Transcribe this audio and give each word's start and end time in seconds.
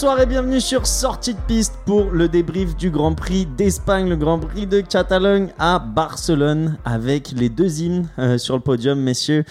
Bonsoir 0.00 0.20
et 0.20 0.26
bienvenue 0.26 0.60
sur 0.60 0.86
Sortie 0.86 1.34
de 1.34 1.40
piste 1.48 1.74
pour 1.84 2.12
le 2.12 2.28
débrief 2.28 2.76
du 2.76 2.88
Grand 2.88 3.14
Prix 3.14 3.46
d'Espagne, 3.46 4.08
le 4.08 4.14
Grand 4.14 4.38
Prix 4.38 4.68
de 4.68 4.80
Catalogne 4.80 5.52
à 5.58 5.80
Barcelone 5.80 6.78
avec 6.84 7.32
les 7.32 7.48
deux 7.48 7.80
hymnes 7.80 8.08
euh, 8.20 8.38
sur 8.38 8.54
le 8.54 8.60
podium, 8.60 9.00
messieurs. 9.00 9.42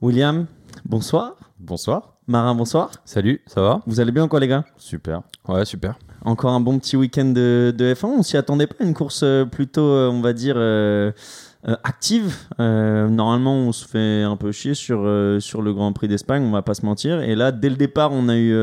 William, 0.00 0.46
bonsoir. 0.84 1.34
Bonsoir. 1.58 2.14
Marin, 2.28 2.54
bonsoir. 2.54 2.92
Salut, 3.04 3.42
ça 3.48 3.60
va? 3.60 3.80
Vous 3.88 3.98
allez 3.98 4.12
bien 4.12 4.28
quoi 4.28 4.38
les 4.38 4.46
gars? 4.46 4.64
Super. 4.76 5.22
Ouais, 5.48 5.64
super. 5.64 5.98
Encore 6.24 6.52
un 6.52 6.60
bon 6.60 6.78
petit 6.78 6.96
week-end 6.96 7.24
de, 7.24 7.74
de 7.76 7.92
F1. 7.92 8.06
On 8.06 8.22
s'y 8.22 8.36
attendait 8.36 8.68
pas, 8.68 8.84
une 8.84 8.94
course 8.94 9.22
euh, 9.24 9.46
plutôt, 9.46 9.82
euh, 9.82 10.08
on 10.10 10.20
va 10.20 10.32
dire, 10.32 10.54
euh, 10.58 11.10
euh, 11.66 11.74
active. 11.82 12.32
Euh, 12.60 13.08
normalement, 13.08 13.54
on 13.54 13.72
se 13.72 13.84
fait 13.84 14.22
un 14.22 14.36
peu 14.36 14.52
chier 14.52 14.74
sur, 14.74 15.00
euh, 15.02 15.40
sur 15.40 15.60
le 15.60 15.72
Grand 15.72 15.92
Prix 15.92 16.06
d'Espagne, 16.06 16.42
on 16.44 16.52
va 16.52 16.62
pas 16.62 16.74
se 16.74 16.86
mentir. 16.86 17.20
Et 17.20 17.34
là, 17.34 17.50
dès 17.50 17.68
le 17.68 17.76
départ, 17.76 18.12
on 18.12 18.28
a 18.28 18.36
eu 18.36 18.54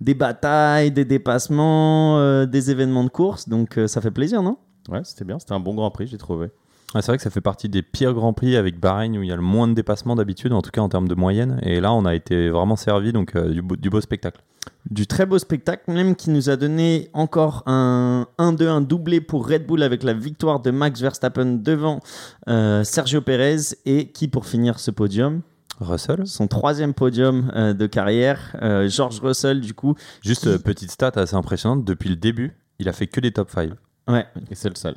des 0.00 0.14
batailles, 0.14 0.90
des 0.90 1.04
dépassements, 1.04 2.44
des 2.46 2.70
événements 2.70 3.04
de 3.04 3.10
course. 3.10 3.48
Donc 3.48 3.78
ça 3.86 4.00
fait 4.00 4.10
plaisir, 4.10 4.42
non? 4.42 4.58
Ouais, 4.88 5.00
c'était 5.04 5.24
bien. 5.24 5.38
C'était 5.38 5.52
un 5.52 5.60
bon 5.60 5.74
Grand 5.74 5.90
Prix, 5.90 6.08
j'ai 6.08 6.18
trouvé. 6.18 6.46
Ouais, 6.94 7.00
c'est 7.00 7.06
vrai 7.06 7.16
que 7.16 7.22
ça 7.22 7.30
fait 7.30 7.40
partie 7.40 7.68
des 7.68 7.80
pires 7.80 8.12
Grands 8.12 8.34
Prix 8.34 8.56
avec 8.56 8.78
Bahreïn 8.78 9.16
où 9.16 9.22
il 9.22 9.28
y 9.28 9.32
a 9.32 9.36
le 9.36 9.42
moins 9.42 9.68
de 9.68 9.72
dépassements 9.72 10.16
d'habitude, 10.16 10.52
en 10.52 10.60
tout 10.60 10.70
cas 10.70 10.82
en 10.82 10.88
termes 10.88 11.08
de 11.08 11.14
moyenne. 11.14 11.58
Et 11.62 11.80
là, 11.80 11.92
on 11.92 12.04
a 12.04 12.14
été 12.14 12.50
vraiment 12.50 12.76
servi, 12.76 13.12
donc 13.12 13.36
du, 13.36 13.62
beau, 13.62 13.76
du 13.76 13.88
beau 13.88 14.00
spectacle. 14.00 14.42
Du 14.90 15.06
très 15.06 15.26
beau 15.26 15.38
spectacle, 15.38 15.90
même 15.90 16.14
qui 16.16 16.30
nous 16.30 16.50
a 16.50 16.56
donné 16.56 17.08
encore 17.14 17.62
un 17.66 18.26
1-2, 18.38 18.66
un 18.68 18.80
doublé 18.80 19.20
pour 19.20 19.48
Red 19.48 19.66
Bull 19.66 19.82
avec 19.82 20.02
la 20.02 20.12
victoire 20.12 20.60
de 20.60 20.70
Max 20.70 21.00
Verstappen 21.00 21.46
devant 21.62 22.00
euh, 22.48 22.84
Sergio 22.84 23.20
Perez 23.20 23.56
et 23.86 24.08
qui, 24.10 24.28
pour 24.28 24.46
finir 24.46 24.78
ce 24.80 24.90
podium, 24.90 25.42
Russell 25.80 26.26
son 26.26 26.46
troisième 26.48 26.94
podium 26.94 27.50
euh, 27.56 27.72
de 27.72 27.86
carrière, 27.86 28.54
euh, 28.62 28.88
George 28.88 29.20
Russell, 29.20 29.60
du 29.60 29.72
coup. 29.74 29.94
Juste 30.22 30.52
Qui- 30.56 30.62
petite 30.62 30.90
stat 30.90 31.12
assez 31.16 31.34
impressionnante, 31.36 31.84
depuis 31.84 32.10
le 32.10 32.16
début, 32.16 32.56
il 32.78 32.88
a 32.88 32.92
fait 32.92 33.06
que 33.06 33.20
des 33.20 33.32
top 33.32 33.50
5. 33.50 33.70
Ouais. 34.08 34.26
Et 34.50 34.54
c'est 34.54 34.68
le 34.68 34.74
seul. 34.76 34.96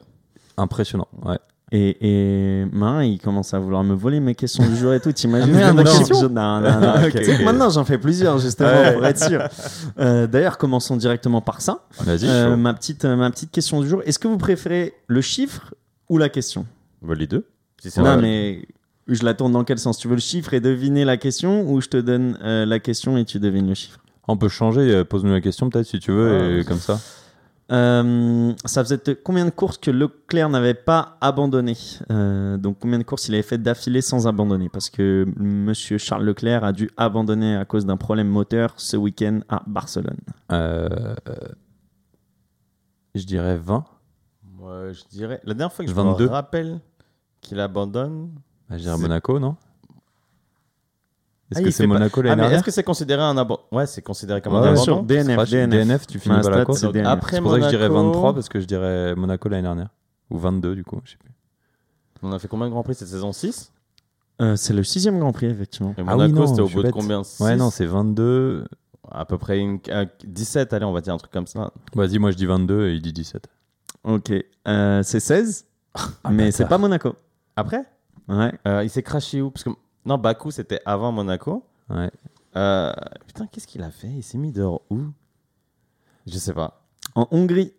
Impressionnant, 0.57 1.07
ouais. 1.23 1.39
Et, 1.77 1.97
et 2.61 2.65
Marin, 2.71 3.03
il 3.03 3.19
commence 3.19 3.53
à 3.53 3.59
vouloir 3.59 3.83
me 3.83 3.93
voler 3.95 4.21
mes 4.21 4.33
questions 4.33 4.65
du 4.65 4.77
jour 4.77 4.93
et 4.93 4.99
tout. 5.01 5.11
T'imagines 5.11 5.53
Ah, 5.57 5.73
non. 5.73 5.83
jaune 5.83 6.33
Non, 6.33 6.61
non, 6.61 6.79
non. 6.79 6.93
Maintenant, 7.43 7.69
j'en 7.69 7.83
fais 7.83 7.97
plusieurs, 7.97 8.37
justement, 8.39 8.69
Ouais. 8.69 8.93
pour 8.93 9.05
être 9.05 9.21
sûr. 9.23 9.41
Euh, 9.99 10.25
D'ailleurs, 10.27 10.57
commençons 10.57 10.95
directement 10.95 11.41
par 11.41 11.59
ça. 11.61 11.79
Vas-y, 12.01 12.27
Euh, 12.29 12.55
ma, 12.55 12.73
petite, 12.73 13.03
euh, 13.05 13.15
ma 13.15 13.29
petite 13.29 13.51
question 13.51 13.81
du 13.81 13.87
jour. 13.89 14.01
Est-ce 14.05 14.19
que 14.19 14.27
vous 14.27 14.37
préférez 14.37 14.93
le 15.07 15.21
chiffre 15.21 15.73
ou 16.09 16.17
la 16.17 16.29
question? 16.29 16.65
Bah, 17.01 17.13
les 17.15 17.27
deux. 17.27 17.45
Si 17.81 17.97
Non, 17.99 18.05
vrai. 18.05 18.21
mais 18.21 18.67
je 19.07 19.23
la 19.25 19.33
tourne 19.33 19.51
dans 19.51 19.63
quel 19.63 19.79
sens? 19.79 19.97
Tu 19.97 20.07
veux 20.07 20.15
le 20.15 20.21
chiffre 20.21 20.53
et 20.53 20.59
deviner 20.59 21.03
la 21.05 21.17
question 21.17 21.69
ou 21.69 21.81
je 21.81 21.87
te 21.89 21.97
donne 21.97 22.37
euh, 22.43 22.65
la 22.65 22.79
question 22.79 23.17
et 23.17 23.25
tu 23.25 23.39
devines 23.39 23.67
le 23.67 23.73
chiffre? 23.75 23.99
On 24.27 24.37
peut 24.37 24.49
changer, 24.49 25.03
pose-nous 25.03 25.31
la 25.33 25.41
question 25.41 25.69
peut-être 25.69 25.85
si 25.87 25.99
tu 25.99 26.11
veux, 26.11 26.31
Ouais, 26.55 26.59
et 26.61 26.63
comme 26.63 26.79
ça. 26.79 26.99
Euh, 27.71 28.53
ça 28.65 28.83
faisait 28.83 28.99
combien 29.23 29.43
de 29.45 29.49
courses 29.49 29.79
que 29.79 29.89
Leclerc 29.89 30.49
n'avait 30.49 30.75
pas 30.75 31.17
abandonné 31.19 31.75
Euh, 32.11 32.57
Donc 32.57 32.77
combien 32.79 32.99
de 32.99 33.03
courses 33.03 33.27
il 33.27 33.33
avait 33.33 33.41
fait 33.43 33.57
d'affilée 33.57 34.01
sans 34.01 34.27
abandonner 34.27 34.69
Parce 34.69 34.89
que 34.91 35.25
Monsieur 35.37 35.97
Charles 35.97 36.23
Leclerc 36.25 36.63
a 36.63 36.71
dû 36.73 36.91
abandonner 36.95 37.55
à 37.55 37.65
cause 37.65 37.85
d'un 37.87 37.97
problème 37.97 38.27
moteur 38.27 38.73
ce 38.77 38.97
week-end 38.97 39.39
à 39.49 39.63
Barcelone. 39.65 40.17
Euh, 40.51 41.15
je 43.15 43.25
dirais 43.25 43.57
20. 43.57 43.83
Moi, 44.57 44.91
je 44.91 45.01
dirais. 45.09 45.41
La 45.43 45.53
dernière 45.55 45.73
fois 45.73 45.85
que 45.85 45.89
je 45.91 45.95
22. 45.95 46.25
me 46.25 46.29
rappelle 46.29 46.79
qu'il 47.41 47.59
abandonne. 47.59 48.29
Ah, 48.69 48.77
je 48.77 48.83
dirais 48.83 48.97
Monaco, 48.97 49.39
non? 49.39 49.55
Est-ce 51.55 51.63
Ah, 51.63 51.63
que 51.63 51.71
c'est 51.71 51.87
Monaco 51.87 52.19
Ah, 52.19 52.23
l'année 52.23 52.35
mais 52.35 52.41
dernière 52.43 52.57
est-ce 52.59 52.65
que 52.65 52.71
c'est 52.71 52.83
considéré 52.83 53.21
un 53.21 53.37
abandon 53.37 53.61
Ouais, 53.71 53.85
c'est 53.85 54.01
considéré 54.01 54.41
comme 54.41 54.53
Ouais, 54.53 54.59
un 54.67 54.73
abandon. 54.73 55.03
DNF, 55.03 55.37
Ouais, 55.37 55.45
DNF. 55.45 55.69
DNF, 55.87 56.07
tu 56.07 56.19
finis 56.19 56.35
course. 56.35 56.47
c'est 56.47 56.63
pour 56.65 56.75
ça 56.77 56.89
que 56.89 56.93
je 57.65 57.69
dirais 57.69 57.89
Monaco- 57.89 58.05
23 58.11 58.33
parce 58.33 58.49
que 58.49 58.59
je 58.59 58.65
dirais 58.65 59.15
Monaco 59.15 59.47
l'année 59.49 59.63
dernière. 59.63 59.89
Ou 60.31 60.37
22 60.37 60.75
du 60.75 60.83
coup, 60.83 60.99
je 61.05 61.11
sais 61.11 61.17
plus. 61.17 61.31
On 62.23 62.31
a 62.31 62.39
fait 62.39 62.47
combien 62.47 62.65
de 62.67 62.71
Grands 62.71 62.83
Prix 62.83 62.95
cette 62.95 63.07
saison? 63.07 63.31
6 63.31 63.71
Euh, 64.41 64.55
c'est 64.57 64.73
le 64.73 64.83
sixième 64.83 65.17
Grand 65.19 65.31
Prix, 65.31 65.45
effectivement. 65.45 65.91
Et 65.97 66.01
Ah 66.05 66.17
oui, 66.17 66.27
Monaco, 66.27 66.39
non, 66.39 66.47
c'était 66.47 66.61
au 66.61 66.67
bout 66.67 66.83
de 66.83 66.91
combien? 66.91 67.19
Ouais, 67.19 67.23
6? 67.23 67.55
non, 67.57 67.69
c'est 67.69 67.85
22. 67.85 68.65
À 69.11 69.23
peu 69.25 69.37
près 69.37 69.59
une... 69.59 69.79
un- 69.91 70.07
17, 70.25 70.73
allez, 70.73 70.83
on 70.85 70.91
va 70.91 70.99
dire 71.01 71.13
un 71.13 71.17
truc 71.17 71.31
comme 71.31 71.45
ça. 71.47 71.71
Vas-y, 71.93 72.17
moi 72.17 72.31
je 72.31 72.35
dis 72.37 72.45
22 72.47 72.87
et 72.87 72.93
il 72.95 73.01
dit 73.01 73.13
17. 73.13 73.47
Ok, 74.03 74.31
Euh, 74.67 75.03
c'est 75.03 75.19
16, 75.19 75.65
mais 76.29 76.51
c'est 76.51 76.65
pas 76.65 76.77
Monaco. 76.79 77.15
Après, 77.55 77.83
Ouais. 78.27 78.51
euh, 78.67 78.83
il 78.83 78.89
s'est 78.89 79.03
crashé 79.03 79.41
où? 79.41 79.51
Parce 79.51 79.63
que 79.63 79.69
non, 80.05 80.17
Bakou 80.17 80.51
c'était 80.51 80.79
avant 80.85 81.11
Monaco. 81.11 81.65
Ouais. 81.89 82.09
Euh, 82.55 82.93
Putain, 83.27 83.47
qu'est-ce 83.47 83.67
qu'il 83.67 83.83
a 83.83 83.91
fait? 83.91 84.07
Il 84.07 84.23
s'est 84.23 84.37
mis 84.37 84.51
dehors 84.51 84.81
où? 84.89 84.99
Je 86.25 86.37
sais 86.37 86.53
pas. 86.53 86.85
En 87.15 87.27
Hongrie, 87.31 87.73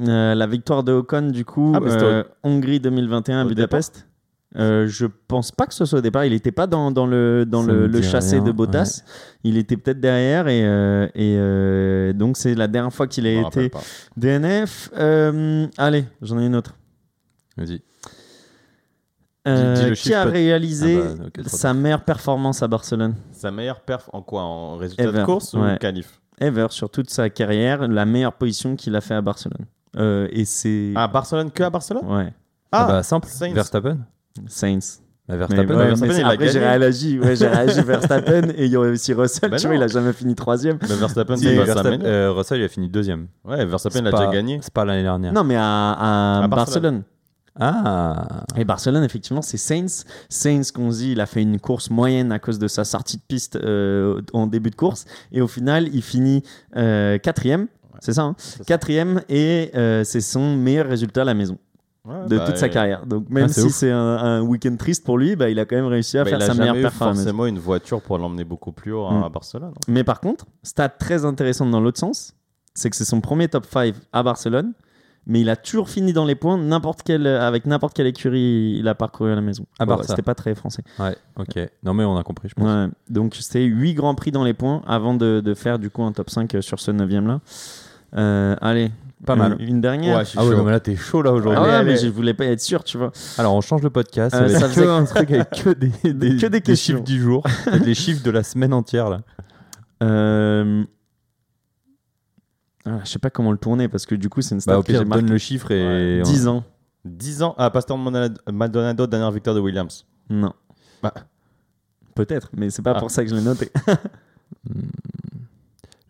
euh, 0.00 0.34
la 0.34 0.46
victoire 0.46 0.82
de 0.82 0.92
Ocon, 0.92 1.30
du 1.30 1.44
coup, 1.44 1.72
Ah, 1.74 1.80
euh, 1.82 2.24
Hongrie 2.42 2.80
2021 2.80 3.40
à 3.40 3.44
Budapest. 3.44 4.06
Euh, 4.56 4.86
je 4.86 5.06
pense 5.06 5.52
pas 5.52 5.66
que 5.66 5.74
ce 5.74 5.84
soit 5.84 5.98
au 5.98 6.02
départ. 6.02 6.24
Il 6.24 6.32
était 6.32 6.52
pas 6.52 6.66
dans, 6.66 6.90
dans 6.90 7.06
le, 7.06 7.44
dans 7.46 7.62
Ça 7.62 7.72
le, 7.72 8.02
chassé 8.02 8.36
rien, 8.36 8.44
de 8.44 8.52
Bottas. 8.52 9.02
Il 9.44 9.58
était 9.58 9.76
peut-être 9.76 10.00
derrière 10.00 10.48
et, 10.48 10.64
euh, 10.64 11.06
et 11.14 11.36
euh, 11.38 12.12
donc 12.12 12.36
c'est 12.36 12.54
la 12.54 12.68
dernière 12.68 12.92
fois 12.92 13.06
qu'il 13.06 13.26
a 13.26 13.32
été. 13.46 13.70
DNF. 14.16 14.90
Allez, 15.76 16.04
j'en 16.22 16.38
ai 16.38 16.46
une 16.46 16.56
autre. 16.56 16.74
Vas-y. 17.56 17.82
Euh, 19.46 19.74
dis 19.74 19.90
qui 19.90 19.96
chiffre, 19.96 20.16
a 20.16 20.24
réalisé 20.24 20.98
Ah 21.00 21.22
bah, 21.36 21.42
sa 21.46 21.72
meilleure 21.74 22.02
performance 22.02 22.62
à 22.62 22.68
Barcelone 22.68 23.14
Sa 23.32 23.50
meilleure 23.50 23.80
perf 23.80 24.10
en 24.12 24.22
quoi 24.22 24.42
En 24.42 24.76
résultat 24.76 25.04
Ever, 25.04 25.20
de 25.20 25.24
course 25.24 25.54
ou 25.54 25.60
qualif? 25.80 26.20
Ever 26.40 26.66
sur 26.70 26.90
toute 26.90 27.10
sa 27.10 27.30
carrière, 27.30 27.86
la 27.86 28.04
meilleure 28.04 28.32
position 28.32 28.76
qu'il 28.76 28.94
a 28.96 29.00
fait 29.00 29.14
à 29.14 29.22
Barcelone. 29.22 29.66
Euh, 29.96 30.28
et 30.30 30.44
c'est 30.44 30.92
Ah, 30.96 31.08
Barcelone 31.08 31.50
que 31.50 31.62
à 31.62 31.70
Barcelone? 31.70 32.04
Ouais, 32.06 32.32
Ah, 32.72 32.86
bah 32.86 33.02
simple. 33.02 33.28
Verstappen. 33.54 33.98
Saints. 34.46 34.78
Bah, 35.28 35.34
Mais 35.34 35.38
Verstappen, 35.38 35.74
ouais, 35.74 35.86
Verstappen, 35.86 36.06
mais 36.06 36.14
c'est- 36.14 36.20
il 36.20 36.24
a 36.24 36.28
après 36.28 36.48
j'ai 36.48 36.58
réagi, 36.60 37.18
ouais, 37.18 37.34
j'ai 37.36 37.48
réagi 37.48 37.80
Verstappen 37.82 38.48
et 38.56 38.66
il 38.66 38.70
y 38.70 38.76
aurait 38.76 38.90
aussi 38.90 39.12
Russell, 39.12 39.50
Bah 39.50 39.56
tu 39.56 39.66
vois, 39.66 39.74
il 39.76 39.82
a 39.82 39.88
jamais 39.88 40.12
fini 40.12 40.34
troisième. 40.36 40.78
Mais 40.82 40.94
Verstappen, 40.94 41.36
Si, 41.36 41.46
Verstappen- 41.48 42.04
euh, 42.04 42.32
Russell 42.32 42.60
il 42.60 42.64
a 42.64 42.68
fini 42.68 42.88
deuxième. 42.88 43.26
Ouais, 43.44 43.64
Verstappen, 43.66 43.98
il 44.00 44.06
a 44.06 44.10
C'est 44.10 44.16
déjà 44.18 44.30
gagné. 44.32 44.58
C'est 44.62 44.72
pas 44.72 44.84
l'année 44.84 45.02
dernière. 45.02 45.32
Non, 45.32 45.42
mais 45.42 45.56
à, 45.56 45.62
à 45.62 46.42
À 46.44 46.48
Barcelone. 46.48 46.48
Barcelone. 46.50 47.02
Ah 47.60 48.44
Et 48.56 48.64
Barcelone, 48.64 49.04
effectivement, 49.04 49.42
c'est 49.42 49.56
Sainz. 49.56 50.04
Sainz, 50.28 50.70
qu'on 50.72 50.90
se 50.90 50.98
dit, 50.98 51.12
il 51.12 51.20
a 51.20 51.26
fait 51.26 51.42
une 51.42 51.58
course 51.60 51.90
moyenne 51.90 52.32
à 52.32 52.38
cause 52.38 52.58
de 52.58 52.68
sa 52.68 52.84
sortie 52.84 53.16
de 53.16 53.22
piste 53.26 53.56
euh, 53.56 54.20
en 54.32 54.46
début 54.46 54.70
de 54.70 54.76
course. 54.76 55.04
Et 55.32 55.40
au 55.40 55.46
final, 55.48 55.88
il 55.94 56.02
finit 56.02 56.42
euh, 56.76 57.18
quatrième. 57.18 57.66
C'est 58.00 58.12
ça, 58.12 58.22
hein? 58.22 58.34
Ça. 58.38 58.62
Quatrième 58.64 59.22
et 59.28 59.70
euh, 59.74 60.04
c'est 60.04 60.20
son 60.20 60.54
meilleur 60.56 60.86
résultat 60.86 61.22
à 61.22 61.24
la 61.24 61.34
maison 61.34 61.56
Ouais, 62.04 62.28
de 62.28 62.38
bah, 62.38 62.44
toute 62.46 62.56
sa 62.58 62.68
carrière. 62.68 63.04
Donc 63.04 63.28
même 63.30 63.46
Ah, 63.50 63.52
si 63.52 63.68
c'est 63.70 63.90
un, 63.90 63.98
un 63.98 64.40
week-end 64.42 64.76
triste 64.76 65.04
pour 65.04 65.18
lui, 65.18 65.34
bah, 65.34 65.50
il 65.50 65.58
a 65.58 65.64
quand 65.64 65.74
même 65.74 65.86
réussi 65.86 66.16
à 66.18 66.22
bah, 66.22 66.30
faire 66.30 66.38
il 66.38 66.42
a 66.42 66.46
sa 66.46 66.54
meilleure 66.54 66.66
jamais 66.74 66.78
eu 66.80 66.82
performance. 66.82 67.16
forcément 67.16 67.46
une 67.46 67.58
voiture 67.58 68.00
pour 68.00 68.16
l'emmener 68.18 68.44
beaucoup 68.44 68.70
plus 68.70 68.92
haut 68.92 69.10
Mm. 69.10 69.24
à 69.24 69.28
Barcelone. 69.28 69.72
hein. 69.74 69.80
Mais 69.88 70.04
par 70.04 70.20
contre, 70.20 70.46
stat 70.62 70.88
très 70.90 71.24
intéressante 71.24 71.70
dans 71.72 71.80
l'autre 71.80 71.98
sens, 71.98 72.34
c'est 72.74 72.90
que 72.90 72.96
c'est 72.96 73.04
son 73.04 73.20
premier 73.20 73.48
top 73.48 73.66
5 73.66 73.94
à 74.12 74.22
Barcelone, 74.22 74.72
mais 75.26 75.40
il 75.40 75.50
a 75.50 75.56
toujours 75.56 75.88
fini 75.88 76.12
dans 76.12 76.24
les 76.24 76.34
points 76.34 76.56
n'importe 76.58 77.00
quel, 77.04 77.26
avec 77.26 77.66
n'importe 77.66 77.94
quelle 77.94 78.06
écurie 78.06 78.76
il 78.78 78.86
a 78.88 78.94
parcouru 78.94 79.32
à 79.32 79.34
la 79.34 79.40
maison. 79.40 79.66
À 79.78 79.82
Ouais, 79.84 79.88
Barça. 79.88 80.08
C'était 80.10 80.22
pas 80.22 80.34
très 80.34 80.54
français. 80.54 80.82
Ouais, 80.98 81.16
ok. 81.36 81.58
Non, 81.82 81.94
mais 81.94 82.04
on 82.04 82.16
a 82.16 82.22
compris, 82.22 82.48
je 82.48 82.54
pense. 82.54 82.64
Ouais. 82.66 82.86
Donc 83.10 83.36
c'est 83.40 83.62
8 83.62 83.94
grands 83.94 84.14
prix 84.14 84.30
dans 84.30 84.44
les 84.44 84.54
points 84.54 84.82
avant 84.86 85.14
de, 85.14 85.40
de 85.44 85.54
faire 85.54 85.78
du 85.78 85.90
coup 85.90 86.02
un 86.04 86.12
top 86.12 86.30
5 86.30 86.56
sur 86.60 86.78
ce 86.80 86.90
9 86.90 87.10
là. 87.26 87.40
Euh, 88.16 88.54
allez, 88.60 88.92
Pas 89.26 89.34
mal. 89.34 89.56
Une 89.60 89.80
dernière. 89.80 90.18
Ouais, 90.18 90.24
Ah 90.36 90.44
ouais, 90.46 90.54
mais 90.64 90.70
là, 90.70 90.80
t'es 90.80 90.94
chaud 90.96 91.22
là 91.22 91.32
aujourd'hui. 91.32 91.60
Ah 91.62 91.80
ouais, 91.80 91.84
mais 91.84 91.96
je 91.96 92.06
voulais 92.08 92.34
pas 92.34 92.44
être 92.46 92.60
sûr, 92.60 92.84
tu 92.84 92.96
vois. 92.96 93.10
Alors, 93.36 93.54
on 93.54 93.60
change 93.60 93.82
le 93.82 93.90
podcast. 93.90 94.34
Euh, 94.34 94.48
ça 94.48 94.68
faisait- 94.68 94.84
que 94.84 94.88
un 94.88 95.04
truc 95.04 95.30
avec 95.32 95.50
que 95.50 95.70
des, 95.70 96.12
des, 96.14 96.36
Que 96.40 96.46
des 96.46 96.76
chiffres 96.76 97.02
du 97.02 97.20
jour. 97.20 97.42
Les 97.84 97.94
chiffres 97.94 98.22
de 98.22 98.30
la 98.30 98.42
semaine 98.44 98.72
entière 98.72 99.10
là. 99.10 99.20
Euh... 100.02 100.84
ah, 102.86 103.00
je 103.04 103.10
sais 103.10 103.18
pas 103.18 103.30
comment 103.30 103.52
le 103.52 103.58
tourner 103.58 103.88
parce 103.88 104.06
que 104.06 104.14
du 104.14 104.28
coup 104.28 104.40
c'est 104.42 104.54
une 104.54 104.60
stat 104.60 104.72
Bah, 104.72 104.78
au 104.78 104.82
que 104.82 104.92
pire, 104.92 105.04
donne 105.04 105.28
le 105.30 105.38
chiffre 105.38 105.70
et. 105.72 106.22
10 106.22 106.48
ans. 106.48 106.64
10 107.04 107.42
ans. 107.42 107.54
Ah, 107.58 107.70
Pasteur 107.70 107.98
Maldonado- 107.98 108.40
Maldonado, 108.50 109.06
dernière 109.06 109.30
victoire 109.30 109.54
de 109.54 109.60
Williams. 109.60 110.06
Non. 110.30 110.52
Bah. 111.02 111.12
Peut-être, 112.14 112.48
mais 112.56 112.70
c'est 112.70 112.82
pas 112.82 112.94
Ah. 112.96 113.00
pour 113.00 113.10
ça 113.10 113.22
que 113.24 113.30
je 113.30 113.34
l'ai 113.34 113.42
noté. 113.42 113.70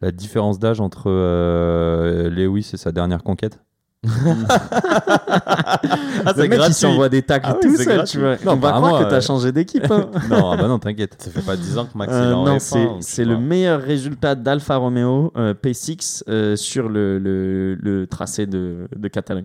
La 0.02 0.12
différence 0.12 0.58
d'âge 0.58 0.80
entre 0.80 1.04
euh, 1.10 2.28
Lewis 2.28 2.70
et 2.74 2.76
sa 2.76 2.92
dernière 2.92 3.22
conquête? 3.22 3.58
Ah, 4.04 5.80
le 6.26 6.32
c'est 6.34 6.36
mec 6.42 6.52
il 6.52 6.56
gratuit. 6.56 6.74
s'envoie 6.74 7.08
des 7.08 7.22
tacles 7.22 7.46
Ah 7.48 7.54
oui, 7.56 7.68
tout 7.68 7.76
c'est 7.76 7.84
seul, 7.84 8.04
tu 8.04 8.18
vois. 8.18 8.36
Non, 8.44 8.52
On 8.52 8.56
va 8.56 8.72
bah, 8.72 8.72
croire 8.76 9.04
que 9.04 9.10
t'as 9.10 9.16
euh, 9.16 9.20
changé 9.20 9.52
d'équipe. 9.52 9.84
hein. 9.90 10.10
non, 10.30 10.50
ah 10.52 10.56
bah 10.56 10.68
non, 10.68 10.78
t'inquiète. 10.78 11.16
Ça 11.18 11.30
fait 11.30 11.42
pas 11.44 11.56
10 11.56 11.78
ans 11.78 11.86
que 11.86 11.96
Max 11.96 12.12
Euh, 12.12 12.22
il 12.24 12.30
est 12.30 12.34
en 12.34 12.44
non, 12.44 12.56
F1, 12.56 12.96
c'est 13.00 13.24
le 13.24 13.38
meilleur 13.38 13.80
résultat 13.80 14.34
d'Alfa 14.34 14.76
Romeo 14.76 15.32
euh, 15.36 15.54
P6 15.54 16.22
euh, 16.28 16.56
sur 16.56 16.88
le, 16.88 17.18
le, 17.18 17.74
le 17.74 18.06
tracé 18.06 18.46
de, 18.46 18.88
de 18.94 19.08
Catalogne. 19.08 19.44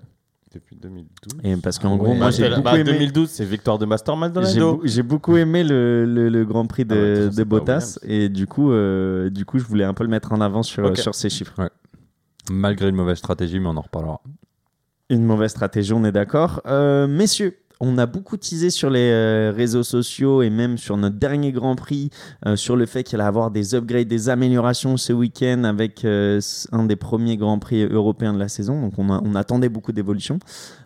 Depuis 0.53 0.75
2012. 0.75 1.39
Et 1.45 1.56
parce 1.56 1.80
qu'en 1.80 1.94
Ah 1.94 1.98
gros, 1.98 2.07
ouais. 2.12 2.18
moi 2.18 2.27
Bah, 2.27 2.31
j'ai 2.31 2.50
là- 2.50 2.57
beaucoup 2.57 2.65
bah, 2.65 2.77
aimé. 2.77 2.83
2012, 2.92 3.30
c'est 3.30 3.45
victoire 3.45 3.77
de 3.77 3.86
Master 3.86 4.15
J'ai 4.15 4.19
Maldonado. 4.19 4.81
j'ai 4.83 5.01
beaucoup 5.01 5.38
aimé 5.38 5.63
le, 5.63 6.06
le- 6.06 6.27
le 6.27 6.45
Grand 6.45 6.65
Prix 6.65 6.83
de, 6.83 6.94
Ah 6.94 6.98
ouais, 7.24 7.30
de 7.30 7.36
de 7.36 7.44
Bottas 7.45 7.98
et 8.03 8.27
du 8.27 8.48
coup, 8.48 8.71
euh, 8.74 9.30
du 9.30 9.45
coup, 9.45 9.59
je 9.59 9.63
voulais 9.63 9.86
un 9.86 9.94
peu 9.94 10.03
le 10.03 10.09
mettre 10.09 10.33
en 10.33 10.42
avant 10.42 10.62
sur, 10.62 10.98
sur 10.98 11.15
ces 11.15 11.30
chiffres. 11.30 11.53
Malgré 12.51 12.89
une 12.89 12.95
mauvaise 12.95 13.18
stratégie, 13.18 13.59
mais 13.59 13.68
on 13.68 13.77
en 13.77 13.81
reparlera. 13.81 14.21
Une 15.09 15.24
mauvaise 15.24 15.51
stratégie, 15.51 15.94
on 15.94 16.03
est 16.03 16.12
d'accord. 16.12 16.62
Euh, 16.65 17.07
messieurs, 17.07 17.57
on 17.80 17.98
a 17.98 18.06
beaucoup 18.06 18.38
teasé 18.38 18.69
sur 18.69 18.89
les 18.89 19.09
euh, 19.12 19.51
réseaux 19.56 19.83
sociaux 19.83 20.42
et 20.42 20.50
même 20.50 20.77
sur 20.77 20.95
notre 20.98 21.18
dernier 21.18 21.51
Grand 21.51 21.75
Prix 21.75 22.12
euh, 22.45 22.56
sur 22.56 22.75
le 22.75 22.86
fait 22.86 23.03
qu'il 23.03 23.19
allait 23.19 23.27
avoir 23.27 23.51
des 23.51 23.74
upgrades, 23.74 24.07
des 24.07 24.30
améliorations 24.30 24.98
ce 24.98 25.12
week-end 25.12 25.63
avec 25.63 26.06
un 26.06 26.86
des 26.86 26.95
premiers 26.95 27.38
Grands 27.38 27.59
Prix 27.59 27.83
européens 27.83 28.33
de 28.33 28.39
la 28.39 28.48
saison. 28.50 28.81
Donc 28.81 28.94
on, 28.98 29.36
attendait 29.36 29.69
beaucoup 29.69 29.92
d'évolutions. 29.92 30.39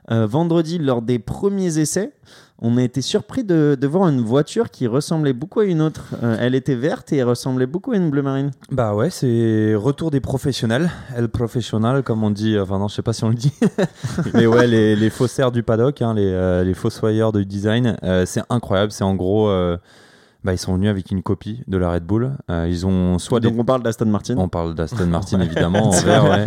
Vendredi, 0.09 0.77
lors 0.77 1.01
des 1.01 1.19
premiers 1.19 1.79
essais, 1.79 2.13
on 2.59 2.77
a 2.77 2.83
été 2.83 3.01
surpris 3.01 3.43
de, 3.43 3.77
voir 3.85 4.07
une 4.07 4.21
voiture 4.21 4.71
qui 4.71 4.87
ressemblait 4.87 5.33
beaucoup 5.33 5.59
à 5.59 5.65
une 5.65 5.81
autre. 5.81 6.15
Euh, 6.23 6.37
elle 6.39 6.55
était 6.55 6.75
verte 6.75 7.11
et 7.11 7.17
elle 7.17 7.27
ressemblait 7.27 7.65
beaucoup 7.65 7.91
à 7.91 7.97
une 7.97 8.09
bleu 8.09 8.21
marine. 8.21 8.51
Bah 8.71 8.95
ouais, 8.95 9.09
c'est 9.09 9.75
retour 9.75 10.09
des 10.09 10.21
professionnels, 10.21 10.89
El 11.15 11.27
Professional, 11.27 12.01
comme 12.03 12.23
on 12.23 12.31
dit. 12.31 12.57
Enfin 12.57 12.79
non, 12.79 12.87
je 12.87 12.95
sais 12.95 13.01
pas 13.01 13.13
si 13.13 13.23
on 13.23 13.29
le 13.29 13.35
dit. 13.35 13.53
Mais 14.33 14.47
ouais, 14.47 14.67
les, 14.67 15.09
faussaires 15.09 15.51
du 15.51 15.63
paddock, 15.63 16.01
hein, 16.01 16.13
les, 16.13 16.25
euh, 16.25 16.63
les 16.63 16.73
fossoyeurs 16.73 17.31
de 17.31 17.43
design, 17.43 17.97
euh, 18.03 18.25
c'est 18.25 18.43
incroyable. 18.49 18.91
C'est 18.91 19.03
en 19.03 19.15
gros, 19.15 19.49
euh, 19.49 19.77
bah, 20.45 20.53
ils 20.53 20.59
sont 20.59 20.75
venus 20.75 20.89
avec 20.91 21.09
une 21.09 21.23
copie 21.23 21.63
de 21.67 21.75
la 21.77 21.91
Red 21.91 22.03
Bull. 22.05 22.37
Euh, 22.51 22.67
ils 22.69 22.85
ont 22.85 23.17
soit 23.17 23.39
des 23.39 23.49
Donc 23.49 23.59
on 23.59 23.65
parle 23.65 23.81
d'Aston 23.81 24.05
Martin. 24.05 24.35
On 24.37 24.47
parle 24.47 24.75
d'Aston 24.75 25.05
Martin 25.07 25.41
évidemment 25.41 25.87
en 25.89 25.91
vert, 26.01 26.23
ouais. 26.25 26.45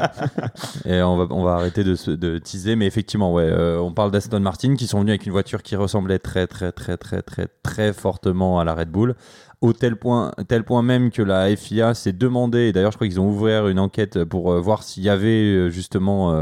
Et 0.87 1.03
on 1.03 1.17
va, 1.17 1.27
on 1.35 1.43
va 1.43 1.55
arrêter 1.55 1.83
de, 1.83 1.97
se- 1.97 2.13
de 2.13 2.39
teaser, 2.39 2.77
mais 2.77 2.87
effectivement, 2.87 3.33
ouais, 3.35 3.49
euh, 3.51 3.79
on 3.81 3.93
parle 3.93 4.13
d'Aston 4.13 4.39
Martin 4.39 4.77
qui 4.77 4.87
sont 4.87 5.01
venus 5.01 5.11
avec 5.11 5.27
une 5.27 5.33
voiture 5.33 5.65
qui 5.65 5.75
ressemblait 5.75 6.21
très, 6.21 6.47
très, 6.47 6.71
très, 6.71 6.97
très, 6.97 7.23
très, 7.23 7.49
très 7.65 7.93
fortement 7.93 8.61
à 8.61 8.65
la 8.65 8.75
Red 8.75 8.91
Bull. 8.91 9.17
Au 9.61 9.73
tel 9.73 9.97
point, 9.97 10.31
tel 10.47 10.63
point 10.63 10.83
même 10.83 11.11
que 11.11 11.21
la 11.21 11.55
FIA 11.57 11.93
s'est 11.93 12.13
demandé, 12.13 12.69
et 12.69 12.73
d'ailleurs 12.73 12.93
je 12.93 12.97
crois 12.97 13.09
qu'ils 13.09 13.19
ont 13.19 13.29
ouvert 13.29 13.67
une 13.67 13.81
enquête 13.81 14.23
pour 14.23 14.53
euh, 14.53 14.61
voir 14.61 14.85
s'il 14.85 15.03
y 15.03 15.09
avait 15.09 15.27
euh, 15.57 15.69
justement 15.71 16.33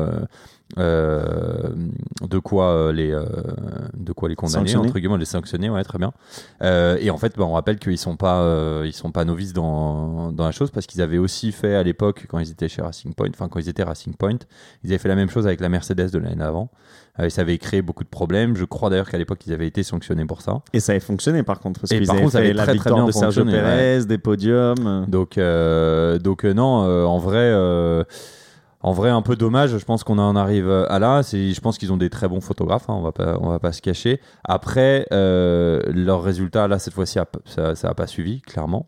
euh, 0.78 1.70
de 2.28 2.38
quoi 2.40 2.70
euh, 2.70 2.92
les 2.92 3.12
euh, 3.12 3.24
de 3.96 4.12
quoi 4.12 4.28
les 4.28 4.34
condamner 4.34 4.74
entre 4.74 4.98
guillemets 4.98 5.16
les 5.16 5.24
sanctionner 5.24 5.70
ouais 5.70 5.84
très 5.84 5.98
bien. 5.98 6.12
Et 6.60 7.10
en 7.10 7.18
fait 7.18 7.36
bah, 7.38 7.44
on 7.44 7.52
rappelle 7.52 7.78
qu'ils 7.78 7.98
sont 7.98 8.16
pas 8.16 8.82
ils 8.84 8.92
sont 8.92 9.12
pas 9.12 9.24
novices 9.24 9.52
dans, 9.52 10.32
dans 10.32 10.44
la 10.44 10.50
chose 10.50 10.70
parce 10.72 10.86
qu'ils 10.86 11.02
avaient 11.02 11.18
aussi 11.18 11.52
fait 11.52 11.76
à 11.76 11.82
l'époque 11.82 12.26
quand 12.28 12.40
ils 12.40 12.50
étaient 12.50 12.68
chez 12.68 12.82
Racing 12.82 13.14
Point 13.14 13.28
enfin 13.30 13.48
quand 13.48 13.60
ils 13.60 13.68
étaient 13.68 13.84
Racing 13.84 14.14
Point 14.14 14.38
ils 14.82 14.90
avaient 14.90 14.98
fait 14.98 15.08
la 15.08 15.14
même 15.14 15.30
chose 15.30 15.46
avec 15.46 15.60
la 15.60 15.68
Mercedes 15.68 16.10
de 16.10 16.18
l'année 16.18 16.36
d'avant. 16.36 16.70
Euh, 17.18 17.24
et 17.26 17.30
ça 17.30 17.42
avait 17.42 17.58
créé 17.58 17.80
beaucoup 17.82 18.04
de 18.04 18.08
problèmes. 18.08 18.56
Je 18.56 18.64
crois 18.64 18.90
d'ailleurs 18.90 19.08
qu'à 19.08 19.18
l'époque 19.18 19.46
ils 19.46 19.52
avaient 19.52 19.66
été 19.66 19.82
sanctionnés 19.82 20.24
pour 20.26 20.42
ça. 20.42 20.60
Et 20.72 20.80
ça 20.80 20.92
avait 20.92 21.00
fonctionné 21.00 21.42
par 21.42 21.60
contre. 21.60 21.80
Parce 21.80 21.92
Et 21.92 21.98
qu'ils 21.98 22.06
par 22.06 22.16
avaient 22.16 22.24
contre, 22.24 22.32
ça 22.32 22.40
fait 22.40 22.44
avait 22.46 22.54
la 22.54 22.62
très, 22.64 22.72
très 22.72 22.74
victoire 22.74 22.96
bien 22.96 23.06
de 23.06 23.12
Sergio 23.12 23.44
fonctionné, 23.44 23.52
Perez, 23.52 24.04
des 24.04 24.18
podiums. 24.18 25.06
donc, 25.08 25.38
donc 25.38 26.44
non, 26.44 27.06
en 27.06 27.18
vrai, 27.18 28.04
en 28.86 28.92
vrai, 28.92 29.10
un 29.10 29.20
peu 29.20 29.34
dommage. 29.34 29.76
Je 29.76 29.84
pense 29.84 30.04
qu'on 30.04 30.18
en 30.18 30.36
arrive 30.36 30.70
à 30.70 30.98
là. 31.00 31.20
Je 31.22 31.60
pense 31.60 31.76
qu'ils 31.76 31.92
ont 31.92 31.96
des 31.96 32.08
très 32.08 32.28
bons 32.28 32.40
photographes. 32.40 32.88
hein, 32.88 32.94
on 32.96 33.02
va 33.02 33.10
pas, 33.10 33.36
on 33.40 33.48
va 33.48 33.58
pas 33.58 33.72
se 33.72 33.82
cacher. 33.82 34.20
Après, 34.44 35.06
euh, 35.12 35.82
leurs 35.92 36.22
résultats 36.22 36.68
là 36.68 36.78
cette 36.78 36.94
fois-ci, 36.94 37.18
ça, 37.46 37.74
ça 37.74 37.88
a 37.88 37.94
pas 37.94 38.06
suivi 38.06 38.40
clairement. 38.42 38.86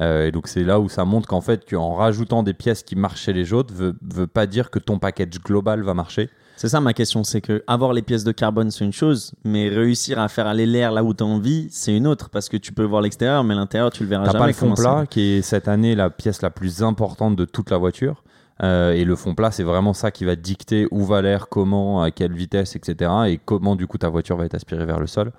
Euh, 0.00 0.28
et 0.28 0.30
donc 0.30 0.46
c'est 0.46 0.62
là 0.62 0.78
où 0.78 0.88
ça 0.88 1.04
montre 1.04 1.26
qu'en 1.26 1.40
fait, 1.40 1.68
qu'en 1.68 1.94
rajoutant 1.94 2.44
des 2.44 2.54
pièces 2.54 2.84
qui 2.84 2.94
marchent 2.94 3.22
chez 3.22 3.32
les 3.32 3.52
autres, 3.52 3.74
veut, 3.74 3.96
veut 4.14 4.28
pas 4.28 4.46
dire 4.46 4.70
que 4.70 4.78
ton 4.78 5.00
package 5.00 5.40
global 5.44 5.82
va 5.82 5.94
marcher. 5.94 6.30
C'est 6.56 6.68
ça 6.68 6.80
ma 6.80 6.92
question, 6.92 7.24
c'est 7.24 7.40
que 7.40 7.64
avoir 7.66 7.92
les 7.92 8.02
pièces 8.02 8.22
de 8.22 8.30
carbone 8.30 8.70
c'est 8.70 8.84
une 8.84 8.92
chose, 8.92 9.32
mais 9.44 9.68
réussir 9.68 10.20
à 10.20 10.28
faire 10.28 10.46
aller 10.46 10.66
l'air 10.66 10.92
là 10.92 11.02
où 11.02 11.12
tu 11.12 11.24
as 11.24 11.26
envie, 11.26 11.66
c'est 11.72 11.96
une 11.96 12.06
autre, 12.06 12.28
parce 12.30 12.48
que 12.48 12.56
tu 12.56 12.72
peux 12.72 12.84
voir 12.84 13.02
l'extérieur, 13.02 13.42
mais 13.42 13.54
l'intérieur 13.56 13.90
tu 13.90 14.04
le 14.04 14.10
verras 14.10 14.26
T'as 14.26 14.32
jamais. 14.32 14.44
pas 14.44 14.46
le 14.46 14.52
fond 14.52 14.74
plat 14.74 15.06
qui 15.10 15.22
est 15.22 15.42
cette 15.42 15.66
année 15.66 15.96
la 15.96 16.08
pièce 16.10 16.40
la 16.40 16.50
plus 16.50 16.84
importante 16.84 17.34
de 17.34 17.44
toute 17.44 17.70
la 17.70 17.78
voiture. 17.78 18.22
Euh, 18.62 18.92
et 18.92 19.04
le 19.04 19.16
fond 19.16 19.34
plat, 19.34 19.50
c'est 19.50 19.62
vraiment 19.62 19.94
ça 19.94 20.10
qui 20.10 20.24
va 20.24 20.36
dicter 20.36 20.86
où 20.90 21.04
va 21.04 21.22
l'air, 21.22 21.48
comment, 21.48 22.02
à 22.02 22.10
quelle 22.10 22.32
vitesse, 22.34 22.76
etc. 22.76 23.10
Et 23.28 23.38
comment 23.42 23.74
du 23.76 23.86
coup 23.86 23.96
ta 23.98 24.08
voiture 24.08 24.36
va 24.36 24.44
être 24.44 24.54
aspirée 24.54 24.84
vers 24.84 25.00
le 25.00 25.06
sol. 25.06 25.32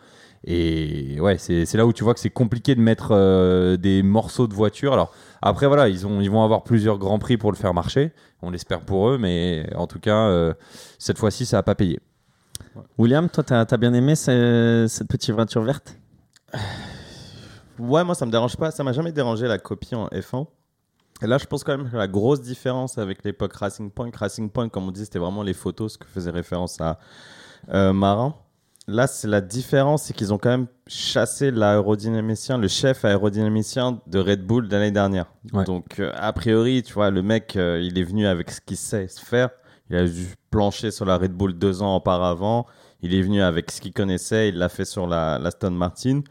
Et 0.43 1.19
ouais, 1.19 1.37
c'est 1.37 1.71
là 1.75 1.85
où 1.85 1.93
tu 1.93 2.03
vois 2.03 2.15
que 2.15 2.19
c'est 2.19 2.31
compliqué 2.31 2.73
de 2.73 2.81
mettre 2.81 3.09
euh, 3.11 3.77
des 3.77 4.01
morceaux 4.01 4.47
de 4.47 4.55
voiture. 4.55 4.91
Alors 4.93 5.13
après, 5.43 5.67
voilà, 5.67 5.87
ils, 5.87 6.07
ont, 6.07 6.19
ils 6.19 6.31
vont 6.31 6.43
avoir 6.43 6.63
plusieurs 6.63 6.97
grands 6.97 7.19
prix 7.19 7.37
pour 7.37 7.51
le 7.51 7.57
faire 7.57 7.75
marcher. 7.75 8.11
On 8.41 8.49
l'espère 8.49 8.81
pour 8.81 9.09
eux, 9.09 9.19
mais 9.19 9.69
en 9.75 9.85
tout 9.85 9.99
cas, 9.99 10.17
euh, 10.29 10.53
cette 10.97 11.19
fois-ci, 11.19 11.45
ça 11.45 11.57
n'a 11.57 11.63
pas 11.63 11.75
payé. 11.75 11.99
William, 12.97 13.29
toi 13.29 13.43
t'as 13.43 13.65
as 13.69 13.77
bien 13.77 13.93
aimé 13.93 14.15
ce- 14.15 14.87
cette 14.89 15.07
petite 15.09 15.31
voiture 15.31 15.61
verte? 15.61 15.97
Ouais, 17.79 18.03
moi 18.03 18.15
ça 18.15 18.25
me 18.25 18.31
dérange 18.31 18.55
pas, 18.57 18.71
ça 18.71 18.83
m'a 18.83 18.93
jamais 18.93 19.11
dérangé 19.11 19.47
la 19.47 19.57
copie 19.57 19.93
en 19.95 20.07
F1. 20.07 20.47
Et 21.21 21.27
là, 21.27 21.37
je 21.37 21.45
pense 21.45 21.63
quand 21.63 21.77
même 21.77 21.89
que 21.89 21.95
la 21.95 22.07
grosse 22.07 22.41
différence 22.41 22.97
avec 22.97 23.23
l'époque 23.23 23.53
Racing 23.53 23.91
Point, 23.91 24.09
Racing 24.13 24.49
Point, 24.49 24.69
comme 24.69 24.87
on 24.87 24.91
dit, 24.91 25.05
c'était 25.05 25.19
vraiment 25.19 25.43
les 25.43 25.53
photos, 25.53 25.93
ce 25.93 25.97
que 25.97 26.07
faisait 26.07 26.31
référence 26.31 26.81
à 26.81 26.97
euh, 27.73 27.93
Marin. 27.93 28.35
Là, 28.87 29.05
c'est 29.05 29.27
la 29.27 29.41
différence, 29.41 30.03
c'est 30.03 30.13
qu'ils 30.13 30.33
ont 30.33 30.39
quand 30.39 30.49
même 30.49 30.67
chassé 30.87 31.51
l'aérodynamicien, 31.51 32.57
le 32.57 32.67
chef 32.67 33.05
aérodynamicien 33.05 34.01
de 34.07 34.19
Red 34.19 34.45
Bull 34.45 34.67
de 34.67 34.75
l'année 34.75 34.91
dernière. 34.91 35.27
Ouais. 35.53 35.63
Donc, 35.63 35.99
euh, 35.99 36.11
a 36.15 36.33
priori, 36.33 36.81
tu 36.81 36.93
vois, 36.93 37.11
le 37.11 37.21
mec, 37.21 37.55
euh, 37.55 37.79
il 37.81 37.99
est 37.99 38.03
venu 38.03 38.25
avec 38.25 38.49
ce 38.49 38.59
qu'il 38.59 38.77
sait 38.77 39.07
faire. 39.07 39.49
Il 39.89 39.95
a 39.95 40.07
dû 40.07 40.25
plancher 40.49 40.89
sur 40.89 41.05
la 41.05 41.17
Red 41.17 41.33
Bull 41.33 41.53
deux 41.53 41.83
ans 41.83 41.95
auparavant. 41.95 42.65
Il 43.01 43.13
est 43.13 43.21
venu 43.21 43.41
avec 43.41 43.69
ce 43.69 43.79
qu'il 43.79 43.93
connaissait. 43.93 44.49
Il 44.49 44.57
l'a 44.57 44.69
fait 44.69 44.85
sur 44.85 45.05
la, 45.05 45.37
la 45.37 45.49
Aston 45.49 45.71
Martin 45.71 46.21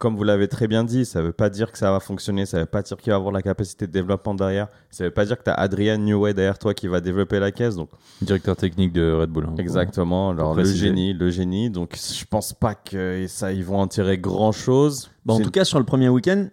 comme 0.00 0.16
vous 0.16 0.24
l'avez 0.24 0.48
très 0.48 0.66
bien 0.66 0.82
dit, 0.82 1.04
ça 1.04 1.20
ne 1.20 1.26
veut 1.26 1.32
pas 1.32 1.50
dire 1.50 1.70
que 1.70 1.76
ça 1.76 1.92
va 1.92 2.00
fonctionner, 2.00 2.46
ça 2.46 2.56
ne 2.56 2.62
veut 2.62 2.66
pas 2.66 2.80
dire 2.80 2.96
qu'il 2.96 3.10
va 3.10 3.16
avoir 3.16 3.32
la 3.32 3.42
capacité 3.42 3.86
de 3.86 3.92
développement 3.92 4.34
derrière, 4.34 4.68
ça 4.90 5.04
ne 5.04 5.08
veut 5.08 5.12
pas 5.14 5.26
dire 5.26 5.36
que 5.36 5.44
tu 5.44 5.50
as 5.50 5.54
Adrian 5.54 5.98
Newey 5.98 6.32
derrière 6.32 6.58
toi 6.58 6.72
qui 6.72 6.88
va 6.88 7.02
développer 7.02 7.38
la 7.38 7.52
caisse. 7.52 7.76
Donc, 7.76 7.90
Directeur 8.22 8.56
technique 8.56 8.94
de 8.94 9.12
Red 9.12 9.28
Bull. 9.28 9.44
hein. 9.46 9.54
exactement, 9.58 10.30
alors 10.30 10.54
le 10.54 10.64
génie, 10.64 11.12
le 11.12 11.28
génie. 11.30 11.68
Donc, 11.68 11.96
je 11.96 12.24
pense 12.24 12.54
pas 12.54 12.74
que 12.74 13.26
ça, 13.28 13.52
ils 13.52 13.62
vont 13.62 13.78
en 13.78 13.88
tirer 13.88 14.16
grand 14.16 14.52
chose. 14.52 15.10
Bon, 15.26 15.34
En 15.34 15.40
tout 15.40 15.50
cas 15.50 15.64
sur 15.64 15.78
le 15.78 15.84
premier 15.84 16.08
week-end, 16.08 16.46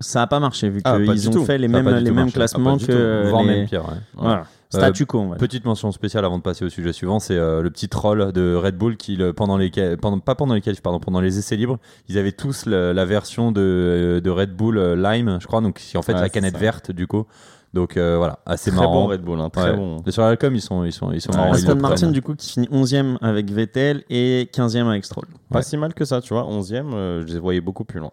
ça 0.00 0.22
a 0.22 0.26
pas 0.26 0.40
marché 0.40 0.68
vu 0.68 0.80
Ah, 0.84 0.98
qu'ils 0.98 1.28
ont 1.28 1.32
tout. 1.32 1.44
fait 1.44 1.58
les 1.58 1.68
Ça 1.68 1.76
a 1.76 1.82
mêmes, 1.82 1.94
les 1.96 2.02
mêmes 2.04 2.14
marché. 2.14 2.32
Ah, 2.34 2.38
classements 2.38 2.76
du 2.76 2.86
que 2.86 3.28
Voire 3.28 3.42
les- 3.42 3.48
même 3.48 3.66
pire. 3.68 3.84
ouais. 3.84 3.98
Voilà. 4.14 4.44
Statu 4.72 5.04
quo. 5.04 5.34
Petite 5.36 5.64
mention 5.64 5.90
spéciale 5.90 6.24
avant 6.24 6.38
de 6.38 6.42
passer 6.44 6.64
au 6.64 6.68
sujet 6.68 6.92
suivant, 6.92 7.18
c'est 7.18 7.36
euh, 7.36 7.60
le 7.60 7.70
petit 7.70 7.88
troll 7.88 8.30
de 8.32 8.54
Red 8.54 8.76
Bull 8.76 8.96
qui, 8.96 9.16
le- 9.16 9.32
pendant 9.32 9.56
les, 9.56 9.68
pendant, 10.00 10.20
pas 10.20 10.36
pendant 10.36 10.54
les 10.54 10.60
qualifs, 10.60 10.80
pardon, 10.80 11.00
pendant 11.00 11.20
les 11.20 11.38
essais 11.38 11.56
libres, 11.56 11.78
ils 12.08 12.16
avaient 12.18 12.30
tous 12.30 12.66
le- 12.66 12.92
la 12.92 13.04
version 13.04 13.50
de, 13.50 13.60
euh, 13.60 14.20
de 14.20 14.30
Red 14.30 14.54
Bull 14.54 14.78
euh, 14.78 14.94
Lime, 14.94 15.38
je 15.40 15.46
crois, 15.48 15.60
donc 15.60 15.78
qui 15.80 15.96
est 15.96 15.98
en 15.98 16.02
fait 16.02 16.14
Ouais, 16.14 16.20
la 16.20 16.28
canette 16.28 16.52
ça. 16.54 16.58
verte 16.60 16.92
du 16.92 17.06
coup. 17.08 17.26
Donc 17.74 17.96
euh, 17.96 18.16
voilà, 18.16 18.38
assez 18.46 18.70
très 18.70 18.78
marrant. 18.80 19.02
bon 19.02 19.06
Red 19.08 19.22
Bull, 19.22 19.40
hein, 19.40 19.50
très 19.50 19.70
Ouais. 19.70 19.76
bon. 19.76 20.02
Et 20.06 20.10
Sur 20.12 20.22
l'Alcom, 20.22 20.54
ils 20.54 20.60
sont, 20.60 20.84
ils 20.84 20.92
sont, 20.92 21.10
ils 21.12 21.20
sont 21.20 21.30
Ouais, 21.32 21.36
marrants. 21.38 21.52
Aston 21.52 21.74
Martin 21.76 22.10
du 22.12 22.22
coup 22.22 22.34
qui 22.36 22.50
finit 22.52 22.68
11e 22.70 23.18
avec 23.22 23.50
Vettel 23.50 24.04
et 24.08 24.48
15e 24.52 24.86
avec 24.88 25.04
Stroll. 25.04 25.26
Pas 25.50 25.58
Ouais. 25.58 25.62
si 25.64 25.76
mal 25.76 25.94
que 25.94 26.04
ça, 26.04 26.20
tu 26.20 26.32
vois. 26.32 26.44
11e, 26.48 26.92
euh, 26.94 27.24
je 27.26 27.32
les 27.32 27.38
voyais 27.40 27.60
beaucoup 27.60 27.84
plus 27.84 27.98
loin. 27.98 28.12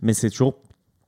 mais 0.00 0.14
c'est 0.14 0.30
toujours 0.30 0.54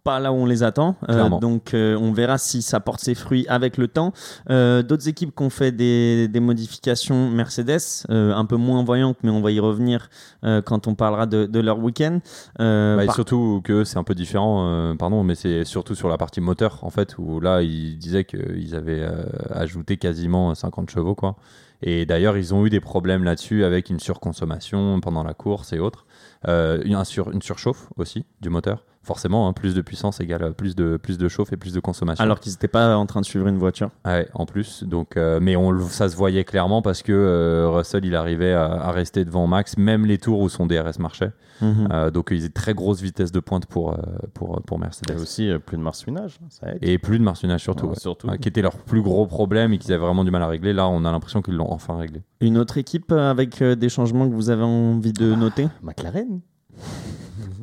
pas 0.05 0.21
là 0.21 0.33
où 0.33 0.37
on 0.37 0.47
les 0.47 0.63
attend. 0.63 0.97
Euh, 1.09 1.15
donc 1.41 1.73
euh, 1.75 1.97
on 1.99 2.13
verra 2.13 2.37
si 2.39 2.61
ça 2.63 2.79
porte 2.79 3.01
ses 3.01 3.15
fruits 3.15 3.47
avec 3.49 3.79
le 3.79 3.89
temps. 3.89 4.13
Euh, 4.51 4.83
D'autres 4.83 5.09
équipes 5.09 5.35
qui 5.35 5.43
ont 5.43 5.51
fait 5.51 5.73
des, 5.73 6.29
des 6.29 6.41
modifications 6.41 7.31
Mercedes, 7.31 8.05
un 8.11 8.45
peu 8.45 8.57
moins 8.57 8.85
voyantes, 8.85 9.17
mais 9.23 9.31
on 9.31 9.41
va 9.41 9.51
y 9.51 9.59
revenir 9.61 10.09
quand 10.43 10.87
on 10.87 10.95
parlera 10.95 11.27
de, 11.27 11.47
de 11.47 11.61
leur 11.61 11.79
week-end. 11.79 12.21
Bah, 12.59 12.97
par- 13.07 13.15
surtout 13.15 13.63
que 13.65 13.85
c'est 13.85 13.97
un 13.99 14.05
peu 14.05 14.15
différent, 14.15 14.95
pardon, 14.99 15.25
mais 15.25 15.35
c'est 15.35 15.65
surtout 15.65 15.95
sur 15.95 16.09
la 16.09 16.19
partie 16.19 16.41
moteur 16.43 16.81
en 16.83 16.91
fait, 16.91 17.17
où 17.19 17.41
là 17.41 17.63
ils 17.63 17.97
disaient 17.99 18.25
qu'ils 18.25 18.75
avaient 18.75 19.09
ajouté 19.51 19.97
quasiment 19.97 20.55
50 20.55 20.91
chevaux 20.91 21.15
quoi. 21.15 21.37
Et 21.83 22.05
d'ailleurs 22.07 22.37
ils 22.37 22.55
ont 22.55 22.67
eu 22.67 22.71
des 22.71 22.81
problèmes 22.81 23.25
là-dessus 23.25 23.65
avec 23.65 23.89
une 23.91 24.01
surconsommation 24.01 25.01
pendant 25.01 25.23
la 25.25 25.35
course 25.35 25.73
et 25.73 25.79
autres, 25.79 26.05
Euh, 26.47 26.83
une, 26.85 26.95
un 26.95 27.05
sur- 27.05 27.31
une 27.31 27.41
surchauffe 27.41 27.89
aussi 27.97 28.27
du 28.43 28.51
moteur. 28.51 28.85
Forcément, 29.05 29.47
hein, 29.49 29.53
plus 29.53 29.75
de 29.75 29.81
puissance 29.83 30.21
égale 30.21 30.55
plus 30.55 30.75
de 30.75 30.97
plus 30.97 31.19
de 31.19 31.29
chauffe 31.29 31.53
et 31.53 31.57
plus 31.57 31.73
de 31.75 31.81
consommation. 31.81 32.23
alors 32.25 32.41
qu'ils 32.41 32.53
n'étaient 32.53 32.69
pas 32.69 32.97
en 32.97 33.07
train 33.07 33.21
de 33.21 33.27
suivre 33.27 33.47
une 33.47 33.59
voiture. 33.59 33.91
Ouais, 34.05 34.29
en 34.35 34.47
plus. 34.47 34.83
Donc, 34.85 35.17
euh, 35.17 35.39
mais 35.41 35.57
on, 35.57 35.71
le- 35.71 35.83
ça 35.85 36.09
se 36.09 36.17
voyait 36.17 36.45
clairement 36.45 36.81
parce 36.83 37.03
que 37.03 37.13
euh, 37.13 37.69
Russell, 37.71 38.05
il 38.05 38.15
arrivait 38.17 38.53
à, 38.53 38.65
à 38.67 38.91
rester 38.93 39.25
devant 39.25 39.47
Max, 39.47 39.77
même 39.77 40.07
les 40.07 40.19
tours 40.19 40.41
où 40.41 40.49
son 40.49 40.67
DRS 40.67 40.99
marchait. 40.99 41.33
Mhm. 41.61 41.89
Euh, 41.93 42.11
donc, 42.11 42.29
ils 42.33 42.45
étaient 42.45 42.53
très 42.61 42.75
grosse 42.75 43.01
vitesse 43.01 43.31
de 43.31 43.41
pointe 43.41 43.67
pour, 43.67 43.93
euh, 43.93 43.97
pour, 44.33 44.61
pour 44.63 44.79
Mercedes. 44.79 45.13
a 45.17 45.21
aussi 45.21 45.49
euh, 45.51 45.59
plus 45.59 45.77
de 45.77 45.83
marsuinage, 45.83 46.39
ça 46.49 46.73
aide. 46.73 46.79
Et 46.83 46.99
plus 46.99 47.19
de 47.19 47.25
marsuinage 47.25 47.63
surtout, 47.63 47.85
Ouais, 47.85 47.91
ouais. 47.93 47.99
surtout. 48.01 48.27
Ouais, 48.29 48.39
qui 48.39 48.49
était 48.49 48.63
leur 48.63 48.77
plus 48.77 49.03
gros 49.03 49.27
problème 49.27 49.73
et 49.73 49.79
qu'ils 49.79 49.93
avaient 49.93 50.05
vraiment 50.05 50.25
du 50.25 50.31
mal 50.31 50.43
à 50.43 50.49
régler. 50.49 50.73
Là, 50.73 50.89
on 50.89 51.05
a 51.05 51.13
l'impression 51.13 51.43
qu'ils 51.43 51.55
l'ont 51.55 51.71
enfin 51.71 51.97
réglé. 51.97 52.23
Une 52.41 52.59
autre 52.59 52.79
équipe 52.79 53.13
euh, 53.13 53.31
avec 53.31 53.63
euh, 53.63 53.75
des 53.77 53.89
changements 53.89 54.29
que 54.29 54.35
vous 54.35 54.51
avez 54.51 54.63
envie 54.65 55.13
de 55.13 55.35
noter? 55.35 55.69
McLaren 55.83 56.41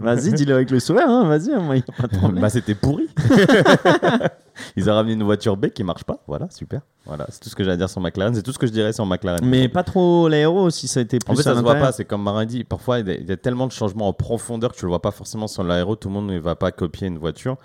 Vas-y, 0.01 0.33
dis-le 0.33 0.53
avec 0.55 0.71
le 0.71 0.79
sourire, 0.79 1.07
hein, 1.09 1.25
vas-y, 1.25 1.49
moi, 1.61 1.77
y 1.77 1.79
a 1.79 2.01
pas 2.01 2.07
de 2.07 2.17
problème. 2.17 2.41
Bah, 2.41 2.49
c'était 2.49 2.75
pourri. 2.75 3.07
Ils 4.75 4.89
ont 4.89 4.93
ramené 4.93 5.13
une 5.13 5.23
voiture 5.23 5.57
B 5.57 5.67
qui 5.67 5.83
marche 5.83 6.03
pas. 6.03 6.23
Voilà, 6.27 6.47
super. 6.49 6.81
Voilà, 7.05 7.25
c'est 7.29 7.39
tout 7.39 7.49
ce 7.49 7.55
que 7.55 7.63
j'ai 7.63 7.71
à 7.71 7.77
dire 7.77 7.89
sur 7.89 7.99
McLaren. 8.01 8.33
C'est 8.35 8.43
tout 8.43 8.51
ce 8.53 8.59
que 8.59 8.67
je 8.67 8.71
dirais 8.71 8.93
sur 8.93 9.05
McLaren. 9.05 9.43
mais 9.43 9.67
pas 9.69 9.83
trop 9.83 10.27
l'aéro 10.27 10.69
si 10.69 10.87
ça 10.87 10.99
a 10.99 11.03
été 11.03 11.17
plus 11.19 11.31
En 11.31 11.35
fait, 11.35 11.43
ça 11.43 11.55
se 11.55 11.61
voit 11.61 11.75
pas. 11.75 11.91
C'est 11.91 12.05
comme 12.05 12.21
Marin 12.23 12.45
dit. 12.45 12.63
Parfois, 12.63 12.99
il 12.99 13.07
y 13.07 13.11
a- 13.11 13.15
il 13.15 13.27
y 13.27 13.31
a 13.31 13.37
tellement 13.37 13.65
de 13.67 13.71
changements 13.71 14.07
en 14.07 14.13
profondeur 14.13 14.71
que 14.71 14.77
tu 14.77 14.85
le 14.85 14.89
vois 14.89 15.01
pas 15.01 15.11
forcément 15.11 15.47
sur 15.47 15.63
l'aéro. 15.63 15.95
Tout 15.95 16.09
le 16.09 16.13
monde 16.13 16.27
ne 16.27 16.37
va 16.37 16.55
pas 16.55 16.71
copier 16.71 17.07
une 17.07 17.17
voiture. 17.17 17.57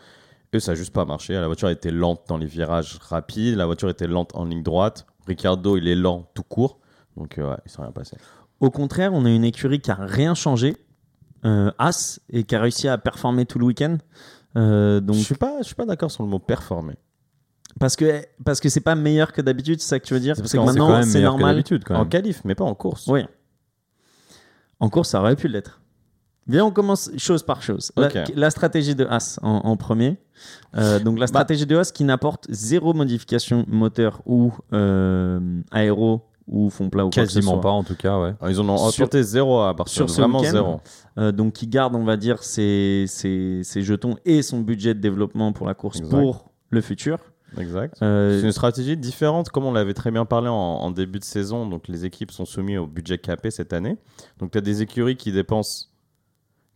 Eux, 0.55 0.61
ça 0.61 0.73
a 0.73 0.75
juste 0.75 0.93
pas 0.93 1.05
marché. 1.05 1.35
La 1.35 1.47
voiture 1.47 1.69
était 1.69 1.91
lente 1.91 2.23
dans 2.29 2.39
les 2.39 2.47
virages 2.47 2.99
rapides. 3.03 3.57
La 3.57 3.67
voiture 3.67 3.91
était 3.91 4.07
lente 4.07 4.31
en 4.35 4.45
ligne 4.45 4.63
droite. 4.63 5.07
Ricardo, 5.27 5.77
il 5.77 5.89
est 5.89 5.97
lent 5.97 6.31
tout 6.35 6.45
court. 6.45 6.79
Donc, 7.17 7.39
euh, 7.39 7.51
ouais, 7.51 7.57
il 7.67 7.71
s'est 7.71 7.83
rien 7.83 7.91
passé. 7.93 8.17
Au 8.61 8.71
contraire, 8.71 9.13
on 9.13 9.25
a 9.27 9.31
une 9.31 9.45
écurie 9.45 9.81
qui 9.81 9.91
a 9.91 9.97
rien 10.01 10.35
changé, 10.35 10.77
euh, 11.45 11.71
As, 11.79 12.21
et 12.31 12.45
qui 12.45 12.55
a 12.55 12.61
réussi 12.61 12.89
à 12.89 12.99
performer 12.99 13.47
tout 13.47 13.59
le 13.59 13.67
week-end. 13.67 13.99
Euh, 14.57 15.01
donc, 15.01 15.17
je 15.17 15.23
suis 15.23 15.35
pas, 15.35 15.59
je 15.59 15.65
suis 15.65 15.75
pas 15.75 15.87
d'accord 15.87 16.11
sur 16.11 16.23
le 16.23 16.29
mot 16.29 16.39
performer. 16.39 16.95
parce 17.79 17.97
que 17.97 18.23
parce 18.45 18.61
que 18.61 18.69
c'est 18.69 18.81
pas 18.81 18.95
meilleur 18.95 19.33
que 19.33 19.43
d'habitude, 19.43 19.81
c'est 19.81 19.89
ça 19.89 20.01
que 20.01 20.07
tu 20.07 20.15
veux 20.15 20.21
dire? 20.21 20.37
C'est 20.37 20.43
parce 20.43 20.53
que 20.53 20.59
maintenant 20.59 21.03
c'est 21.03 21.19
que 21.19 21.25
normal. 21.25 21.63
En 21.91 22.07
qualif, 22.07 22.43
mais 22.45 22.55
pas 22.55 22.65
en 22.65 22.75
course. 22.75 23.07
Oui. 23.07 23.27
En 24.81 24.89
course, 24.89 25.11
ça 25.11 25.21
aurait 25.21 25.37
pu 25.37 25.49
l'être. 25.49 25.81
Viens, 26.49 26.65
on 26.65 26.71
commence 26.71 27.11
chose 27.17 27.43
par 27.43 27.61
chose. 27.61 27.91
La, 28.35 28.51
stratégie 28.51 28.95
de 28.95 29.05
As 29.05 29.41
en, 29.43 29.57
en 29.65 29.77
premier. 29.77 30.17
Euh, 30.77 31.01
donc 31.01 31.19
la 31.19 31.27
stratégie 31.27 31.67
de 31.67 31.77
As 31.77 31.91
qui 31.91 32.05
n'apporte 32.05 32.47
zéro 32.51 32.95
modification 32.95 33.65
moteur 33.69 34.23
ou 34.27 34.53
euh, 34.73 35.41
aéro 35.73 36.23
ou 36.49 36.71
fond 36.71 36.89
plat 36.91 37.05
ou 37.05 37.11
Quasiment 37.11 37.59
pas, 37.59 37.71
en 37.71 37.83
tout 37.83 37.97
cas, 37.97 38.19
ouais. 38.21 38.35
Alors, 38.41 38.51
Ils 38.51 38.61
en 38.61 38.69
ont 38.69 38.91
zéro 39.23 39.61
à 39.61 39.73
Barcelone. 39.75 40.09
sur 40.09 40.15
ce 40.15 40.21
Vraiment 40.21 40.43
zéro. 40.45 40.81
Euh, 41.19 41.33
donc 41.33 41.55
qui 41.55 41.67
garde, 41.67 41.95
on 41.95 42.05
va 42.05 42.17
dire, 42.17 42.43
ses, 42.43 43.05
ses, 43.09 43.63
ses 43.65 43.83
jetons 43.83 44.17
et 44.25 44.43
son 44.43 44.61
budget 44.61 44.95
de 44.95 45.01
développement 45.01 45.53
pour 45.53 45.67
la 45.67 45.75
course 45.75 45.99
Exact. 45.99 46.11
pour 46.11 46.51
le 46.71 46.81
futur. 46.81 47.19
Exact. 47.59 47.97
Euh, 48.03 48.39
C'est 48.41 48.47
une 48.47 48.53
stratégie 48.53 48.97
différente, 48.97 49.49
comme 49.49 49.65
on 49.65 49.73
l'avait 49.73 49.95
très 49.95 50.11
bien 50.11 50.25
parlé 50.25 50.49
en, 50.49 50.53
en 50.55 50.91
début 50.91 51.19
de 51.19 51.25
saison. 51.25 51.67
Donc, 51.67 51.89
les 51.89 52.05
équipes 52.05 52.31
sont 52.31 52.45
soumises 52.45 52.79
au 52.79 52.87
budget 52.87 53.19
capé 53.19 53.51
cette 53.51 53.73
année. 53.73 53.97
Donc, 54.39 54.51
tu 54.51 54.59
as 54.59 54.61
des 54.61 54.83
écuries 54.83 55.17
qui 55.17 55.33
dépensent, 55.33 55.87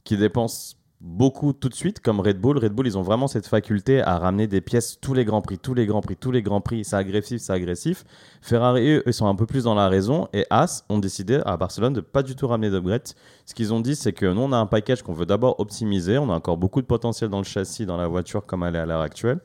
qui 0.04 0.16
dépensent 0.16 0.76
beaucoup 1.00 1.52
tout 1.52 1.68
de 1.68 1.74
suite, 1.74 2.00
comme 2.00 2.20
Red 2.20 2.38
Bull. 2.40 2.58
Red 2.58 2.72
Bull, 2.72 2.86
ils 2.86 2.98
ont 2.98 3.02
vraiment 3.02 3.26
cette 3.26 3.46
faculté 3.46 4.02
à 4.02 4.18
ramener 4.18 4.46
des 4.46 4.60
pièces 4.60 4.98
tous 5.00 5.14
les 5.14 5.24
grands 5.24 5.40
prix, 5.40 5.58
tous 5.58 5.74
les 5.74 5.86
grands 5.86 6.02
prix, 6.02 6.16
tous 6.16 6.30
les 6.30 6.42
grands 6.42 6.60
prix. 6.60 6.84
C'est 6.84 6.96
agressif, 6.96 7.40
c'est 7.40 7.52
agressif. 7.52 8.04
Ferrari, 8.42 8.96
eux, 8.96 9.02
ils 9.06 9.14
sont 9.14 9.26
un 9.26 9.34
peu 9.34 9.46
plus 9.46 9.64
dans 9.64 9.74
la 9.74 9.88
raison. 9.88 10.28
Et 10.32 10.46
As 10.50 10.84
ont 10.88 10.98
décidé 10.98 11.40
à 11.46 11.56
Barcelone 11.56 11.94
de 11.94 12.00
pas 12.00 12.22
du 12.22 12.36
tout 12.36 12.46
ramener 12.46 12.70
d'upgrade. 12.70 13.08
Ce 13.46 13.54
qu'ils 13.54 13.72
ont 13.72 13.80
dit, 13.80 13.96
c'est 13.96 14.12
que 14.12 14.26
nous, 14.26 14.42
on 14.42 14.52
a 14.52 14.58
un 14.58 14.66
package 14.66 15.02
qu'on 15.02 15.14
veut 15.14 15.26
d'abord 15.26 15.58
optimiser. 15.58 16.18
On 16.18 16.30
a 16.30 16.34
encore 16.34 16.58
beaucoup 16.58 16.82
de 16.82 16.86
potentiel 16.86 17.30
dans 17.30 17.38
le 17.38 17.44
châssis, 17.44 17.86
dans 17.86 17.96
la 17.96 18.06
voiture, 18.06 18.44
comme 18.44 18.62
elle 18.62 18.76
est 18.76 18.80
à 18.80 18.86
l'heure 18.86 19.00
actuelle. 19.00 19.40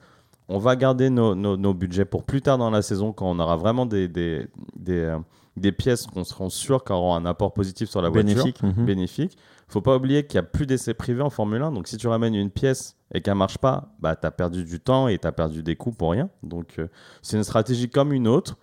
On 0.47 0.59
va 0.59 0.75
garder 0.75 1.09
nos, 1.09 1.73
budgets 1.73 2.05
pour 2.05 2.23
plus 2.23 2.41
tard 2.41 2.57
dans 2.57 2.69
la 2.69 2.81
saison, 2.81 3.13
quand 3.13 3.29
on 3.29 3.39
aura 3.39 3.55
vraiment 3.55 3.87
des, 3.87 4.47
euh, 4.89 5.19
des 5.57 5.71
pièces 5.71 6.05
qu'on 6.05 6.23
sera 6.23 6.49
sûr 6.49 6.83
qu'auront 6.83 7.15
un 7.15 7.25
apport 7.25 7.53
positif 7.53 7.89
sur 7.89 8.01
la 8.01 8.09
voiture 8.09 8.35
bénéfique. 8.35 8.63
mhm. 8.63 8.85
bénéfique. 8.85 9.37
Faut 9.67 9.81
pas 9.81 9.95
oublier 9.95 10.25
qu'il 10.25 10.35
y 10.35 10.39
a 10.39 10.43
plus 10.43 10.65
d'essais 10.65 10.93
privés 10.93 11.21
en 11.21 11.29
Formule 11.29 11.61
1. 11.61 11.71
Donc 11.71 11.87
si 11.87 11.97
tu 11.97 12.07
ramènes 12.07 12.35
une 12.35 12.51
pièce 12.51 12.97
et 13.13 13.21
qu'elle 13.21 13.35
marche 13.35 13.57
pas, 13.57 13.95
bah 13.99 14.15
tu 14.15 14.27
as 14.27 14.31
perdu 14.31 14.63
du 14.63 14.79
temps 14.79 15.07
et 15.07 15.17
tu 15.17 15.27
as 15.27 15.31
perdu 15.31 15.63
des 15.63 15.75
coûts 15.75 15.91
pour 15.91 16.11
rien. 16.11 16.29
Donc 16.43 16.75
euh, 16.77 16.87
c'est 17.21 17.37
une 17.37 17.43
stratégie 17.43 17.89
comme 17.89 18.13
une 18.13 18.27
autre. 18.27 18.57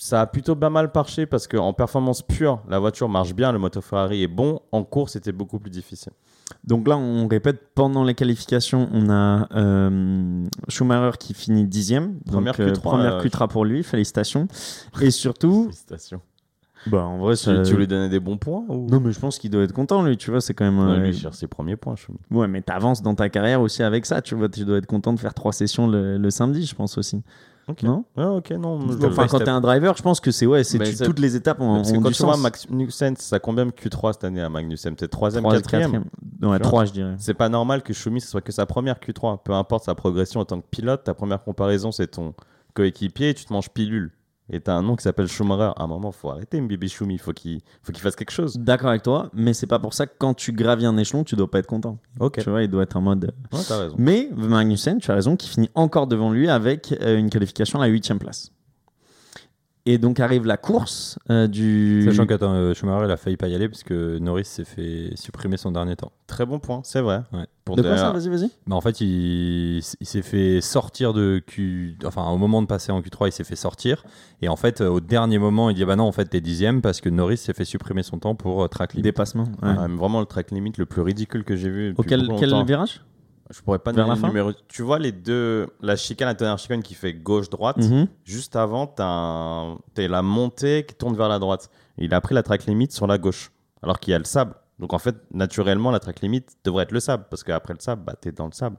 Ça 0.00 0.20
a 0.20 0.26
plutôt 0.26 0.54
pas 0.54 0.70
mal 0.70 0.90
marché 0.94 1.26
parce 1.26 1.48
qu'en 1.48 1.72
performance 1.72 2.22
pure, 2.22 2.60
la 2.68 2.78
voiture 2.78 3.08
marche 3.08 3.34
bien, 3.34 3.50
le 3.50 3.58
moteur 3.58 3.82
Ferrari 3.82 4.22
est 4.22 4.28
bon. 4.28 4.60
En 4.70 4.84
course, 4.84 5.14
c'était 5.14 5.32
beaucoup 5.32 5.58
plus 5.58 5.70
difficile. 5.70 6.12
Donc 6.64 6.86
là, 6.86 6.96
on 6.96 7.26
répète, 7.26 7.60
pendant 7.74 8.04
les 8.04 8.14
qualifications, 8.14 8.88
on 8.92 9.10
a 9.10 9.48
euh, 9.56 10.46
Schumacher 10.68 11.18
qui 11.18 11.34
finit 11.34 11.64
dixième. 11.66 12.20
Première 12.20 12.52
donc, 12.56 12.60
euh, 12.60 12.72
Q3, 12.72 12.80
première 12.80 13.14
euh, 13.16 13.22
Q3 13.22 13.48
pour 13.48 13.64
lui, 13.64 13.82
félicitations. 13.82 14.46
Et 15.02 15.10
surtout, 15.10 15.64
Félicitations. 15.64 16.20
bah, 16.86 17.04
en 17.04 17.18
vrai, 17.18 17.34
Tu, 17.34 17.42
ça- 17.42 17.62
tu 17.62 17.76
lui 17.76 17.86
donnais 17.88 18.08
des 18.08 18.20
bons 18.20 18.38
points 18.38 18.64
ou... 18.68 18.86
non, 18.88 19.00
mais 19.00 19.10
je 19.12 19.18
pense 19.18 19.38
qu'il 19.38 19.50
doit 19.50 19.64
être 19.64 19.72
content, 19.74 20.02
lui, 20.04 20.16
tu 20.16 20.30
vois, 20.30 20.40
c'est 20.40 20.54
quand 20.54 20.64
même... 20.64 20.78
Ouais, 20.78 20.94
euh, 20.94 21.00
lui, 21.00 21.08
il 21.10 21.18
cherche 21.18 21.36
ses 21.36 21.48
premiers 21.48 21.76
points. 21.76 21.96
Ouais, 22.30 22.46
mais 22.48 22.62
t'avances 22.62 23.02
dans 23.02 23.16
ta 23.16 23.28
carrière 23.28 23.60
aussi 23.60 23.82
avec 23.82 24.06
ça, 24.06 24.22
tu 24.22 24.34
vois, 24.36 24.48
tu 24.48 24.64
dois 24.64 24.78
être 24.78 24.86
content 24.86 25.12
de 25.12 25.18
faire 25.18 25.34
trois 25.34 25.52
sessions 25.52 25.88
le, 25.88 26.16
le 26.18 26.30
samedi, 26.30 26.64
je 26.64 26.74
pense 26.76 26.96
aussi. 26.98 27.20
Ok. 27.68 27.82
Non 27.82 28.04
ok, 28.16 28.50
non. 28.52 28.90
je- 28.90 29.06
Enfin, 29.06 29.26
quand 29.26 29.38
t'es 29.38 29.48
un 29.48 29.60
driver, 29.60 29.94
je 29.96 30.02
pense 30.02 30.20
que 30.20 30.30
c'est 30.30 30.46
ouais, 30.46 30.64
c'est 30.64 31.04
toutes 31.04 31.18
les 31.18 31.36
étapes 31.36 31.60
ont, 31.60 31.74
Parce 31.76 31.92
que 31.92 31.98
quand 31.98 32.10
tu 32.10 32.22
vois. 32.22 32.36
Magnussen, 32.36 33.14
ça 33.16 33.38
combien 33.38 33.66
de 33.66 33.70
Q3 33.72 34.14
cette 34.14 34.24
année 34.24 34.40
à 34.40 34.48
Magnussen? 34.48 34.96
Peut-être 34.96 35.10
troisième, 35.12 35.42
Trois, 35.42 35.54
quatrième? 35.54 35.90
quatrième. 35.92 36.04
Ouais, 36.04 36.08
Tu 36.40 36.46
vois? 36.46 36.58
trois, 36.60 36.84
je 36.86 36.92
dirais. 36.92 37.14
C'est 37.18 37.34
pas 37.34 37.48
normal 37.48 37.82
que 37.82 37.92
Schumi 37.92 38.20
ce 38.20 38.28
soit 38.28 38.40
que 38.40 38.52
sa 38.52 38.64
première 38.66 38.96
Q3. 39.00 39.42
Peu 39.42 39.52
importe 39.52 39.84
sa 39.84 39.94
progression 39.94 40.40
en 40.40 40.44
tant 40.44 40.60
que 40.60 40.66
pilote, 40.70 41.04
ta 41.04 41.14
première 41.14 41.42
comparaison 41.44 41.92
c'est 41.92 42.06
ton 42.08 42.34
coéquipier 42.74 43.30
et 43.30 43.34
tu 43.34 43.44
te 43.44 43.52
manges 43.52 43.70
pilule. 43.70 44.12
Et 44.50 44.60
t'as 44.60 44.74
un 44.74 44.82
nom 44.82 44.96
qui 44.96 45.02
s'appelle 45.02 45.28
Schumacher. 45.28 45.72
À 45.76 45.82
un 45.82 45.86
moment, 45.86 46.12
faut 46.12 46.30
arrêter 46.30 46.60
Mbibi 46.60 46.88
Schumi. 46.88 47.18
Faut 47.18 47.32
qu'il 47.32 47.60
faut 47.82 47.92
qu'il 47.92 48.02
fasse 48.02 48.16
quelque 48.16 48.30
chose. 48.30 48.56
D'accord 48.56 48.90
avec 48.90 49.02
toi, 49.02 49.30
mais 49.34 49.52
c'est 49.52 49.66
pas 49.66 49.78
pour 49.78 49.94
ça 49.94 50.06
que 50.06 50.14
quand 50.18 50.34
tu 50.34 50.52
gravis 50.52 50.86
un 50.86 50.96
échelon, 50.96 51.24
tu 51.24 51.36
dois 51.36 51.50
pas 51.50 51.58
être 51.58 51.66
content. 51.66 51.98
Ok. 52.20 52.38
Tu 52.42 52.50
vois, 52.50 52.62
il 52.62 52.68
doit 52.68 52.82
être 52.82 52.96
en 52.96 53.02
mode. 53.02 53.32
Ouais, 53.52 53.60
t'as 53.66 53.78
raison. 53.78 53.96
Mais 53.98 54.30
Magnussen, 54.34 54.98
tu 54.98 55.10
as 55.10 55.14
raison, 55.14 55.36
qui 55.36 55.48
finit 55.48 55.70
encore 55.74 56.06
devant 56.06 56.32
lui 56.32 56.48
avec 56.48 56.94
euh, 57.00 57.18
une 57.18 57.30
qualification 57.30 57.80
à 57.80 57.86
la 57.86 57.92
huitième 57.92 58.18
place. 58.18 58.52
Et 59.86 59.96
donc 59.98 60.20
arrive 60.20 60.44
la 60.46 60.56
course 60.56 61.18
euh, 61.30 61.46
du. 61.46 62.02
Sachant 62.04 62.26
qu'attends, 62.26 62.52
euh, 62.52 62.74
Schumacher, 62.74 63.06
il 63.06 63.10
a 63.10 63.16
failli 63.16 63.36
pas 63.36 63.48
y 63.48 63.54
aller 63.54 63.68
parce 63.68 63.82
que 63.82 64.18
Norris 64.18 64.44
s'est 64.44 64.64
fait 64.64 65.12
supprimer 65.14 65.56
son 65.56 65.72
dernier 65.72 65.96
temps. 65.96 66.12
Très 66.26 66.44
bon 66.44 66.58
point, 66.58 66.80
c'est 66.84 67.00
vrai. 67.00 67.22
Ouais. 67.32 67.46
Pour 67.64 67.76
De 67.76 67.82
quoi 67.82 67.96
ça 67.96 68.12
Vas-y, 68.12 68.28
vas-y. 68.28 68.50
Bah, 68.66 68.76
en 68.76 68.80
fait, 68.80 69.00
il, 69.00 69.78
il 69.78 70.06
s'est 70.06 70.22
fait 70.22 70.60
sortir 70.60 71.12
de 71.14 71.42
Q. 71.46 71.96
Enfin, 72.04 72.28
au 72.28 72.36
moment 72.36 72.60
de 72.60 72.66
passer 72.66 72.92
en 72.92 73.00
Q3, 73.00 73.28
il 73.28 73.32
s'est 73.32 73.44
fait 73.44 73.56
sortir. 73.56 74.04
Et 74.42 74.48
en 74.48 74.56
fait, 74.56 74.80
euh, 74.80 74.88
au 74.88 75.00
dernier 75.00 75.38
moment, 75.38 75.70
il 75.70 75.74
dit 75.76 75.84
Bah 75.84 75.96
non, 75.96 76.04
en 76.04 76.12
fait, 76.12 76.26
t'es 76.26 76.40
dixième 76.40 76.82
parce 76.82 77.00
que 77.00 77.08
Norris 77.08 77.38
s'est 77.38 77.54
fait 77.54 77.64
supprimer 77.64 78.02
son 78.02 78.18
temps 78.18 78.34
pour 78.34 78.62
euh, 78.62 78.68
track 78.68 78.92
limit. 78.94 79.02
Dépassement. 79.02 79.44
ouais. 79.62 79.74
Vraiment 79.96 80.20
le 80.20 80.26
track 80.26 80.50
limit 80.50 80.72
le 80.76 80.86
plus 80.86 81.02
ridicule 81.02 81.44
que 81.44 81.56
j'ai 81.56 81.70
vu. 81.70 81.88
depuis 81.90 82.00
Auquel 82.00 82.28
quel 82.38 82.64
virage? 82.66 83.02
Je 83.50 83.60
pourrais 83.62 83.78
pas 83.78 83.92
Vers 83.92 84.04
donner 84.04 84.08
la 84.10 84.14
le 84.16 84.20
fin 84.20 84.28
numéro. 84.28 84.52
Tu 84.68 84.82
vois 84.82 84.98
les 84.98 85.12
deux, 85.12 85.68
la 85.80 85.96
chicane, 85.96 86.28
la 86.28 86.34
dernière 86.34 86.58
chicane 86.58 86.82
qui 86.82 86.94
fait 86.94 87.14
gauche-droite. 87.14 87.78
Mhm. 87.78 88.06
Juste 88.24 88.56
avant, 88.56 88.86
tu 88.86 89.02
as, 89.02 89.76
la 90.08 90.22
montée 90.22 90.84
qui 90.86 90.94
tourne 90.94 91.16
vers 91.16 91.28
la 91.28 91.38
droite. 91.38 91.70
Et 91.96 92.04
il 92.04 92.14
a 92.14 92.20
pris 92.20 92.34
la 92.34 92.42
track 92.42 92.66
limit 92.66 92.90
sur 92.90 93.06
la 93.06 93.16
gauche, 93.16 93.50
alors 93.82 94.00
qu'il 94.00 94.12
y 94.12 94.14
a 94.14 94.18
le 94.18 94.24
sable. 94.24 94.54
Donc 94.78 94.92
en 94.92 94.98
fait, 94.98 95.16
naturellement, 95.32 95.90
la 95.90 95.98
track 95.98 96.20
limit 96.20 96.44
devrait 96.62 96.84
être 96.84 96.92
le 96.92 97.00
sable, 97.00 97.24
parce 97.30 97.42
qu'après 97.42 97.74
le 97.74 97.80
sable, 97.80 98.02
bah, 98.04 98.14
tu 98.20 98.28
es 98.28 98.32
dans 98.32 98.46
le 98.46 98.52
sable. 98.52 98.76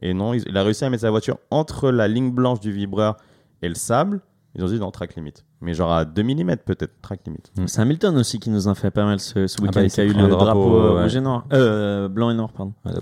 Et 0.00 0.14
non, 0.14 0.34
il 0.34 0.56
a 0.56 0.62
réussi 0.62 0.84
à 0.84 0.90
mettre 0.90 1.02
sa 1.02 1.10
voiture 1.10 1.38
entre 1.50 1.90
la 1.90 2.08
ligne 2.08 2.30
blanche 2.30 2.60
du 2.60 2.72
vibreur 2.72 3.16
et 3.60 3.68
le 3.68 3.74
sable. 3.74 4.20
Ils 4.54 4.62
ont 4.62 4.66
dit 4.66 4.78
non, 4.78 4.90
track 4.90 5.14
limit. 5.16 5.32
Mais 5.60 5.72
genre 5.72 5.92
à 5.92 6.04
2 6.04 6.22
mm 6.22 6.56
peut-être, 6.64 7.00
track 7.00 7.20
limit. 7.26 7.38
C'est 7.66 7.80
Hamilton 7.80 8.16
aussi 8.18 8.38
qui 8.38 8.50
nous 8.50 8.68
a 8.68 8.74
fait 8.74 8.90
pas 8.90 9.04
mal 9.04 9.18
ce, 9.18 9.46
ce 9.46 9.56
Ah 9.58 9.62
week-end, 9.62 9.80
bah, 9.80 9.84
il 9.84 9.90
qui 9.90 10.00
a 10.00 10.04
eu 10.04 10.12
le 10.12 10.28
drapeau, 10.28 10.44
drapeau, 10.44 10.76
euh, 10.76 10.94
ouais. 10.96 11.02
rouge 11.04 11.16
et 11.16 11.20
noir. 11.20 11.46
Euh, 11.52 12.08
blanc 12.08 12.30
et 12.30 12.34
noir, 12.34 12.52
pardon. 12.52 12.74
Ouais. 12.84 12.92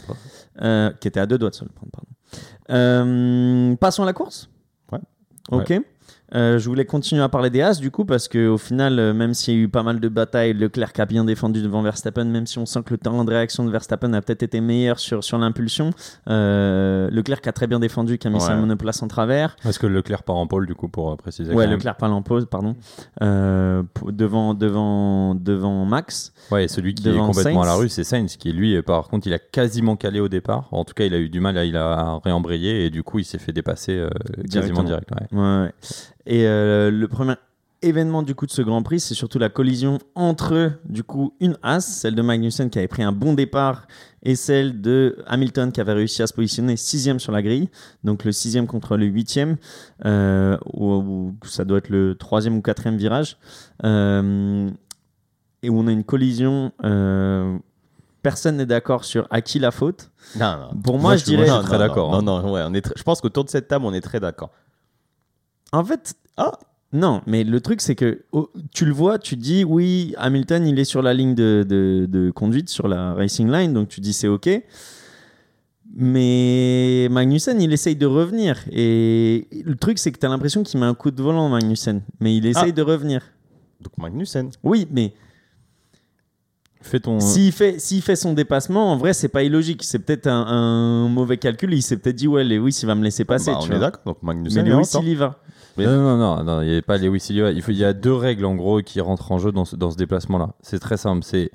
Euh, 0.62 0.90
qui 1.00 1.09
était 1.09 1.21
à 1.21 1.26
deux 1.26 1.38
doigts 1.38 1.50
de 1.50 1.54
se 1.57 1.64
le 1.64 1.71
prendre, 1.71 1.90
pardon. 1.90 2.07
Euh, 2.71 3.75
passons 3.76 4.04
à 4.04 4.07
la 4.07 4.12
course? 4.12 4.49
Ouais. 4.92 5.00
Ok. 5.50 5.80
Euh, 6.32 6.60
je 6.60 6.68
voulais 6.68 6.84
continuer 6.84 7.22
à 7.22 7.28
parler 7.28 7.50
des 7.50 7.60
As 7.60 7.80
du 7.80 7.90
coup 7.90 8.04
parce 8.04 8.28
que 8.28 8.46
au 8.46 8.56
final, 8.56 9.00
euh, 9.00 9.12
même 9.12 9.34
s'il 9.34 9.52
y 9.54 9.56
a 9.56 9.60
eu 9.62 9.68
pas 9.68 9.82
mal 9.82 9.98
de 9.98 10.08
batailles, 10.08 10.52
Leclerc 10.52 10.92
a 10.98 11.04
bien 11.04 11.24
défendu 11.24 11.60
devant 11.60 11.82
Verstappen, 11.82 12.24
même 12.24 12.46
si 12.46 12.56
on 12.60 12.66
sent 12.66 12.82
que 12.86 12.90
le 12.92 12.98
temps 12.98 13.24
de 13.24 13.30
réaction 13.32 13.64
de 13.64 13.70
Verstappen 13.70 14.12
a 14.12 14.22
peut-être 14.22 14.44
été 14.44 14.60
meilleur 14.60 15.00
sur, 15.00 15.24
sur 15.24 15.38
l'impulsion. 15.38 15.90
Euh, 16.28 17.08
Leclerc 17.10 17.40
a 17.46 17.52
très 17.52 17.66
bien 17.66 17.80
défendu, 17.80 18.16
qui 18.16 18.28
a 18.28 18.30
mis 18.30 18.36
Ouais. 18.36 18.42
sa 18.42 18.54
monoplace 18.54 19.02
en 19.02 19.08
travers. 19.08 19.56
Est-ce 19.64 19.80
que 19.80 19.88
Leclerc 19.88 20.22
part 20.22 20.36
en 20.36 20.46
pole, 20.46 20.68
du 20.68 20.76
coup, 20.76 20.88
pour 20.88 21.16
préciser 21.16 21.52
Ouais, 21.52 21.66
Leclerc 21.66 21.96
parle 21.96 22.12
en 22.12 22.22
pause, 22.22 22.46
pardon. 22.48 22.76
Devant, 23.20 24.54
devant, 24.54 25.34
devant 25.34 25.84
Max. 25.84 26.32
Ouais, 26.52 26.64
et 26.64 26.68
celui 26.68 26.94
qui 26.94 27.08
est 27.08 27.16
complètement 27.16 27.62
à 27.62 27.66
la 27.66 27.74
rue, 27.74 27.88
c'est 27.88 28.04
Sainz, 28.04 28.36
qui 28.36 28.52
lui, 28.52 28.80
par 28.82 29.08
contre, 29.08 29.26
il 29.26 29.34
a 29.34 29.38
quasiment 29.38 29.96
calé 29.96 30.20
au 30.20 30.28
départ. 30.28 30.68
En 30.72 30.84
tout 30.84 30.94
cas, 30.94 31.04
il 31.04 31.14
a 31.14 31.18
eu 31.18 31.28
du 31.28 31.40
mal, 31.40 31.58
à, 31.58 31.64
il 31.64 31.76
a 31.76 32.18
réembrayé 32.24 32.84
et 32.86 32.90
du 32.90 33.02
coup, 33.02 33.18
il 33.18 33.24
s'est 33.24 33.38
fait 33.38 33.52
dépasser 33.52 33.94
Directement. 34.44 34.50
quasiment 34.52 34.82
direct. 34.84 35.08
ouais. 35.32 35.38
Ouais, 35.38 35.62
ouais. 35.64 35.72
Et 36.32 36.46
euh, 36.46 36.90
le 36.92 37.08
premier 37.08 37.34
événement 37.82 38.22
du 38.22 38.34
coup 38.34 38.46
de 38.46 38.50
ce 38.52 38.62
Grand 38.62 38.82
Prix, 38.82 39.00
c'est 39.00 39.14
surtout 39.14 39.38
la 39.38 39.49
collision 39.49 39.99
entre 40.14 40.72
du 40.84 41.02
coup 41.02 41.32
une 41.40 41.56
As, 41.62 41.80
celle 41.80 42.14
de 42.14 42.22
Magnussen 42.22 42.68
qui 42.70 42.78
avait 42.78 42.87
pris 42.88 43.02
un 43.02 43.10
bon 43.10 43.32
départ, 43.32 43.87
et 44.22 44.37
celle 44.37 44.80
de 44.82 45.16
Hamilton 45.26 45.72
qui 45.72 45.80
avait 45.80 45.94
réussi 45.94 46.22
à 46.22 46.26
se 46.26 46.34
positionner 46.34 46.76
sixième 46.76 47.18
sur 47.18 47.32
la 47.32 47.40
grille. 47.42 47.68
Donc 48.04 48.25
le 48.25 48.32
sixième 48.32 48.66
contre 48.66 48.96
le 48.99 49.06
huitième, 49.06 49.56
euh, 50.04 50.56
ou 50.75 51.34
ça 51.44 51.64
doit 51.64 51.78
être 51.78 51.88
le 51.88 52.14
troisième 52.14 52.56
ou 52.56 52.60
quatrième 52.62 52.96
virage, 52.99 53.38
euh, 53.84 54.70
et 55.62 55.70
où 55.70 55.78
on 55.80 55.87
a 55.87 55.92
une 55.92 56.04
collision. 56.04 56.70
euh, 56.84 57.56
Personne 58.22 58.58
n'est 58.58 58.66
d'accord 58.66 59.06
sur 59.06 59.26
à 59.30 59.40
qui 59.40 59.58
la 59.58 59.70
faute. 59.70 60.10
Non, 60.38 60.58
non. 60.58 60.80
Pour 60.82 60.96
moi, 60.96 61.02
Moi, 61.12 61.16
je 61.16 61.20
je- 61.20 61.25
dirais. 61.25 61.46
je 61.46 61.52
suis 61.54 61.64
très 61.64 61.78
d'accord, 61.78 62.10
Non, 62.12 62.18
hein. 62.18 62.42
non, 62.42 62.52
ouais, 62.52 62.60
on 62.66 62.75
est 62.75 62.82
très- 62.82 62.92
je 62.94 63.02
pense 63.02 63.22
qu'autour 63.22 63.44
de 63.46 63.49
cette 63.49 63.66
table, 63.66 63.87
on 63.87 63.94
est 63.94 64.02
très 64.02 64.20
d'accord. 64.20 64.50
En 65.72 65.84
fait, 65.84 66.14
Ah 66.36 66.52
Non, 66.92 67.22
mais 67.26 67.44
le 67.44 67.60
truc, 67.60 67.80
c'est 67.80 67.94
que 67.94 68.24
oh, 68.32 68.50
tu 68.72 68.84
le 68.84 68.92
vois, 68.92 69.18
tu 69.18 69.36
dis 69.36 69.62
oui, 69.64 70.14
Hamilton, 70.18 70.66
il 70.66 70.78
est 70.78 70.84
sur 70.84 71.02
la 71.02 71.14
ligne 71.14 71.34
de, 71.34 71.64
de- 71.68 72.06
de 72.08 72.30
conduite, 72.32 72.68
sur 72.68 72.88
la 72.88 73.14
racing 73.14 73.48
line, 73.50 73.72
donc 73.72 73.88
tu 73.88 74.00
dis 74.00 74.12
c'est 74.12 74.26
OK. 74.28 74.48
Mais 75.94 77.08
Magnussen, 77.10 77.60
il 77.60 77.72
essaye 77.72 77.96
de 77.96 78.06
revenir. 78.06 78.58
Et 78.70 79.48
le 79.64 79.74
truc, 79.74 79.98
c'est 79.98 80.12
que 80.12 80.18
tu 80.18 80.26
as 80.26 80.28
l'impression 80.28 80.62
qu'il 80.62 80.78
met 80.78 80.86
un 80.86 80.94
coup 80.94 81.10
de 81.10 81.20
volant, 81.22 81.48
Magnussen. 81.48 82.02
Mais 82.20 82.36
il 82.36 82.46
essaye 82.46 82.68
Ah. 82.70 82.72
de 82.72 82.82
revenir. 82.82 83.22
Donc 83.80 83.96
Magnussen. 83.98 84.50
Oui, 84.62 84.86
mais 84.90 85.12
Fais 86.82 87.00
ton. 87.00 87.18
s'il 87.20 87.52
fait, 87.52 87.78
s'il 87.78 88.02
fait 88.02 88.16
son 88.16 88.32
dépassement, 88.32 88.90
en 88.92 88.96
vrai, 88.96 89.12
c'est 89.12 89.28
pas 89.28 89.42
illogique. 89.42 89.82
C'est 89.82 89.98
peut-être 89.98 90.28
un, 90.28 90.46
un 90.46 91.08
mauvais 91.08 91.36
calcul. 91.38 91.74
Il 91.74 91.82
s'est 91.82 91.96
peut-être 91.98 92.16
dit, 92.16 92.28
ouais, 92.28 92.44
Lewis, 92.44 92.78
il 92.82 92.86
va 92.86 92.94
me 92.94 93.02
laisser 93.04 93.24
passer. 93.24 93.50
Bah, 93.52 93.58
tu 93.60 93.68
on 93.68 93.74
est 93.74 93.78
vois. 93.78 93.90
d'accord. 93.90 94.02
Donc 94.06 94.18
Mais 94.22 94.28
Magnussen. 94.34 94.64
Lewis, 94.66 94.88
est 94.92 94.96
en 94.96 95.02
il 95.02 95.08
y 95.08 95.14
va. 95.14 95.38
Mais- 95.76 95.86
Non, 95.86 96.16
non, 96.16 96.42
non, 96.44 96.62
il 96.62 96.70
n'y 96.70 96.76
a 96.76 96.82
pas 96.82 96.98
Lewis 96.98 97.24
il 97.30 97.36
y 97.36 97.40
va. 97.40 97.50
Il, 97.50 97.62
faut, 97.62 97.70
il 97.72 97.78
y 97.78 97.84
a 97.84 97.92
deux 97.92 98.14
règles 98.14 98.44
en 98.44 98.54
gros 98.54 98.80
qui 98.82 99.00
rentrent 99.00 99.32
en 99.32 99.38
jeu 99.38 99.52
dans 99.52 99.64
ce, 99.64 99.76
dans 99.76 99.90
ce 99.90 99.96
déplacement-là. 99.96 100.50
C'est 100.60 100.78
très 100.78 100.96
simple. 100.96 101.22
C'est 101.24 101.50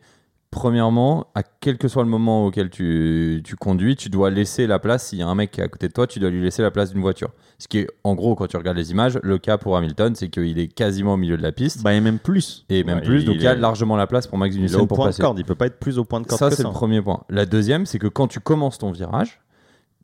premièrement, 0.51 1.27
à 1.35 1.43
quel 1.43 1.77
que 1.77 1.87
soit 1.89 2.03
le 2.03 2.09
moment 2.09 2.45
auquel 2.45 2.69
tu, 2.69 3.41
tu 3.43 3.55
conduis, 3.57 3.95
tu 3.97 4.09
dois 4.09 4.29
laisser 4.29 4.67
la 4.67 4.79
place. 4.79 5.07
S'il 5.07 5.19
y 5.19 5.21
a 5.21 5.27
un 5.27 5.35
mec 5.35 5.51
qui 5.51 5.59
est 5.59 5.63
à 5.63 5.67
côté 5.67 5.87
de 5.89 5.93
toi, 5.93 6.07
tu 6.07 6.19
dois 6.19 6.29
lui 6.29 6.41
laisser 6.41 6.61
la 6.61 6.71
place 6.71 6.93
d'une 6.93 7.01
voiture. 7.01 7.29
Ce 7.59 7.67
qui 7.67 7.79
est, 7.79 7.87
en 8.05 8.15
gros, 8.15 8.35
quand 8.35 8.47
tu 8.47 8.55
regardes 8.55 8.77
les 8.77 8.91
images, 8.91 9.19
le 9.21 9.37
cas 9.37 9.57
pour 9.57 9.75
Hamilton, 9.75 10.15
c'est 10.15 10.29
qu'il 10.29 10.57
est 10.59 10.67
quasiment 10.67 11.13
au 11.13 11.17
milieu 11.17 11.35
de 11.37 11.41
la 11.43 11.51
piste. 11.51 11.83
Bah, 11.83 11.93
et 11.93 11.99
même 11.99 12.19
plus. 12.19 12.65
et 12.69 12.83
même 12.85 12.99
Ouais, 12.99 13.03
plus, 13.03 13.19
il- 13.21 13.25
donc 13.25 13.35
il 13.35 13.41
y 13.43 13.47
a 13.47 13.53
est- 13.53 13.57
largement 13.57 13.97
la 13.97 14.07
place 14.07 14.27
pour 14.27 14.37
Max 14.37 14.55
Il 14.55 14.59
est 14.59 14.59
au 14.59 14.63
Magnussen 14.63 14.87
pour 14.87 14.97
point 14.97 15.09
de 15.09 15.15
corde. 15.15 15.39
Il 15.39 15.45
peut 15.45 15.55
pas 15.55 15.65
être 15.67 15.79
plus 15.79 15.97
au 15.99 16.05
point 16.05 16.21
de 16.21 16.25
corde 16.27 16.39
Ça, 16.39 16.49
c'est 16.51 16.63
le 16.63 16.69
premier 16.69 17.01
point. 17.01 17.23
La 17.29 17.45
deuxième, 17.45 17.85
c'est 17.85 17.99
que 17.99 18.07
quand 18.07 18.27
tu 18.27 18.39
commences 18.39 18.77
ton 18.77 18.91
virage, 18.91 19.41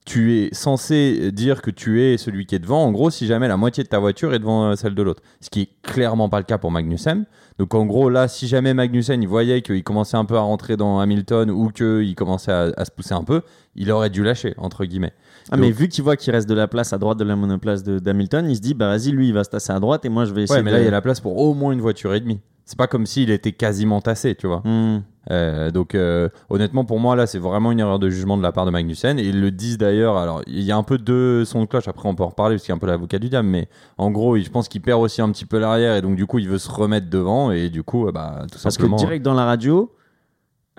tu 0.05 0.33
es 0.39 0.49
censé 0.51 1.31
dire 1.31 1.61
que 1.61 1.69
tu 1.69 2.01
es 2.01 2.17
celui 2.17 2.45
qui 2.45 2.55
est 2.55 2.59
devant. 2.59 2.83
En 2.83 2.91
gros, 2.91 3.09
si 3.11 3.27
jamais 3.27 3.47
la 3.47 3.57
moitié 3.57 3.83
de 3.83 3.87
ta 3.89 3.99
voiture 3.99 4.33
est 4.33 4.39
devant 4.39 4.71
euh, 4.71 4.75
celle 4.75 4.95
de 4.95 5.01
l'autre. 5.03 5.21
Ce 5.41 5.49
qui 5.49 5.61
est 5.61 5.69
clairement 5.83 6.27
pas 6.27 6.39
le 6.39 6.43
cas 6.45 6.57
pour 6.57 6.71
Magnussen. 6.71 7.25
Donc, 7.59 7.75
en 7.75 7.85
gros, 7.85 8.09
là, 8.09 8.27
si 8.27 8.47
jamais 8.47 8.73
Magnussen 8.73 9.21
il 9.21 9.27
voyait 9.27 9.61
qu'il 9.61 9.83
commençait 9.83 10.17
un 10.17 10.25
peu 10.25 10.35
à 10.37 10.41
rentrer 10.41 10.75
dans 10.77 10.99
Hamilton 10.99 11.51
ou 11.51 11.69
qu'il 11.69 12.15
commençait 12.15 12.51
à, 12.51 12.71
à 12.75 12.85
se 12.85 12.91
pousser 12.91 13.13
un 13.13 13.23
peu, 13.23 13.41
il 13.75 13.91
aurait 13.91 14.09
dû 14.09 14.23
lâcher, 14.23 14.55
entre 14.57 14.85
guillemets. 14.85 15.13
Ah, 15.51 15.57
mais 15.57 15.69
vu 15.71 15.87
qu'il 15.87 16.03
voit 16.03 16.15
qu'il 16.17 16.33
reste 16.33 16.49
de 16.49 16.55
la 16.55 16.67
place 16.67 16.93
à 16.93 16.97
droite 16.97 17.17
de 17.19 17.23
la 17.23 17.35
monoplace 17.35 17.83
de- 17.83 17.99
d'Hamilton, 17.99 18.49
il 18.49 18.55
se 18.55 18.61
dit, 18.61 18.73
bah 18.73 18.87
vas-y, 18.87 19.11
lui, 19.11 19.27
il 19.27 19.33
va 19.33 19.43
se 19.43 19.49
tasser 19.49 19.71
à 19.73 19.79
droite 19.79 20.03
et 20.05 20.09
moi, 20.09 20.25
je 20.25 20.33
vais 20.33 20.43
essayer 20.43 20.57
Ouais, 20.59 20.63
mais 20.63 20.71
de... 20.71 20.75
là, 20.77 20.81
il 20.81 20.85
y 20.85 20.87
a 20.87 20.91
la 20.91 21.01
place 21.01 21.19
pour 21.19 21.37
au 21.37 21.53
moins 21.53 21.71
une 21.73 21.81
voiture 21.81 22.13
et 22.15 22.19
demie. 22.19 22.39
C'est 22.71 22.77
pas 22.77 22.87
comme 22.87 23.05
s'il 23.05 23.31
était 23.31 23.51
quasiment 23.51 23.99
tassé, 23.99 24.33
tu 24.33 24.47
vois. 24.47 24.61
Hmm. 24.63 25.01
Euh, 25.29 25.71
donc 25.71 25.93
euh, 25.93 26.29
honnêtement 26.49 26.83
pour 26.85 26.99
moi 26.99 27.15
là 27.15 27.27
c'est 27.27 27.37
vraiment 27.37 27.71
une 27.71 27.79
erreur 27.79 27.99
de 27.99 28.09
jugement 28.09 28.37
de 28.37 28.41
la 28.41 28.51
part 28.51 28.65
de 28.65 28.71
Magnussen 28.71 29.19
et 29.19 29.23
ils 29.23 29.39
le 29.39 29.51
disent 29.51 29.77
d'ailleurs 29.77 30.17
alors 30.17 30.41
il 30.47 30.61
y 30.63 30.71
a 30.71 30.77
un 30.77 30.81
peu 30.81 30.97
de 30.97 31.43
son 31.45 31.61
de 31.61 31.65
cloche 31.67 31.87
après 31.87 32.09
on 32.09 32.15
peut 32.15 32.23
en 32.23 32.29
reparler 32.29 32.55
parce 32.55 32.63
qu'il 32.63 32.71
y 32.71 32.73
a 32.73 32.75
un 32.75 32.79
peu 32.79 32.87
l'avocat 32.87 33.19
du 33.19 33.29
diable 33.29 33.47
mais 33.47 33.67
en 33.99 34.09
gros 34.09 34.35
il- 34.35 34.43
je 34.43 34.49
pense 34.49 34.67
qu'il 34.67 34.81
perd 34.81 34.99
aussi 34.99 35.21
un 35.21 35.29
petit 35.31 35.45
peu 35.45 35.59
l'arrière 35.59 35.95
et 35.95 36.01
donc 36.01 36.15
du 36.15 36.25
coup 36.25 36.39
il 36.39 36.49
veut 36.49 36.57
se 36.57 36.71
remettre 36.71 37.07
devant 37.07 37.51
et 37.51 37.69
du 37.69 37.83
coup 37.83 38.07
euh, 38.07 38.11
bah 38.11 38.37
tout 38.51 38.57
Parce 38.63 38.63
que 38.63 38.69
simplement 38.71 38.95
direct 38.97 39.23
dans 39.23 39.35
la 39.35 39.45
radio, 39.45 39.91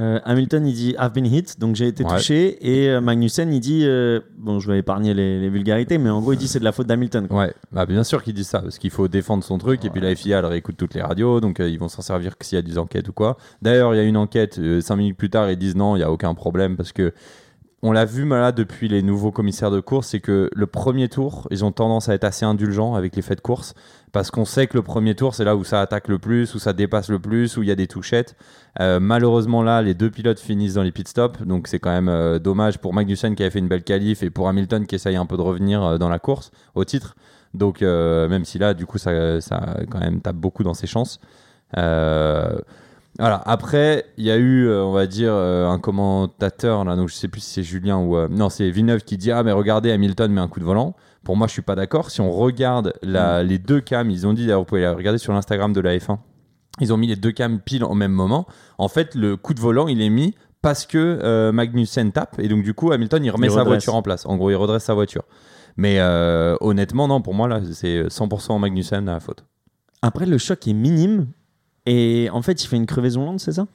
euh, 0.00 0.18
Hamilton, 0.24 0.66
il 0.66 0.74
dit 0.74 0.94
I've 0.98 1.12
been 1.12 1.26
hit, 1.26 1.60
donc 1.60 1.76
j'ai 1.76 1.86
été 1.88 2.02
Ouais. 2.04 2.16
touché. 2.16 2.56
Et 2.66 2.88
euh, 2.88 3.00
Magnussen, 3.00 3.52
il 3.52 3.60
dit, 3.60 3.82
euh, 3.84 4.20
bon, 4.38 4.58
je 4.58 4.70
vais 4.72 4.78
épargner 4.78 5.12
les, 5.14 5.38
les 5.38 5.48
vulgarités, 5.50 5.98
mais 5.98 6.08
en 6.10 6.20
gros, 6.20 6.32
il 6.32 6.38
dit 6.38 6.48
c'est 6.48 6.58
de 6.60 6.64
la 6.64 6.72
faute 6.72 6.86
d'Hamilton. 6.86 7.26
Ouais, 7.30 7.52
bah 7.72 7.84
bien 7.86 8.02
sûr 8.02 8.22
qu'il 8.22 8.34
dit 8.34 8.44
ça, 8.44 8.60
parce 8.60 8.78
qu'il 8.78 8.90
faut 8.90 9.06
défendre 9.08 9.44
son 9.44 9.58
truc, 9.58 9.84
et 9.84 9.90
puis 9.90 10.00
la 10.00 10.14
FIA, 10.14 10.38
elle 10.38 10.46
réécoute 10.46 10.76
toutes 10.76 10.94
les 10.94 11.02
radios, 11.02 11.40
donc 11.40 11.58
ils 11.60 11.78
vont 11.78 11.88
s'en 11.88 12.02
servir 12.02 12.38
que 12.38 12.44
s'il 12.46 12.56
y 12.56 12.58
a 12.58 12.62
des 12.62 12.78
enquêtes 12.78 13.08
ou 13.08 13.12
quoi. 13.12 13.36
D'ailleurs, 13.60 13.94
il 13.94 13.98
y 13.98 14.00
a 14.00 14.04
une 14.04 14.16
enquête, 14.16 14.58
cinq 14.80 14.96
minutes 14.96 15.16
plus 15.16 15.30
tard, 15.30 15.50
ils 15.50 15.56
disent 15.58 15.76
non, 15.76 15.94
il 15.94 15.98
n'y 15.98 16.04
a 16.04 16.10
aucun 16.10 16.34
problème, 16.34 16.76
parce 16.76 16.92
que 16.92 17.12
on 17.84 17.90
l'a 17.90 18.04
vu 18.04 18.28
là 18.28 18.52
depuis 18.52 18.86
les 18.86 19.02
nouveaux 19.02 19.32
commissaires 19.32 19.72
de 19.72 19.80
course, 19.80 20.08
c'est 20.08 20.20
que 20.20 20.48
le 20.54 20.66
premier 20.66 21.08
tour, 21.08 21.48
ils 21.50 21.64
ont 21.64 21.72
tendance 21.72 22.08
à 22.08 22.14
être 22.14 22.22
assez 22.22 22.44
indulgents 22.44 22.94
avec 22.94 23.16
les 23.16 23.22
faits 23.22 23.38
de 23.38 23.42
course, 23.42 23.74
parce 24.12 24.30
qu'on 24.30 24.44
sait 24.44 24.68
que 24.68 24.76
le 24.76 24.82
premier 24.82 25.16
tour, 25.16 25.34
c'est 25.34 25.44
là 25.44 25.56
où 25.56 25.64
ça 25.64 25.80
attaque 25.80 26.06
le 26.06 26.20
plus, 26.20 26.54
où 26.54 26.60
ça 26.60 26.72
dépasse 26.72 27.08
le 27.08 27.18
plus, 27.18 27.56
où 27.56 27.62
il 27.64 27.68
y 27.68 27.72
a 27.72 27.74
des 27.74 27.88
touchettes. 27.88 28.36
Euh, 28.80 29.00
malheureusement 29.00 29.64
là, 29.64 29.82
les 29.82 29.94
deux 29.94 30.10
pilotes 30.10 30.38
finissent 30.38 30.74
dans 30.74 30.84
les 30.84 30.92
pit 30.92 31.08
stops, 31.08 31.42
donc 31.42 31.66
c'est 31.66 31.80
quand 31.80 31.90
même 31.90 32.08
euh, 32.08 32.38
dommage 32.38 32.78
pour 32.78 32.94
Magnussen 32.94 33.34
qui 33.34 33.42
avait 33.42 33.50
fait 33.50 33.58
une 33.58 33.68
belle 33.68 33.82
qualif 33.82 34.22
et 34.22 34.30
pour 34.30 34.48
Hamilton 34.48 34.86
qui 34.86 34.94
essaye 34.94 35.16
un 35.16 35.26
peu 35.26 35.36
de 35.36 35.42
revenir 35.42 35.82
euh, 35.82 35.98
dans 35.98 36.08
la 36.08 36.20
course 36.20 36.52
au 36.76 36.84
titre. 36.84 37.16
Donc 37.52 37.82
même 37.82 38.46
si 38.46 38.58
là, 38.58 38.72
du 38.72 38.86
coup, 38.86 38.96
ça, 38.96 39.42
ça 39.42 39.76
quand 39.90 40.00
même 40.00 40.22
tape 40.22 40.36
beaucoup 40.36 40.62
dans 40.64 40.72
ses 40.72 40.86
chances. 40.86 41.20
Voilà. 43.18 43.42
Après, 43.44 44.06
il 44.16 44.24
y 44.24 44.30
a 44.30 44.36
eu, 44.36 44.66
euh, 44.66 44.82
on 44.84 44.92
va 44.92 45.06
dire, 45.06 45.32
euh, 45.32 45.68
un 45.68 45.78
commentateur 45.78 46.84
là, 46.84 46.96
donc 46.96 47.08
je 47.08 47.14
sais 47.14 47.28
plus 47.28 47.40
si 47.40 47.50
c'est 47.54 47.62
Julien 47.62 47.98
ou 47.98 48.16
euh, 48.16 48.28
non, 48.30 48.48
c'est 48.48 48.70
Villeneuve 48.70 49.02
qui 49.04 49.16
dit 49.18 49.30
ah 49.30 49.42
mais 49.42 49.52
regardez 49.52 49.90
Hamilton 49.92 50.32
met 50.32 50.40
un 50.40 50.48
coup 50.48 50.60
de 50.60 50.64
volant. 50.64 50.94
Pour 51.24 51.36
moi, 51.36 51.46
je 51.46 51.52
suis 51.52 51.62
pas 51.62 51.74
d'accord. 51.76 52.10
Si 52.10 52.20
on 52.20 52.30
regarde 52.32 52.94
la- 53.02 53.42
les 53.44 53.58
deux 53.58 53.80
cams, 53.80 54.10
ils 54.10 54.26
ont 54.26 54.32
dit, 54.32 54.42
d'ailleurs, 54.46 54.60
vous 54.60 54.64
pouvez 54.64 54.82
la 54.82 54.92
regarder 54.94 55.18
sur 55.18 55.32
l'Instagram 55.32 55.72
de 55.72 55.80
la 55.80 55.96
F1. 55.96 56.18
Ils 56.80 56.92
ont 56.92 56.96
mis 56.96 57.06
les 57.06 57.14
deux 57.16 57.30
cams 57.32 57.60
pile 57.60 57.84
au 57.84 57.94
même 57.94 58.10
moment. 58.12 58.46
En 58.78 58.88
fait, 58.88 59.14
le 59.14 59.36
coup 59.36 59.54
de 59.54 59.60
volant, 59.60 59.86
il 59.86 60.00
est 60.02 60.08
mis 60.10 60.34
parce 60.62 60.84
que 60.86 61.50
Magnussen 61.52 62.12
tape 62.12 62.38
et 62.38 62.48
donc 62.48 62.62
du 62.64 62.72
coup 62.74 62.92
Hamilton 62.92 63.24
il 63.24 63.30
remet 63.30 63.46
Il 63.46 63.50
sa 63.50 63.62
voiture 63.74 63.94
en 63.94 64.02
place. 64.02 64.26
En 64.26 64.36
gros, 64.36 64.50
il 64.50 64.54
redresse 64.56 64.84
sa 64.84 64.94
voiture. 64.94 65.22
Mais 65.76 66.00
honnêtement, 66.60 67.06
non, 67.08 67.20
pour 67.20 67.34
moi 67.34 67.46
là, 67.46 67.60
c'est 67.72 68.08
100% 68.08 68.58
Magnussen 68.58 69.08
à 69.08 69.12
la 69.14 69.20
faute. 69.20 69.44
Après, 70.02 70.26
le 70.26 70.38
choc 70.38 70.66
est 70.66 70.72
minime. 70.72 71.26
Et 71.86 72.28
en 72.32 72.42
fait, 72.42 72.62
il 72.62 72.66
fait 72.66 72.76
une 72.76 72.86
crevaison 72.86 73.24
lente, 73.24 73.40
c'est 73.40 73.52
ça? 73.52 73.66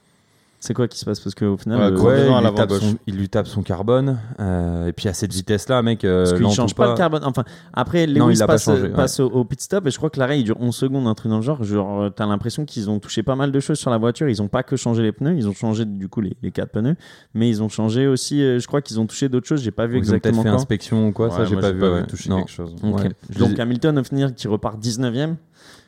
C'est 0.59 0.73
quoi 0.73 0.87
qui 0.87 0.97
se 0.97 1.05
passe? 1.05 1.19
Parce 1.19 1.35
qu'au 1.35 1.55
final, 1.55 1.93
Ouais. 1.95 2.01
Ouais, 2.01 2.33
à 2.33 2.41
il, 2.41 2.47
lui 2.47 2.55
tape 2.55 2.71
son, 2.71 2.97
il 3.05 3.15
lui 3.15 3.29
tape 3.29 3.45
son 3.45 3.61
carbone. 3.61 4.17
euh, 4.39 4.87
et 4.87 4.91
puis 4.91 5.07
à 5.07 5.13
cette 5.13 5.31
vitesse-là, 5.31 5.83
mec, 5.83 6.03
euh, 6.03 6.23
parce 6.25 6.33
qu'il 6.41 6.49
change 6.49 6.73
pas, 6.73 6.87
le 6.89 6.95
carbone. 6.95 7.21
Enfin, 7.25 7.43
après, 7.73 8.07
Non, 8.07 8.25
Lewis 8.25 8.37
il 8.37 8.39
l'a 8.39 8.47
pas 8.47 8.53
passe, 8.53 8.63
changé, 8.65 8.81
ouais. 8.81 8.89
passe 8.89 9.19
au, 9.19 9.27
au 9.29 9.43
pit 9.45 9.61
stop 9.61 9.85
et 9.85 9.91
je 9.91 9.97
crois 9.97 10.09
que 10.09 10.19
l'arrêt 10.19 10.39
il 10.39 10.45
dure 10.45 10.59
11 10.59 10.75
secondes, 10.75 11.05
un 11.05 11.13
truc 11.13 11.29
dans 11.29 11.35
le 11.37 11.43
genre. 11.43 11.63
Genre, 11.63 12.01
euh, 12.01 12.09
t'as 12.09 12.25
l'impression 12.25 12.65
qu'ils 12.65 12.89
ont 12.89 12.97
touché 12.97 13.21
pas 13.21 13.35
mal 13.35 13.51
de 13.51 13.59
choses 13.59 13.77
sur 13.77 13.91
la 13.91 13.99
voiture. 13.99 14.29
Ils 14.29 14.41
ont 14.41 14.47
pas 14.47 14.63
que 14.63 14.75
changé 14.77 15.03
les 15.03 15.11
pneus, 15.11 15.35
ils 15.37 15.47
ont 15.47 15.53
changé 15.53 15.85
du 15.85 16.07
coup 16.09 16.21
les, 16.21 16.35
les 16.41 16.49
quatre 16.49 16.71
pneus, 16.71 16.95
mais 17.35 17.47
ils 17.47 17.61
ont 17.61 17.69
changé 17.69 18.07
aussi. 18.07 18.41
euh, 18.41 18.57
je 18.59 18.65
crois 18.65 18.81
qu'ils 18.81 18.99
ont 18.99 19.05
touché 19.05 19.29
d'autres 19.29 19.47
choses. 19.47 19.61
J'ai 19.61 19.69
pas 19.69 19.85
vu 19.85 19.99
Ils 19.99 20.07
ont 20.07 20.09
peut-être 20.09 20.25
exactement 20.25 20.41
fait 20.41 20.49
inspection 20.49 21.07
ou 21.09 21.11
quoi, 21.11 21.29
ça 21.29 21.45
j'ai 21.45 21.55
pas 21.55 21.71
vu. 21.71 21.83
ouais. 21.83 22.07
toucher 22.07 22.31
Non. 22.31 22.37
quelque 22.39 22.49
chose. 22.51 22.73
Donc 23.37 23.59
Hamilton 23.59 23.99
au 23.99 24.03
final 24.03 24.33
qui 24.33 24.47
repart 24.47 24.79
19ème, 24.83 25.35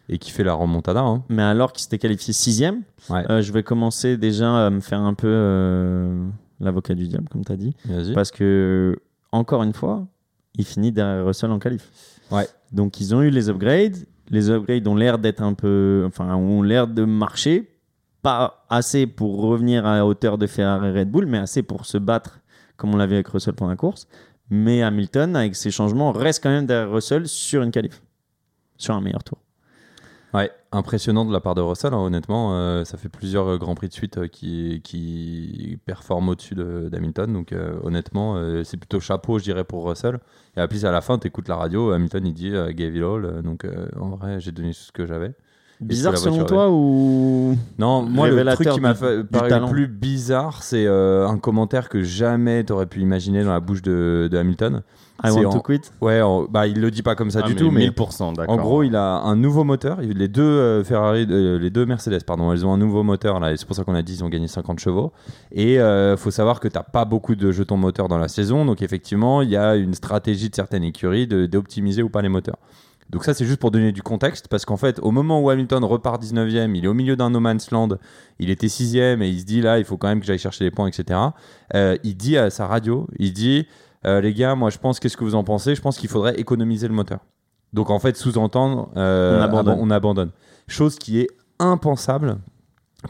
Et 0.09 0.17
qui 0.17 0.31
fait 0.31 0.43
la 0.43 0.53
remontada. 0.53 1.01
Hein. 1.01 1.23
mais 1.29 1.43
alors 1.43 1.71
qu'il 1.71 1.83
s'était 1.83 1.99
qualifié 1.99 2.33
6ème. 2.33 2.81
Ouais. 3.09 3.23
Euh, 3.29 3.41
je 3.41 3.53
vais 3.53 3.63
commencer 3.63 4.17
déjà 4.17 4.65
à 4.65 4.69
me 4.69 4.79
faire 4.79 5.01
un 5.01 5.13
peu 5.13 5.27
euh, 5.27 6.27
l'avocat 6.59 6.95
du 6.95 7.07
diable, 7.07 7.29
comme 7.29 7.45
tu 7.45 7.51
as 7.51 7.57
dit. 7.57 7.75
Parce 8.13 8.31
que, 8.31 8.97
encore 9.31 9.63
une 9.63 9.73
fois, 9.73 10.07
il 10.55 10.65
finit 10.65 10.91
derrière 10.91 11.25
Russell 11.25 11.51
en 11.51 11.59
qualif. 11.59 11.89
Ouais. 12.31 12.47
Donc, 12.71 12.99
ils 12.99 13.13
ont 13.13 13.21
eu 13.21 13.29
les 13.29 13.49
upgrades. 13.49 13.97
Les 14.29 14.49
upgrades 14.49 14.87
ont 14.87 14.95
l'air 14.95 15.19
d'être 15.19 15.41
un 15.41 15.53
peu. 15.53 16.03
Enfin, 16.07 16.35
ont 16.35 16.61
l'air 16.61 16.87
de 16.87 17.05
marcher. 17.05 17.69
Pas 18.21 18.65
assez 18.69 19.07
pour 19.07 19.41
revenir 19.41 19.85
à 19.85 19.95
la 19.95 20.05
hauteur 20.05 20.37
de 20.37 20.45
Ferrari 20.45 20.89
et 20.89 20.99
Red 20.99 21.09
Bull, 21.09 21.25
mais 21.25 21.37
assez 21.37 21.63
pour 21.63 21.85
se 21.85 21.97
battre, 21.97 22.41
comme 22.75 22.93
on 22.93 22.97
l'avait 22.97 23.15
avec 23.15 23.27
Russell 23.29 23.53
pendant 23.53 23.71
la 23.71 23.77
course. 23.77 24.07
Mais 24.49 24.81
Hamilton, 24.81 25.35
avec 25.35 25.55
ses 25.55 25.71
changements, 25.71 26.11
reste 26.11 26.43
quand 26.43 26.49
même 26.49 26.65
derrière 26.65 26.91
Russell 26.91 27.27
sur 27.27 27.61
une 27.61 27.71
qualif. 27.71 28.01
Sur 28.77 28.95
un 28.95 29.01
meilleur 29.01 29.23
tour. 29.23 29.37
Ouais, 30.33 30.51
impressionnant 30.71 31.25
de 31.25 31.33
la 31.33 31.39
part 31.39 31.55
de 31.55 31.61
Russell, 31.61 31.91
hein, 31.93 31.97
honnêtement. 31.97 32.53
euh, 32.55 32.85
ça 32.85 32.97
fait 32.99 33.09
plusieurs 33.09 33.47
euh, 33.47 33.57
grands 33.57 33.73
prix 33.73 33.87
de 33.87 33.93
suite 33.93 34.19
euh, 34.19 34.27
qui, 34.27 34.79
qui 34.83 35.79
performent 35.87 36.29
au-dessus 36.29 36.53
de- 36.53 36.87
d'Hamilton. 36.89 37.33
Donc, 37.33 37.51
honnêtement, 37.83 38.35
c'est 38.63 38.77
plutôt 38.77 38.99
chapeau, 38.99 39.39
je 39.39 39.43
dirais, 39.45 39.63
pour 39.63 39.87
Russell. 39.87 40.19
Et 40.55 40.67
puis, 40.67 40.85
à 40.85 40.91
la 40.91 41.01
fin, 41.01 41.17
tu 41.17 41.27
écoutes 41.27 41.47
la 41.47 41.55
radio, 41.55 41.91
Hamilton, 41.91 42.27
il 42.27 42.33
dit 42.33 42.51
Gave 42.51 42.95
it 42.95 43.03
all. 43.03 43.41
donc, 43.43 43.65
en 43.99 44.09
vrai, 44.09 44.39
j'ai 44.39 44.51
donné 44.51 44.73
ce 44.73 44.91
que 44.91 45.05
j'avais. 45.07 45.33
Bizarre 45.81 46.17
selon 46.17 46.43
toi 46.45 46.69
ou. 46.69 47.55
Non, 47.77 48.01
moi, 48.01 48.27
le 48.29 48.43
truc 48.53 48.69
qui 48.69 48.79
m'a 48.81 48.93
paru 48.93 49.69
plus 49.69 49.87
bizarre, 49.87 50.61
c'est 50.61 50.85
euh, 50.85 51.27
un 51.27 51.37
commentaire 51.37 51.87
que 51.87 52.03
jamais 52.03 52.63
t'aurais 52.65 52.85
pu 52.85 52.99
imaginer 52.99 53.43
dans 53.43 53.53
la 53.53 53.59
bouche 53.61 53.81
de, 53.81 54.27
de 54.29 54.37
Hamilton. 54.37 54.81
I 55.23 55.31
want 55.31 55.45
en- 55.47 55.49
to 55.53 55.61
quit 55.61 55.81
Ouais, 56.01 56.21
en- 56.21 56.43
bah, 56.45 56.67
il 56.67 56.79
le 56.79 56.91
dit 56.91 57.01
pas 57.01 57.15
comme 57.15 57.29
ça 57.31 57.41
Ah, 57.43 57.47
du 57.47 57.55
tout, 57.55 57.71
mais 57.71 57.87
1000%, 57.89 58.33
d'accord. 58.35 58.53
En 58.53 58.57
gros, 58.57 58.83
il 58.83 58.95
a 58.95 59.19
un 59.19 59.35
nouveau 59.35 59.63
moteur. 59.65 59.99
Les 60.01 60.27
deux 60.29 60.41
euh, 60.43 60.83
Ferrari, 60.83 61.25
euh, 61.29 61.59
les 61.59 61.69
deux 61.69 61.85
Mercedes, 61.85 62.23
pardon, 62.25 62.51
elles 62.53 62.65
ont 62.65 62.73
un 62.73 62.77
nouveau 62.77 63.03
moteur 63.03 63.39
là. 63.41 63.55
C'est 63.57 63.65
pour 63.65 63.75
ça 63.75 63.83
qu'on 63.83 63.95
a 63.95 64.01
dit 64.01 64.13
qu'ils 64.15 64.23
ont 64.23 64.29
gagné 64.29 64.47
50 64.47 64.79
chevaux. 64.79 65.11
Et 65.51 65.79
euh, 65.79 66.15
faut 66.15 66.31
savoir 66.31 66.59
que 66.61 66.67
t'as 66.69 66.83
pas 66.83 67.03
beaucoup 67.05 67.35
de 67.35 67.51
jetons 67.51 67.75
moteurs 67.77 68.07
dans 68.07 68.17
la 68.17 68.29
saison, 68.29 68.65
donc 68.65 68.81
effectivement, 68.81 69.41
il 69.41 69.49
y 69.49 69.57
a 69.57 69.75
une 69.75 69.93
stratégie 69.93 70.49
de 70.49 70.55
certaines 70.55 70.83
écuries 70.83 71.27
de- 71.27 71.45
d'optimiser 71.47 72.01
ou 72.01 72.09
pas 72.09 72.21
les 72.21 72.29
moteurs. 72.29 72.57
Donc 73.09 73.23
ça, 73.23 73.33
c'est 73.33 73.45
juste 73.45 73.59
pour 73.59 73.71
donner 73.71 73.91
du 73.91 74.03
contexte, 74.03 74.47
parce 74.49 74.65
qu'en 74.65 74.77
fait, 74.77 74.99
au 75.01 75.09
moment 75.11 75.41
où 75.41 75.49
Hamilton 75.49 75.83
repart 75.83 76.21
19e, 76.23 76.75
il 76.75 76.85
est 76.85 76.87
au 76.87 76.93
milieu 76.93 77.15
d'un 77.15 77.31
no 77.31 77.39
man's 77.39 77.71
land, 77.71 77.89
il 78.37 78.51
était 78.51 78.67
6e 78.67 79.21
et 79.23 79.29
il 79.29 79.39
se 79.39 79.45
dit 79.45 79.61
là, 79.61 79.79
il 79.79 79.85
faut 79.85 79.97
quand 79.97 80.07
même 80.09 80.19
que 80.19 80.27
j'aille 80.27 80.37
chercher 80.37 80.63
les 80.65 80.71
points, 80.71 80.87
etc. 80.87 81.19
Euh, 81.73 81.97
il 82.03 82.15
dit 82.15 82.37
à 82.37 82.51
sa 82.51 82.67
radio, 82.67 83.07
il 83.17 83.33
dit, 83.33 83.67
euh, 84.05 84.21
les 84.21 84.33
gars, 84.33 84.53
moi 84.53 84.69
je 84.69 84.77
pense, 84.77 84.99
qu'est-ce 84.99 85.17
que 85.17 85.23
vous 85.23 85.33
en 85.35 85.43
pensez? 85.43 85.73
Je 85.73 85.81
pense 85.81 85.97
qu'il 85.97 86.07
faudrait 86.09 86.35
économiser 86.39 86.87
le 86.87 86.93
moteur. 86.93 87.19
Donc 87.73 87.89
en 87.89 87.97
fait, 87.99 88.15
sous-entendre, 88.15 88.89
euh, 88.95 89.39
On 89.39 89.43
abandonne. 89.43 89.73
aban- 89.75 89.81
on 89.81 89.89
abandonne. 89.91 90.31
Chose 90.67 90.97
qui 90.99 91.19
est 91.19 91.27
impensable 91.57 92.37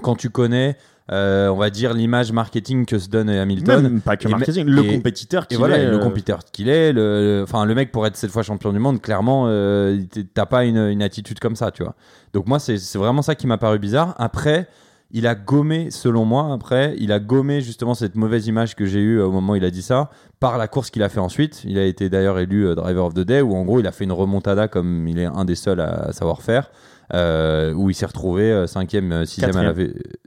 quand 0.01 0.15
tu 0.15 0.29
connais 0.29 0.77
on 1.11 1.55
va 1.55 1.69
dire, 1.69 1.93
l'image 1.93 2.31
marketing 2.31 2.85
que 2.85 2.99
se 2.99 3.09
donne 3.09 3.29
Hamilton. 3.29 3.81
Même 3.83 4.01
pas 4.01 4.15
que 4.17 4.27
Et 4.27 4.31
marketing, 4.31 4.65
le 4.67 4.83
et- 4.85 4.95
compétiteur 4.95 5.47
qu'il 5.47 5.57
voilà, 5.57 5.77
est, 5.77 5.85
le 5.89 5.95
euh, 5.97 5.99
compétiteur 5.99 6.39
qu'il 6.51 6.69
est, 6.69 6.93
le, 6.93 7.41
enfin 7.43 7.65
le 7.65 7.73
mec 7.75 7.91
pour 7.91 8.05
être 8.05 8.15
cette 8.15 8.31
fois 8.31 8.43
champion 8.43 8.71
du 8.73 8.79
monde, 8.79 9.01
clairement, 9.01 9.45
euh, 9.47 9.99
t'as 10.33 10.45
pas 10.45 10.65
une, 10.65 10.77
une 10.77 11.01
attitude 11.01 11.39
comme 11.39 11.55
ça, 11.55 11.71
tu 11.71 11.83
vois. 11.83 11.95
Donc 12.33 12.47
moi, 12.47 12.59
c'est 12.59 12.77
c'est 12.77 12.97
vraiment 12.99 13.21
ça 13.21 13.35
qui 13.35 13.47
m'a 13.47 13.57
paru 13.57 13.79
bizarre. 13.79 14.13
Après, 14.17 14.67
il 15.11 15.25
a 15.25 15.33
gommé, 15.33 15.89
selon 15.89 16.23
moi, 16.25 16.53
après, 16.53 16.93
il 16.99 17.11
a 17.11 17.19
gommé 17.19 17.61
justement 17.61 17.95
cette 17.95 18.13
mauvaise 18.15 18.45
image 18.45 18.75
que 18.75 18.85
j'ai 18.85 18.99
eue 18.99 19.19
au 19.19 19.31
moment 19.31 19.53
où 19.53 19.55
il 19.55 19.65
a 19.65 19.71
dit 19.71 19.81
ça, 19.81 20.11
par 20.39 20.59
la 20.59 20.67
course 20.67 20.91
qu'il 20.91 21.01
a 21.01 21.09
fait 21.09 21.19
ensuite. 21.19 21.63
Il 21.65 21.79
a 21.79 21.85
été 21.85 22.09
d'ailleurs 22.09 22.37
élu 22.37 22.67
euh, 22.67 22.75
Driver 22.75 23.05
of 23.05 23.15
the 23.15 23.21
Day, 23.21 23.41
où 23.41 23.55
en 23.55 23.65
gros, 23.65 23.79
il 23.79 23.87
a 23.87 23.91
fait 23.91 24.03
une 24.03 24.11
remontada 24.11 24.67
comme 24.67 25.07
il 25.07 25.17
est 25.17 25.25
un 25.25 25.45
des 25.45 25.55
seuls 25.55 25.79
à 25.79 26.11
savoir 26.13 26.43
faire, 26.43 26.69
euh, 27.13 27.73
où 27.73 27.89
il 27.89 27.93
s'est 27.93 28.05
retrouvé 28.05 28.43
euh, 28.51 28.67
cinquième, 28.67 29.11
euh, 29.11 29.25
sixième 29.25 29.57
à 29.57 29.63
la, 29.63 29.73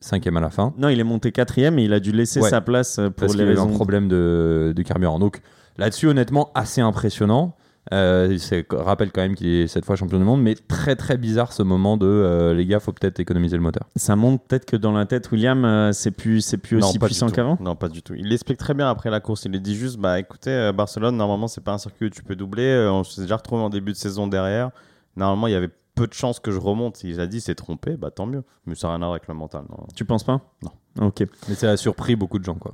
cinquième 0.00 0.36
à 0.36 0.40
la 0.40 0.50
fin. 0.50 0.74
Non, 0.78 0.88
il 0.88 0.98
est 0.98 1.04
monté 1.04 1.32
quatrième 1.32 1.78
et 1.78 1.84
il 1.84 1.92
a 1.92 2.00
dû 2.00 2.12
laisser 2.12 2.40
Ouais. 2.40 2.50
sa 2.50 2.60
place 2.60 2.96
pour 2.96 3.12
parce 3.14 3.36
les 3.36 3.44
raisons. 3.44 3.68
un 3.68 3.72
problème 3.72 4.08
de, 4.08 4.72
de 4.74 4.82
carburant. 4.82 5.18
Donc 5.18 5.40
là-dessus, 5.78 6.08
honnêtement, 6.08 6.50
assez 6.54 6.80
impressionnant. 6.80 7.54
Euh, 7.92 8.38
c'est 8.38 8.64
rappelle 8.70 9.10
quand 9.10 9.22
même 9.22 9.34
qu'il 9.34 9.48
est 9.48 9.66
cette 9.66 9.84
fois 9.84 9.96
champion 9.96 10.16
du 10.18 10.24
monde, 10.24 10.40
mais 10.40 10.54
très 10.54 10.94
très 10.94 11.16
bizarre 11.16 11.52
ce 11.52 11.64
moment 11.64 11.96
de 11.96 12.06
euh, 12.06 12.54
les 12.54 12.64
gars, 12.64 12.78
faut 12.78 12.92
peut-être 12.92 13.18
économiser 13.18 13.56
le 13.56 13.62
moteur. 13.62 13.88
Ça 13.96 14.14
montre 14.14 14.44
peut-être 14.44 14.66
que 14.66 14.76
dans 14.76 14.92
la 14.92 15.04
tête, 15.04 15.32
William, 15.32 15.64
euh, 15.64 15.90
c'est 15.90 16.12
plus, 16.12 16.42
c'est 16.42 16.58
plus 16.58 16.76
aussi 16.76 17.00
puissant 17.00 17.28
qu'avant? 17.28 17.58
Non, 17.60 17.74
pas 17.74 17.88
du 17.88 18.00
tout. 18.00 18.14
Il 18.14 18.28
l'explique 18.28 18.58
très 18.58 18.74
bien 18.74 18.88
après 18.88 19.10
la 19.10 19.18
course. 19.18 19.46
Il 19.46 19.60
dit 19.60 19.74
juste 19.74 19.98
bah 19.98 20.20
écoutez, 20.20 20.50
euh, 20.50 20.72
Barcelone, 20.72 21.16
normalement, 21.16 21.48
c'est 21.48 21.60
pas 21.64 21.72
un 21.72 21.78
circuit 21.78 22.06
où 22.06 22.10
tu 22.10 22.22
peux 22.22 22.36
doubler. 22.36 22.62
Euh, 22.66 22.92
on 22.92 23.02
s'est 23.02 23.22
déjà 23.22 23.36
retrouvé 23.36 23.62
en 23.62 23.68
début 23.68 23.90
de 23.90 23.96
saison 23.96 24.28
derrière. 24.28 24.70
Normalement, 25.16 25.48
il 25.48 25.52
y 25.52 25.56
avait 25.56 25.70
peu 25.94 26.06
de 26.06 26.12
chances 26.14 26.40
que 26.40 26.50
je 26.50 26.58
remonte. 26.58 27.04
Il 27.04 27.20
a 27.20 27.26
dit 27.26 27.40
c'est 27.40 27.54
trompé, 27.54 27.96
bah 27.96 28.10
tant 28.10 28.26
mieux. 28.26 28.42
Mais 28.66 28.74
ça 28.74 28.88
n'a 28.88 28.94
rien 28.94 29.02
à 29.02 29.06
voir 29.06 29.10
avec 29.12 29.28
le 29.28 29.34
mental. 29.34 29.62
non. 29.68 29.86
Tu 29.94 30.04
penses 30.04 30.24
pas? 30.24 30.40
Non. 30.62 31.06
Ok. 31.08 31.24
Mais 31.48 31.54
ça 31.54 31.70
a 31.70 31.76
surpris 31.76 32.16
beaucoup 32.16 32.38
de 32.38 32.44
gens, 32.44 32.54
quoi. 32.54 32.72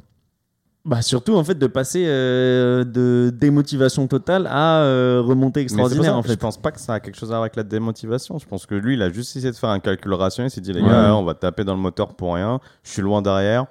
Bah 0.85 1.02
surtout 1.02 1.35
en 1.37 1.44
fait 1.44 1.57
de 1.59 1.66
passer 1.66 2.04
euh, 2.07 2.83
de 2.85 3.31
démotivation 3.35 4.07
totale 4.07 4.46
à 4.50 4.78
euh, 4.85 5.20
remontée 5.22 5.61
extraordinaire 5.61 6.16
en 6.16 6.22
ça, 6.22 6.28
Je 6.28 6.33
fait. 6.33 6.38
pense 6.40 6.57
pas 6.57 6.70
que 6.70 6.81
ça 6.81 6.94
a 6.94 7.00
quelque 7.00 7.16
chose 7.16 7.28
à 7.31 7.35
voir 7.35 7.42
avec 7.42 7.57
la 7.57 7.62
démotivation. 7.64 8.38
Je 8.38 8.46
pense 8.46 8.64
que 8.64 8.74
lui, 8.74 8.94
il 8.94 9.02
a 9.02 9.11
juste 9.11 9.37
essayé 9.37 9.50
de 9.52 9.57
faire 9.57 9.68
un 9.70 9.81
calcul 9.81 10.14
rationnel. 10.14 10.50
Il 10.50 10.54
s'est 10.54 10.61
dit, 10.62 10.72
les 10.72 10.81
Ouais. 10.81 10.88
gars, 10.88 11.14
on 11.14 11.24
va 11.24 11.35
taper 11.35 11.64
dans 11.64 11.74
le 11.74 11.81
moteur 11.81 12.14
pour 12.14 12.35
rien. 12.35 12.61
Je 12.85 12.90
suis 12.92 13.02
loin 13.02 13.20
derrière. 13.20 13.66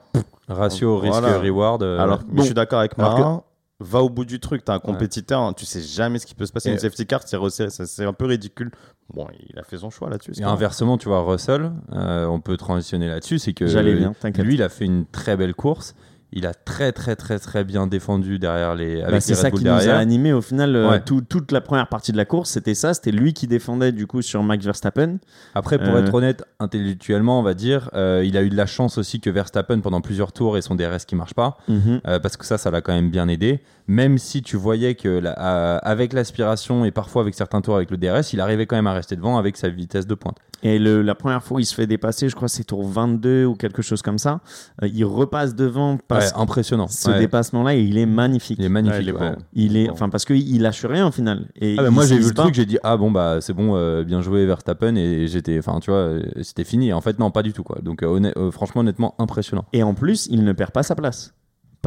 Ratio 0.48 1.00
Voilà. 1.00 1.28
risque-reward. 1.30 1.82
euh, 1.82 1.98
Alors, 2.00 2.20
ouais. 2.20 2.26
bon. 2.28 2.42
je 2.42 2.46
suis 2.48 2.54
d'accord 2.54 2.80
avec 2.80 2.96
que- 2.96 3.02
Marin. 3.02 3.42
Va 3.80 4.02
au 4.02 4.10
bout 4.10 4.26
du 4.26 4.40
truc. 4.40 4.66
T'as 4.66 4.74
un 4.76 4.80
compétiteur. 4.80 5.40
hein, 5.40 5.54
Tu 5.54 5.66
sais 5.66 5.82
jamais 5.82 6.18
ce 6.20 6.26
qui 6.26 6.34
peut 6.36 6.46
se 6.48 6.52
passer. 6.52 6.70
Et- 6.70 6.74
Une 6.74 6.80
safety 6.80 7.06
car, 7.06 7.22
c'est 7.26 7.38
resserré. 7.38 7.70
ça, 7.70 7.86
C'est 7.86 8.06
un 8.06 8.14
peu 8.14 8.26
ridicule. 8.26 8.72
Bon, 9.14 9.26
il 9.50 9.58
a 9.58 9.64
fait 9.64 9.78
son 9.78 9.90
choix 9.90 10.10
là-dessus. 10.10 10.34
Et 10.40 10.44
inversement, 10.44 10.98
tu 10.98 11.08
vois, 11.08 11.22
Russell, 11.24 11.72
euh, 11.94 12.26
on 12.26 12.40
peut 12.42 12.58
transitionner 12.58 13.08
là-dessus, 13.08 13.40
c'est 13.40 13.54
que 13.54 13.66
J'allais 13.68 13.96
bien, 13.96 14.14
t'inquiète. 14.20 14.46
lui, 14.46 14.56
il 14.56 14.62
a 14.64 14.70
fait 14.70 14.86
une 14.86 15.06
très 15.06 15.38
belle 15.38 15.54
course. 15.56 15.96
Il 16.34 16.46
a 16.46 16.54
très 16.54 16.92
très 16.92 17.16
très 17.16 17.40
très 17.40 17.64
bien 17.64 17.88
défendu 17.88 18.38
derrière 18.38 18.76
les 18.76 19.00
avec 19.02 19.12
Bah, 19.14 19.20
c'est 19.22 19.32
les 19.32 19.40
ça 19.40 19.50
qui 19.50 19.64
nous 19.64 19.72
a 19.72 19.94
animé 19.94 20.34
au 20.34 20.42
final 20.42 20.76
euh, 20.76 20.90
Ouais. 20.90 21.00
tout- 21.02 21.22
toute 21.22 21.54
la 21.54 21.62
première 21.62 21.88
partie 21.88 22.12
de 22.12 22.18
la 22.18 22.26
course 22.26 22.50
c'était 22.50 22.76
ça 22.76 22.94
c'était 22.94 23.14
lui 23.14 23.32
qui 23.34 23.48
défendait 23.48 23.94
du 23.94 24.08
coup 24.08 24.22
sur 24.22 24.44
Max 24.44 24.66
Verstappen 24.66 25.20
Après, 25.56 25.78
pour 25.78 25.96
Euh. 25.96 26.02
être 26.04 26.14
honnête, 26.14 26.44
intellectuellement, 26.60 27.40
on 27.40 27.44
va 27.44 27.54
dire, 27.54 27.90
euh, 27.94 28.24
il 28.26 28.36
a 28.36 28.44
eu 28.44 28.50
de 28.50 28.58
la 28.58 28.66
chance 28.66 28.98
aussi 28.98 29.22
que 29.22 29.30
Verstappen 29.30 29.80
pendant 29.80 30.02
plusieurs 30.02 30.34
tours 30.34 30.58
et 30.58 30.62
son 30.62 30.76
DRS 30.76 31.06
qui 31.08 31.16
marche 31.16 31.34
pas, 31.34 31.58
euh, 31.70 32.20
parce 32.20 32.36
que 32.36 32.46
ça, 32.46 32.58
ça 32.58 32.72
l'a 32.72 32.82
quand 32.82 32.94
même 32.94 33.10
bien 33.10 33.30
aidé. 33.30 33.62
Même 33.88 34.18
si 34.18 34.42
tu 34.42 34.58
voyais 34.58 34.96
que 34.96 35.08
la- 35.08 35.40
euh, 35.40 35.80
avec 35.82 36.12
l'aspiration 36.12 36.84
et 36.84 36.92
parfois 36.92 37.22
avec 37.22 37.36
certains 37.36 37.62
tours 37.62 37.76
avec 37.78 37.90
le 37.90 37.96
DRS, 37.98 38.34
il 38.34 38.42
arrivait 38.42 38.66
quand 38.66 38.76
même 38.76 38.88
à 38.88 38.94
rester 38.94 39.16
devant 39.16 39.38
avec 39.38 39.56
sa 39.58 39.70
vitesse 39.70 40.06
de 40.08 40.14
pointe. 40.16 40.38
et 40.64 40.80
le- 40.80 41.04
la 41.04 41.14
première 41.14 41.44
fois 41.44 41.58
où 41.58 41.60
il 41.60 41.66
se 41.68 41.76
fait 41.76 41.86
dépasser 41.86 42.30
je 42.30 42.36
crois 42.36 42.48
c'est 42.48 42.64
tour 42.64 42.84
22 42.90 43.46
ou 43.46 43.54
quelque 43.54 43.84
chose 43.84 44.02
comme 44.02 44.18
ça 44.18 44.40
euh, 44.82 44.88
il 44.92 45.06
repasse 45.06 45.54
devant 45.54 46.00
parce 46.08 46.32
Ouais, 46.32 46.40
impressionnant. 46.42 46.88
que 46.88 46.94
ce 46.94 47.12
Ouais. 47.12 47.20
dépassement 47.20 47.62
là 47.62 47.76
il 47.76 47.96
est 48.00 48.08
magnifique 48.08 48.58
Il 48.60 48.66
est 48.66 48.70
magnifique. 48.70 48.98
Ouais, 48.98 49.04
il 49.04 49.10
est 49.10 49.14
ouais. 49.14 49.30
beau. 49.36 49.42
Il 49.54 49.78
est 49.78 49.86
Bon. 49.88 49.94
enfin 49.94 50.10
parce 50.10 50.26
qu'il 50.26 50.60
lâche 50.64 50.84
rien 50.84 51.08
au 51.08 51.12
final 51.12 51.46
et 51.62 51.76
Ah 51.78 51.84
bah 51.84 51.92
moi 51.92 52.08
j'ai 52.08 52.18
vu 52.18 52.30
le 52.30 52.34
truc, 52.34 52.56
j'ai 52.56 52.66
dit 52.66 52.80
ah 52.84 52.98
bon 52.98 53.12
bah 53.12 53.38
c'est 53.40 53.54
bon, 53.54 53.76
euh, 53.76 54.04
bien 54.04 54.22
joué 54.22 54.48
Verstappen 54.48 54.96
et 54.96 55.28
j'étais, 55.28 55.60
enfin 55.60 55.80
tu 55.80 55.92
vois, 55.92 56.00
euh, 56.00 56.24
c'était 56.42 56.64
fini. 56.64 56.92
En 56.92 57.02
fait 57.02 57.20
non, 57.20 57.30
pas 57.30 57.44
du 57.44 57.54
tout 57.54 57.64
quoi. 57.64 57.78
Donc 57.84 58.02
euh, 58.02 58.32
euh, 58.36 58.50
franchement 58.50 58.82
honnêtement 58.82 59.14
impressionnant. 59.20 59.66
Et 59.74 59.84
en 59.84 59.94
plus, 59.94 60.28
il 60.32 60.44
ne 60.44 60.54
perd 60.54 60.72
pas 60.72 60.82
sa 60.82 60.96
place. 60.96 61.36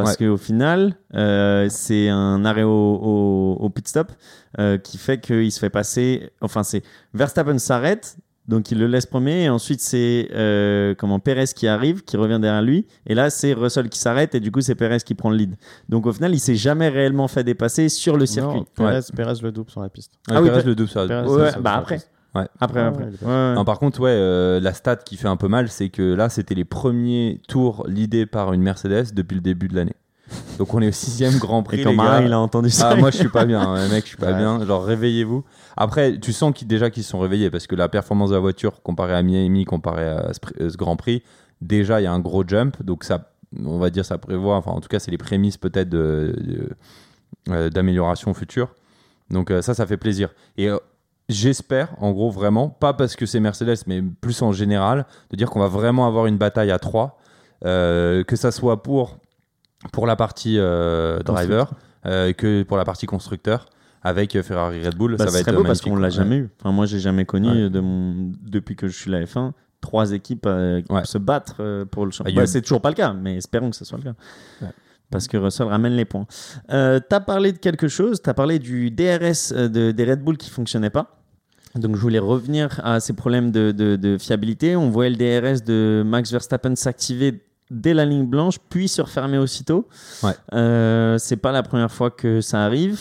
Parce 0.02 0.18
Ouais. 0.18 0.26
qu'au 0.26 0.36
final, 0.36 0.96
euh, 1.14 1.66
c'est 1.70 2.08
un 2.08 2.44
arrêt 2.44 2.62
au, 2.62 2.68
au- 2.70 3.56
au 3.60 3.70
pit 3.70 3.86
stop 3.86 4.12
euh, 4.58 4.78
qui 4.78 4.98
fait 4.98 5.20
qu'il 5.20 5.50
se 5.52 5.58
fait 5.60 5.70
passer. 5.70 6.30
Enfin, 6.40 6.62
c'est 6.62 6.82
Verstappen 7.14 7.58
s'arrête, 7.58 8.16
donc 8.48 8.70
il 8.70 8.78
le 8.78 8.86
laisse 8.86 9.06
premier. 9.06 9.44
Et 9.44 9.48
ensuite, 9.48 9.80
c'est 9.80 10.28
euh, 10.32 10.94
comment 10.96 11.18
Perez 11.20 11.44
qui 11.54 11.68
arrive, 11.68 12.02
qui 12.02 12.16
revient 12.16 12.38
derrière 12.40 12.62
lui. 12.62 12.86
Et 13.06 13.14
là, 13.14 13.30
c'est 13.30 13.52
Russell 13.52 13.88
qui 13.88 13.98
s'arrête. 13.98 14.34
Et 14.34 14.40
du 14.40 14.50
coup, 14.50 14.60
c'est 14.60 14.74
Perez 14.74 14.98
qui 15.04 15.14
prend 15.14 15.30
le 15.30 15.36
lead. 15.36 15.56
Donc 15.88 16.06
au 16.06 16.12
final, 16.12 16.34
il 16.34 16.40
s'est 16.40 16.56
jamais 16.56 16.88
réellement 16.88 17.28
fait 17.28 17.44
dépasser 17.44 17.88
sur 17.88 18.16
le 18.16 18.26
circuit. 18.26 18.60
Non, 18.60 18.66
Perez, 18.74 19.00
Perez 19.14 19.40
le 19.42 19.52
double 19.52 19.70
sur 19.70 19.80
la 19.82 19.88
piste. 19.88 20.12
Ah 20.30 20.40
oui, 20.42 20.48
Perez, 20.48 20.62
Pe- 20.62 20.66
le 20.68 20.74
double 20.74 20.88
sur 20.90 21.00
la- 21.00 21.06
Perez, 21.08 21.28
Ouais, 21.28 21.44
ça, 21.46 21.52
sur- 21.52 21.60
bah 21.62 21.74
après. 21.74 22.00
Ouais. 22.34 22.46
Après, 22.60 22.80
Ah 22.80 22.86
après. 22.88 23.04
ouais, 23.04 23.10
Ouais, 23.22 23.26
ouais. 23.28 23.54
Non, 23.54 23.64
par 23.64 23.78
contre, 23.78 24.00
ouais, 24.00 24.10
euh, 24.10 24.60
la 24.60 24.72
stat 24.72 24.96
qui 24.96 25.16
fait 25.16 25.28
un 25.28 25.36
peu 25.36 25.48
mal, 25.48 25.68
c'est 25.68 25.88
que 25.88 26.14
là, 26.14 26.28
c'était 26.28 26.54
les 26.54 26.64
premiers 26.64 27.40
tours 27.48 27.84
leadés 27.88 28.26
par 28.26 28.52
une 28.52 28.62
Mercedes 28.62 29.12
depuis 29.14 29.34
le 29.34 29.40
début 29.40 29.66
de 29.68 29.74
l'année. 29.74 29.94
Donc 30.58 30.72
on 30.74 30.80
est 30.80 30.88
au 30.88 30.92
sixième 30.92 31.34
Grand 31.38 31.64
Prix. 31.64 31.80
Et 31.80 31.82
quand 31.84 31.90
les 31.90 31.96
Marin, 31.96 32.20
gars. 32.20 32.26
il 32.26 32.32
a 32.32 32.38
entendu 32.38 32.70
ça. 32.70 32.90
Ah, 32.92 32.94
moi 32.96 33.10
je 33.10 33.16
suis 33.16 33.28
pas 33.28 33.44
bien, 33.44 33.60
hein, 33.60 33.88
mec, 33.88 34.04
je 34.04 34.08
suis 34.10 34.16
pas 34.16 34.30
Ouais. 34.32 34.38
bien. 34.38 34.64
Genre 34.64 34.84
réveillez-vous. 34.84 35.42
Après, 35.76 36.18
tu 36.20 36.32
sens 36.32 36.52
qu'ils 36.54 36.68
déjà 36.68 36.88
qu'ils 36.90 37.02
se 37.02 37.10
sont 37.10 37.18
réveillés 37.18 37.50
parce 37.50 37.66
que 37.66 37.74
la 37.74 37.88
performance 37.88 38.30
de 38.30 38.34
la 38.36 38.40
voiture 38.40 38.80
comparée 38.82 39.14
à 39.14 39.22
Miami, 39.22 39.64
comparée 39.64 40.06
à 40.08 40.32
ce, 40.32 40.38
pr- 40.38 40.70
ce 40.70 40.76
Grand 40.76 40.94
Prix, 40.94 41.24
déjà 41.60 42.00
il 42.00 42.04
y 42.04 42.06
a 42.06 42.12
un 42.12 42.20
gros 42.20 42.44
jump. 42.46 42.80
Donc 42.84 43.02
ça, 43.02 43.32
on 43.60 43.78
va 43.78 43.90
dire, 43.90 44.04
ça 44.04 44.18
prévoit. 44.18 44.54
Enfin, 44.54 44.70
en 44.70 44.80
tout 44.80 44.88
cas, 44.88 45.00
c'est 45.00 45.10
les 45.10 45.18
prémices 45.18 45.56
peut-être 45.56 45.88
de- 45.88 46.32
de- 46.38 46.68
euh, 47.52 47.68
d'amélioration 47.70 48.32
future. 48.32 48.68
Donc 49.30 49.50
euh, 49.50 49.62
ça, 49.62 49.74
ça 49.74 49.84
fait 49.84 49.96
plaisir. 49.96 50.28
Et 50.56 50.68
euh, 50.68 50.78
j'espère, 51.30 51.94
en 51.98 52.10
gros, 52.12 52.30
vraiment, 52.30 52.68
pas 52.68 52.92
parce 52.92 53.16
que 53.16 53.26
c'est 53.26 53.40
Mercedes, 53.40 53.78
mais 53.86 54.02
plus 54.02 54.42
en 54.42 54.52
général, 54.52 55.06
de 55.30 55.36
dire 55.36 55.48
qu'on 55.50 55.60
va 55.60 55.68
vraiment 55.68 56.06
avoir 56.06 56.26
une 56.26 56.36
bataille 56.38 56.70
à 56.70 56.78
trois, 56.78 57.18
euh, 57.64 58.24
que 58.24 58.36
ça 58.36 58.50
soit 58.50 58.82
pour 58.82 59.18
pour 59.92 60.06
la 60.06 60.14
partie 60.16 60.56
euh, 60.58 61.20
driver, 61.20 61.72
euh, 62.06 62.32
que 62.34 62.62
pour 62.64 62.76
la 62.76 62.84
partie 62.84 63.06
constructeur. 63.06 63.66
Avec 64.02 64.40
Ferrari 64.40 64.82
Red 64.84 64.94
Bull, 64.96 65.16
Bah, 65.18 65.26
ça 65.26 65.30
va 65.30 65.40
être 65.40 65.52
beau 65.54 65.62
parce 65.62 65.82
qu'on 65.82 65.96
l'a 65.96 66.08
jamais 66.08 66.36
eu. 66.36 66.50
Enfin, 66.58 66.72
moi, 66.72 66.86
j'ai 66.86 66.98
jamais 67.00 67.26
connu 67.26 67.48
Ouais. 67.64 67.70
de 67.70 67.80
mon... 67.80 68.32
depuis 68.42 68.74
que 68.74 68.88
je 68.88 68.96
suis 68.98 69.10
la 69.10 69.24
F1 69.24 69.52
trois 69.82 70.12
équipes 70.12 70.46
Ouais. 70.46 71.04
se 71.04 71.18
battre 71.18 71.84
pour 71.90 72.06
le 72.06 72.10
Ah, 72.10 72.16
championnat. 72.16 72.40
Bah, 72.42 72.46
c'est 72.46 72.62
toujours 72.62 72.80
pas 72.80 72.88
le 72.88 72.94
cas, 72.94 73.12
mais 73.12 73.36
espérons 73.36 73.68
que 73.70 73.76
ce 73.76 73.84
soit 73.84 73.98
le 73.98 74.04
cas. 74.04 74.14
Ouais. 74.62 74.68
Parce 75.10 75.26
que 75.28 75.36
Russell 75.36 75.66
ramène 75.66 75.92
les 75.94 76.04
points. 76.06 76.26
Euh, 76.72 76.98
tu 77.06 77.14
as 77.14 77.20
parlé 77.20 77.52
de 77.52 77.58
quelque 77.58 77.88
chose, 77.88 78.22
tu 78.22 78.30
as 78.30 78.34
parlé 78.34 78.58
du 78.58 78.90
DRS 78.90 79.52
de, 79.52 79.90
des 79.90 80.04
Red 80.04 80.22
Bull 80.22 80.38
qui 80.38 80.48
fonctionnait 80.50 80.88
pas. 80.90 81.19
Donc 81.76 81.96
je 81.96 82.00
voulais 82.00 82.18
revenir 82.18 82.80
à 82.84 82.98
ces 83.00 83.12
problèmes 83.12 83.50
de, 83.52 83.70
de- 83.72 83.96
de 83.96 84.18
fiabilité. 84.18 84.74
On 84.76 84.90
voyait 84.90 85.10
le 85.10 85.16
DRS 85.16 85.62
de 85.64 86.02
Max 86.04 86.30
Verstappen 86.32 86.74
s'activer 86.74 87.42
dès 87.70 87.94
la 87.94 88.04
ligne 88.04 88.26
blanche, 88.26 88.56
puis 88.68 88.88
se 88.88 89.00
refermer 89.00 89.38
aussitôt. 89.38 89.86
Ouais. 90.24 90.32
Euh, 90.54 91.18
c'est 91.18 91.36
pas 91.36 91.52
la 91.52 91.62
première 91.62 91.92
fois 91.92 92.10
que 92.10 92.40
ça 92.40 92.64
arrive. 92.64 93.00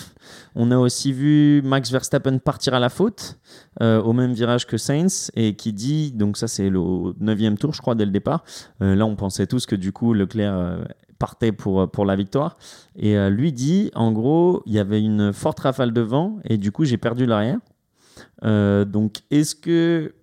On 0.53 0.69
a 0.69 0.77
aussi 0.77 1.11
vu 1.11 1.63
Max 1.63 1.89
Verstappen 1.91 2.37
partir 2.37 2.75
à 2.75 2.79
la 2.79 2.89
faute 2.89 3.39
euh, 3.81 3.99
au 3.99 4.13
même 4.13 4.33
virage 4.33 4.67
que 4.67 4.77
Sainz 4.77 5.31
et 5.35 5.55
qui 5.55 5.73
dit, 5.73 6.11
donc 6.11 6.37
ça 6.37 6.47
c'est 6.47 6.69
le 6.69 6.79
neuvième 7.19 7.57
tour 7.57 7.73
je 7.73 7.81
crois 7.81 7.95
dès 7.95 8.05
le 8.05 8.11
départ, 8.11 8.43
Euh, 8.83 8.93
là 8.93 9.07
on 9.07 9.15
pensait 9.15 9.47
tous 9.47 9.65
que 9.65 9.75
du 9.75 9.91
coup 9.91 10.13
Leclerc 10.13 10.77
partait 11.17 11.51
pour, 11.51 11.89
pour 11.89 12.05
la 12.05 12.15
victoire 12.15 12.57
et 12.95 13.17
lui 13.31 13.51
dit 13.51 13.89
en 13.95 14.11
gros 14.11 14.61
il 14.67 14.73
y 14.73 14.79
avait 14.79 15.01
une 15.01 15.33
forte 15.33 15.61
rafale 15.61 15.91
de 15.93 16.01
vent 16.01 16.37
et 16.45 16.57
du 16.57 16.71
coup 16.71 16.85
j'ai 16.85 16.97
perdu 16.97 17.25
l'arrière. 17.25 17.57
Euh, 18.43 18.85
donc 18.85 19.19
est-ce 19.31 19.55
que 19.55 20.13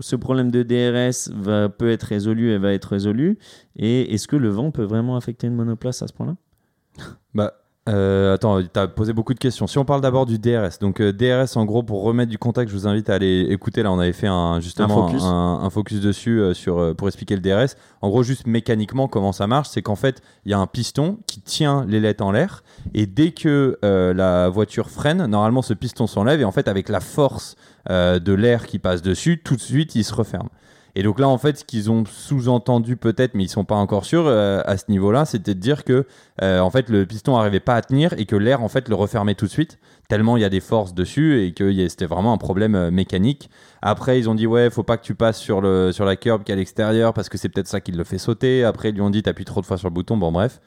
ce 0.00 0.16
problème 0.16 0.50
de 0.50 0.62
DRS 0.62 1.30
va, 1.34 1.68
peut 1.68 1.90
être 1.90 2.02
résolu 2.04 2.50
et 2.50 2.58
va 2.58 2.72
être 2.72 2.86
résolu? 2.86 3.38
Et 3.76 4.14
est-ce 4.14 4.28
que 4.28 4.36
le 4.36 4.48
vent 4.48 4.70
peut 4.70 4.84
vraiment 4.84 5.16
affecter 5.16 5.46
une 5.46 5.54
monoplace 5.54 6.02
à 6.02 6.06
ce 6.06 6.12
point-là? 6.12 6.36
Bah, 7.34 7.63
euh, 7.86 8.34
attends, 8.34 8.62
tu 8.62 8.80
as 8.80 8.88
posé 8.88 9.12
beaucoup 9.12 9.34
de 9.34 9.38
questions. 9.38 9.66
Si 9.66 9.76
on 9.76 9.84
parle 9.84 10.00
d'abord 10.00 10.24
du 10.24 10.38
DRS, 10.38 10.78
donc 10.80 11.00
euh, 11.00 11.12
DRS 11.12 11.58
en 11.58 11.66
gros 11.66 11.82
pour 11.82 12.02
remettre 12.02 12.30
du 12.30 12.38
contact, 12.38 12.70
je 12.70 12.74
vous 12.74 12.86
invite 12.86 13.10
à 13.10 13.14
aller 13.14 13.46
écouter. 13.50 13.82
Là, 13.82 13.92
on 13.92 13.98
avait 13.98 14.14
fait 14.14 14.26
un 14.26 14.58
justement 14.60 15.04
Un 15.04 15.08
focus. 15.08 15.22
un, 15.22 15.60
un 15.62 15.70
focus 15.70 16.00
dessus 16.00 16.40
euh, 16.40 16.54
sur 16.54 16.96
pour 16.96 17.08
expliquer 17.08 17.36
le 17.36 17.42
DRS. 17.42 17.76
En 18.00 18.08
gros, 18.08 18.22
juste 18.22 18.46
mécaniquement 18.46 19.06
comment 19.06 19.32
ça 19.32 19.46
marche, 19.46 19.68
c'est 19.68 19.82
qu'en 19.82 19.96
fait 19.96 20.22
il 20.46 20.50
y 20.50 20.54
a 20.54 20.58
un 20.58 20.66
piston 20.66 21.18
qui 21.26 21.42
tient 21.42 21.84
l'ailette 21.86 22.22
en 22.22 22.32
l'air 22.32 22.64
et 22.94 23.06
dès 23.06 23.32
que 23.32 23.78
la 23.82 24.48
voiture 24.48 24.90
freine, 24.90 25.26
normalement 25.26 25.62
ce 25.62 25.74
piston 25.74 26.06
s'enlève 26.06 26.40
et 26.40 26.44
en 26.44 26.52
fait 26.52 26.68
avec 26.68 26.88
la 26.88 27.00
force 27.00 27.56
de 27.88 28.32
l'air 28.32 28.66
qui 28.66 28.78
passe 28.78 29.02
dessus, 29.02 29.40
tout 29.42 29.56
de 29.56 29.60
suite 29.60 29.94
il 29.94 30.04
se 30.04 30.14
referme. 30.14 30.48
Et 30.96 31.02
donc 31.02 31.18
là, 31.18 31.28
en 31.28 31.38
fait, 31.38 31.58
ce 31.58 31.64
qu'ils 31.64 31.90
ont 31.90 32.04
sous-entendu 32.04 32.96
peut-être, 32.96 33.34
mais 33.34 33.44
ils 33.44 33.48
sont 33.48 33.64
pas 33.64 33.74
encore 33.74 34.04
sûrs 34.04 34.26
euh, 34.26 34.62
à 34.64 34.76
ce 34.76 34.84
niveau-là, 34.88 35.24
c'était 35.24 35.54
de 35.54 35.58
dire 35.58 35.82
que 35.84 36.06
euh, 36.42 36.60
en 36.60 36.70
fait 36.70 36.88
le 36.88 37.04
piston 37.04 37.36
arrivait 37.36 37.60
pas 37.60 37.74
à 37.74 37.82
tenir 37.82 38.12
et 38.16 38.26
que 38.26 38.36
l'air 38.36 38.62
en 38.62 38.68
fait 38.68 38.88
le 38.88 38.94
refermait 38.94 39.34
tout 39.34 39.46
de 39.46 39.50
suite, 39.50 39.78
tellement 40.08 40.36
il 40.36 40.40
y 40.40 40.44
a 40.44 40.48
des 40.48 40.60
forces 40.60 40.94
dessus 40.94 41.42
et 41.42 41.52
que 41.52 41.88
c'était 41.88 42.06
vraiment 42.06 42.32
un 42.32 42.38
problème 42.38 42.76
euh, 42.76 42.90
mécanique. 42.92 43.50
Après, 43.82 44.18
ils 44.20 44.30
ont 44.30 44.36
dit 44.36 44.46
ouais, 44.46 44.70
faut 44.70 44.84
pas 44.84 44.96
que 44.96 45.04
tu 45.04 45.16
passes 45.16 45.38
sur 45.38 45.60
le 45.60 45.90
sur 45.90 46.04
la 46.04 46.14
curb 46.14 46.44
qui 46.44 46.52
est 46.52 46.54
à 46.54 46.56
l'extérieur 46.56 47.12
parce 47.12 47.28
que 47.28 47.38
c'est 47.38 47.48
peut-être 47.48 47.68
ça 47.68 47.80
qui 47.80 47.90
le 47.90 48.04
fait 48.04 48.18
sauter. 48.18 48.64
Après, 48.64 48.90
ils 48.90 48.94
lui 48.94 49.02
ont 49.02 49.10
dit 49.10 49.22
t'appuies 49.22 49.44
trop 49.44 49.60
de 49.60 49.66
fois 49.66 49.78
sur 49.78 49.88
le 49.88 49.94
bouton. 49.94 50.16
Bon 50.16 50.30
bref. 50.30 50.60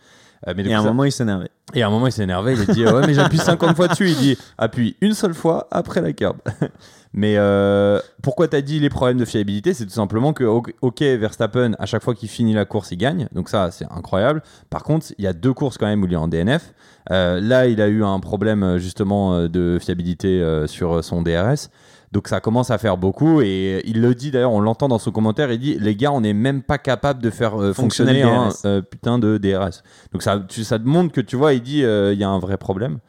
Euh, 0.47 0.53
mais 0.55 0.63
Et 0.65 0.73
à 0.73 0.79
un 0.79 0.83
ça- 0.83 0.87
moment, 0.89 1.03
il 1.05 1.11
s'énervait. 1.11 1.49
et 1.73 1.81
à 1.81 1.87
un 1.87 1.89
moment, 1.89 2.07
il 2.07 2.11
s'est 2.11 2.23
énervé. 2.23 2.53
Il 2.53 2.61
a 2.69 2.73
dit 2.73 2.85
Ouais, 2.85 3.07
mais 3.07 3.13
j'appuie 3.13 3.37
50 3.39 3.75
fois 3.75 3.87
dessus. 3.87 4.09
Il 4.09 4.15
dit 4.17 4.37
Appuie 4.57 4.95
une 5.01 5.13
seule 5.13 5.33
fois 5.33 5.67
après 5.71 6.01
la 6.01 6.13
curb. 6.13 6.37
mais 7.13 7.35
euh, 7.37 7.99
pourquoi 8.21 8.47
t'as 8.47 8.61
dit 8.61 8.79
les 8.79 8.89
problèmes 8.89 9.17
de 9.17 9.25
fiabilité? 9.25 9.73
C'est 9.73 9.85
tout 9.85 9.91
simplement 9.91 10.33
que, 10.33 10.43
ok, 10.43 11.01
Verstappen, 11.01 11.71
à 11.79 11.85
chaque 11.85 12.03
fois 12.03 12.13
qu'il 12.13 12.29
finit 12.29 12.53
la 12.53 12.65
course, 12.65 12.91
il 12.91 12.97
gagne. 12.97 13.27
Donc, 13.31 13.49
ça, 13.49 13.71
c'est 13.71 13.85
incroyable. 13.91 14.43
Par 14.69 14.83
contre, 14.83 15.07
il 15.17 15.23
y 15.23 15.27
a 15.27 15.33
deux 15.33 15.53
courses 15.53 15.77
quand 15.77 15.87
même 15.87 16.03
où 16.03 16.05
il 16.05 16.13
est 16.13 16.17
en 16.17 16.27
DNF. 16.27 16.73
Euh, 17.11 17.39
là, 17.41 17.67
il 17.67 17.81
a 17.81 17.87
eu 17.87 18.03
un 18.03 18.19
problème 18.19 18.77
justement 18.77 19.47
de 19.47 19.77
fiabilité 19.81 20.41
euh, 20.41 20.67
sur 20.67 21.03
son 21.03 21.21
DRS. 21.21 21.69
Donc 22.13 22.29
ça 22.29 22.39
commence 22.39 22.71
à 22.71 22.77
faire 22.77 22.95
beaucoup 22.97 23.41
et 23.41 23.81
il 23.85 24.01
le 24.01 24.15
dit 24.15 24.31
d'ailleurs, 24.31 24.53
on 24.53 24.61
l'entend 24.61 24.87
dans 24.87 24.97
son 24.97 25.11
commentaire, 25.11 25.51
il 25.51 25.59
dit 25.59 25.77
les 25.79 25.95
gars, 25.95 26.11
on 26.13 26.21
n'est 26.21 26.33
même 26.33 26.63
pas 26.63 26.77
capable 26.77 27.21
de 27.21 27.29
faire 27.29 27.61
euh, 27.61 27.73
Fonctionner 27.73 28.21
un 28.21 28.47
DRS. 28.47 28.61
euh, 28.65 28.81
putain 28.81 29.19
de 29.19 29.37
DRS. 29.37 29.83
Donc 30.13 30.23
ça, 30.23 30.41
tu- 30.47 30.63
ça 30.63 30.79
te 30.79 30.87
montre 30.87 31.11
que 31.13 31.19
tu 31.21 31.35
vois, 31.35 31.53
il 31.53 31.61
dit 31.61 31.83
euh, 31.83 32.13
il 32.13 32.19
y 32.19 32.23
a 32.23 32.29
un 32.29 32.39
vrai 32.39 32.57
problème. 32.57 32.99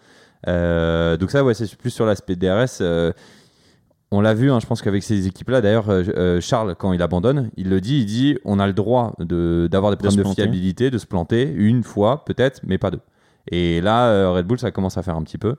Donc 0.46 1.30
ça, 1.30 1.44
ouais, 1.44 1.54
c'est 1.54 1.72
plus 1.76 1.90
sur 1.90 2.06
l'aspect 2.06 2.34
DRS. 2.37 2.82
on 4.11 4.20
l'a 4.20 4.34
vu, 4.34 4.50
hein, 4.50 4.58
je 4.61 4.66
pense 4.66 4.80
qu'avec 4.82 5.02
ces 5.02 5.26
équipes-là, 5.26 5.61
d'ailleurs, 5.61 5.87
Charles, 6.40 6.74
quand 6.76 6.92
il 6.92 7.02
abandonne, 7.02 7.50
il 7.56 7.68
le 7.68 7.80
dit, 7.80 7.98
il 8.00 8.06
dit 8.06 8.38
on 8.44 8.58
a 8.58 8.66
le 8.66 8.72
droit 8.72 9.14
de- 9.18 9.68
d'avoir 9.70 9.92
des 9.92 9.96
De 9.96 10.02
problèmes 10.02 10.16
de, 10.24 10.28
fiabilité, 10.42 10.90
de 10.90 10.98
se 10.98 11.06
planter 11.06 11.52
une 11.54 11.82
fois 11.84 12.24
peut-être, 12.24 12.61
mais 12.66 12.78
pas 12.78 12.90
deux. 12.90 13.00
Et 13.50 13.80
là, 13.80 14.30
Red 14.32 14.46
Bull, 14.46 14.58
ça 14.58 14.70
commence 14.70 14.96
à 14.98 15.02
faire 15.02 15.16
un 15.16 15.22
petit 15.22 15.38
peu. 15.38 15.56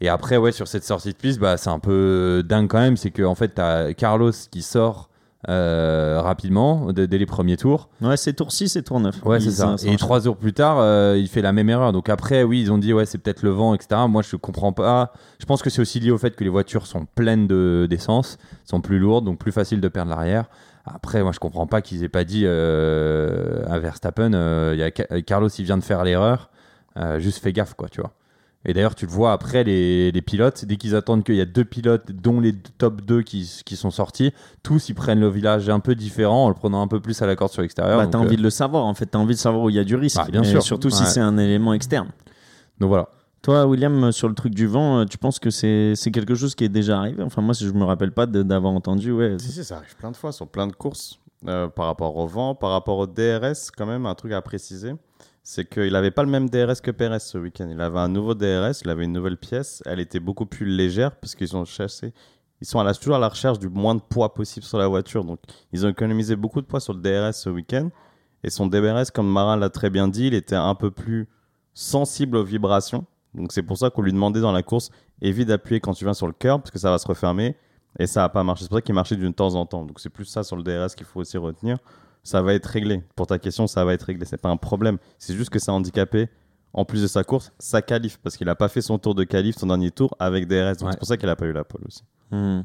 Et 0.00 0.08
après, 0.08 0.36
ouais, 0.36 0.52
sur 0.52 0.68
cette 0.68 0.84
sortie 0.84 1.12
de 1.12 1.16
piste, 1.16 1.38
bah, 1.40 1.56
c'est 1.56 1.70
un 1.70 1.78
peu 1.78 2.42
dingue 2.46 2.68
quand 2.68 2.80
même. 2.80 2.96
C'est 2.96 3.10
qu'en 3.10 3.30
en 3.30 3.34
fait, 3.34 3.54
tu 3.54 3.60
as 3.60 3.94
Carlos 3.94 4.32
qui 4.50 4.62
sort 4.62 5.08
euh, 5.48 6.20
rapidement 6.22 6.90
dès 6.92 7.06
dès 7.06 7.18
les 7.18 7.26
premiers 7.26 7.56
tours. 7.56 7.88
Ouais, 8.00 8.16
c'est 8.16 8.32
tour 8.32 8.50
6 8.50 8.76
et 8.76 8.82
tour 8.82 8.98
9. 8.98 9.24
Ouais, 9.24 9.38
c'est 9.40 9.50
ça. 9.50 9.66
Et 9.92 9.96
trois 9.98 10.20
jours 10.20 10.36
plus 10.36 10.52
tard, 10.54 10.78
euh, 10.78 11.16
il 11.18 11.28
fait 11.28 11.42
la 11.42 11.52
même 11.52 11.68
erreur. 11.70 11.92
Donc 11.92 12.08
après, 12.08 12.42
oui, 12.42 12.60
ils 12.62 12.72
ont 12.72 12.78
dit, 12.78 12.92
ouais, 12.92 13.04
c'est 13.06 13.18
peut-être 13.18 13.42
le 13.42 13.50
vent, 13.50 13.74
etc. 13.74 14.00
Moi, 14.08 14.22
je 14.22 14.36
comprends 14.36 14.72
pas. 14.72 15.12
Je 15.38 15.44
pense 15.46 15.62
que 15.62 15.70
c'est 15.70 15.80
aussi 15.82 16.00
lié 16.00 16.10
au 16.10 16.18
fait 16.18 16.34
que 16.34 16.44
les 16.44 16.50
voitures 16.50 16.86
sont 16.86 17.06
pleines 17.14 17.46
de- 17.46 17.86
d'essence, 17.88 18.38
sont 18.64 18.80
plus 18.80 18.98
lourdes, 18.98 19.24
donc 19.26 19.38
plus 19.38 19.52
facile 19.52 19.80
de 19.80 19.88
perdre 19.88 20.10
l'arrière. 20.10 20.46
Après, 20.86 21.22
moi, 21.22 21.32
je 21.32 21.38
comprends 21.38 21.66
pas 21.66 21.82
qu'ils 21.82 22.02
aient 22.04 22.08
pas 22.08 22.24
dit 22.24 22.42
euh, 22.46 23.62
à 23.68 23.78
Verstappen, 23.78 24.32
y 24.74 24.82
a 24.82 24.90
Ca- 24.94 25.22
Carlos, 25.22 25.48
il 25.48 25.64
vient 25.64 25.78
de 25.78 25.84
faire 25.84 26.04
l'erreur, 26.04 26.50
juste 27.18 27.38
fais 27.42 27.52
gaffe, 27.52 27.74
quoi, 27.74 27.88
tu 27.88 28.00
vois. 28.00 28.12
Et 28.66 28.72
d'ailleurs, 28.72 28.94
tu 28.94 29.04
le 29.06 29.10
vois 29.12 29.32
après, 29.32 29.62
les, 29.62 30.10
les 30.10 30.22
pilotes, 30.22 30.64
dès 30.64 30.76
qu'ils 30.76 30.94
attendent 30.94 31.22
qu'il 31.22 31.34
y 31.34 31.40
a 31.40 31.44
deux 31.44 31.64
pilotes, 31.64 32.10
dont 32.12 32.40
les 32.40 32.54
top 32.78 33.02
2 33.02 33.22
qui, 33.22 33.60
qui 33.64 33.76
sont 33.76 33.90
sortis, 33.90 34.32
tous 34.62 34.88
ils 34.88 34.94
prennent 34.94 35.20
le 35.20 35.28
village 35.28 35.68
un 35.68 35.80
peu 35.80 35.94
différent 35.94 36.46
en 36.46 36.48
le 36.48 36.54
prenant 36.54 36.80
un 36.80 36.88
peu 36.88 37.00
plus 37.00 37.20
à 37.20 37.26
la 37.26 37.36
corde 37.36 37.52
sur 37.52 37.62
l'extérieur. 37.62 37.98
Bah, 37.98 38.06
t'as 38.06 38.18
euh, 38.18 38.22
envie 38.22 38.36
de 38.36 38.42
le 38.42 38.50
savoir 38.50 38.84
en 38.86 38.94
fait, 38.94 39.06
t'as 39.06 39.18
envie 39.18 39.34
de 39.34 39.38
savoir 39.40 39.64
où 39.64 39.70
il 39.70 39.76
y 39.76 39.78
a 39.78 39.84
du 39.84 39.96
risque. 39.96 40.16
Bah, 40.16 40.26
bien 40.30 40.42
Et 40.42 40.46
sûr. 40.46 40.62
Surtout 40.62 40.88
si 40.90 41.04
c'est 41.04 41.20
un 41.20 41.36
élément 41.36 41.74
externe. 41.74 42.08
donc 42.80 42.88
voilà. 42.88 43.08
Toi, 43.42 43.66
William, 43.66 44.10
sur 44.10 44.28
le 44.28 44.34
truc 44.34 44.54
du 44.54 44.66
vent, 44.66 45.00
euh, 45.00 45.04
tu 45.04 45.18
penses 45.18 45.38
que 45.38 45.50
c'est 45.50 45.92
c'est 45.96 46.10
quelque 46.10 46.34
chose 46.34 46.54
qui 46.54 46.64
est 46.64 46.70
déjà 46.70 46.98
arrivé? 46.98 47.22
Enfin, 47.22 47.42
moi, 47.42 47.52
si 47.52 47.66
je 47.66 47.72
me 47.72 47.84
rappelle 47.84 48.12
pas 48.12 48.24
de- 48.24 48.42
d'avoir 48.42 48.72
entendu, 48.72 49.12
ouais. 49.12 49.36
Si, 49.38 49.52
si, 49.52 49.62
ça 49.64 49.76
arrive 49.76 49.94
plein 49.96 50.10
de 50.10 50.16
fois 50.16 50.32
sur 50.32 50.48
plein 50.48 50.66
de 50.66 50.72
courses 50.72 51.18
euh, 51.46 51.68
par 51.68 51.84
rapport 51.84 52.16
au 52.16 52.26
vent, 52.26 52.54
par 52.54 52.70
rapport 52.70 52.96
au 52.96 53.06
DRS, 53.06 53.70
quand 53.76 53.84
même, 53.84 54.06
un 54.06 54.14
truc 54.14 54.32
à 54.32 54.40
préciser. 54.40 54.94
C'est 55.46 55.68
qu'il 55.68 55.92
n'avait 55.92 56.10
pas 56.10 56.22
le 56.22 56.30
même 56.30 56.48
DRS 56.48 56.80
que 56.82 56.90
Perez 56.90 57.18
ce 57.20 57.36
week-end. 57.36 57.68
Il 57.70 57.78
avait 57.80 57.98
un 57.98 58.08
nouveau 58.08 58.34
DRS, 58.34 58.80
il 58.82 58.88
avait 58.88 59.04
une 59.04 59.12
nouvelle 59.12 59.36
pièce. 59.36 59.82
Elle 59.84 60.00
était 60.00 60.18
beaucoup 60.20 60.46
plus 60.46 60.64
légère 60.64 61.14
parce 61.16 61.34
qu'ils 61.34 61.54
ont 61.54 61.66
chassé. 61.66 62.14
Ils 62.62 62.66
sont 62.66 62.80
à 62.80 62.84
la- 62.84 62.94
toujours 62.94 63.16
à 63.16 63.18
la 63.18 63.28
recherche 63.28 63.58
du 63.58 63.68
moins 63.68 63.94
de 63.94 64.00
poids 64.00 64.32
possible 64.32 64.64
sur 64.64 64.78
la 64.78 64.88
voiture. 64.88 65.22
Donc, 65.22 65.38
ils 65.72 65.84
ont 65.84 65.90
économisé 65.90 66.34
beaucoup 66.34 66.62
de 66.62 66.66
poids 66.66 66.80
sur 66.80 66.94
le 66.94 67.00
DRS 67.00 67.34
ce 67.34 67.50
week-end. 67.50 67.90
Et 68.42 68.48
son 68.48 68.66
DRS, 68.66 69.10
comme 69.12 69.30
Marin 69.30 69.56
l'a 69.58 69.68
très 69.68 69.90
bien 69.90 70.08
dit, 70.08 70.28
il 70.28 70.34
était 70.34 70.56
un 70.56 70.74
peu 70.74 70.90
plus 70.90 71.28
sensible 71.74 72.38
aux 72.38 72.44
vibrations. 72.44 73.04
Donc, 73.34 73.52
c'est 73.52 73.62
pour 73.62 73.76
ça 73.76 73.90
qu'on 73.90 74.00
lui 74.02 74.12
demandait 74.12 74.40
dans 74.40 74.52
la 74.52 74.62
course 74.62 74.90
évite 75.20 75.48
d'appuyer 75.48 75.78
quand 75.80 75.92
tu 75.92 76.04
viens 76.04 76.14
sur 76.14 76.26
le 76.26 76.32
curb 76.32 76.62
parce 76.62 76.70
que 76.70 76.78
ça 76.78 76.90
va 76.90 76.96
se 76.98 77.06
refermer. 77.06 77.54
Et 77.98 78.06
ça 78.06 78.20
n'a 78.22 78.28
pas 78.30 78.42
marché. 78.44 78.64
C'est 78.64 78.68
pour 78.68 78.78
ça 78.78 78.82
qu'il 78.82 78.94
marchait 78.94 79.16
d'une 79.16 79.34
temps 79.34 79.54
en 79.54 79.66
temps. 79.66 79.84
Donc 79.84 80.00
c'est 80.00 80.08
plus 80.10 80.24
ça 80.24 80.42
sur 80.42 80.56
le 80.56 80.62
DRS 80.62 80.94
qu'il 80.96 81.06
faut 81.06 81.20
aussi 81.20 81.36
retenir. 81.36 81.76
Ça 82.24 82.42
va 82.42 82.54
être 82.54 82.66
réglé. 82.66 83.02
Pour 83.14 83.26
ta 83.28 83.38
question, 83.38 83.66
ça 83.68 83.84
va 83.84 83.92
être 83.94 84.02
réglé. 84.02 84.24
C'est 84.24 84.36
pas 84.40 84.48
un 84.48 84.56
problème. 84.56 84.98
C'est 85.18 85.34
juste 85.36 85.50
que 85.50 85.58
ça 85.60 85.70
a 85.72 85.74
handicapé, 85.76 86.28
en 86.72 86.84
plus 86.84 87.02
de 87.02 87.06
sa 87.06 87.22
course, 87.22 87.52
sa 87.58 87.82
qualif. 87.82 88.18
Parce 88.22 88.36
qu'il 88.36 88.46
n'a 88.46 88.54
pas 88.56 88.68
fait 88.68 88.80
son 88.80 88.98
tour 88.98 89.14
de 89.14 89.22
qualif, 89.24 89.56
son 89.56 89.66
dernier 89.68 89.90
tour, 89.92 90.16
avec 90.18 90.48
DRS. 90.48 90.78
Donc 90.78 90.86
Ouais. 90.86 90.92
c'est 90.92 90.98
pour 90.98 91.06
ça 91.06 91.16
qu'il 91.16 91.26
n'a 91.28 91.36
pas 91.36 91.44
eu 91.46 91.52
la 91.52 91.64
pole 91.64 91.82
aussi. 91.86 92.02
Hmm. 92.30 92.62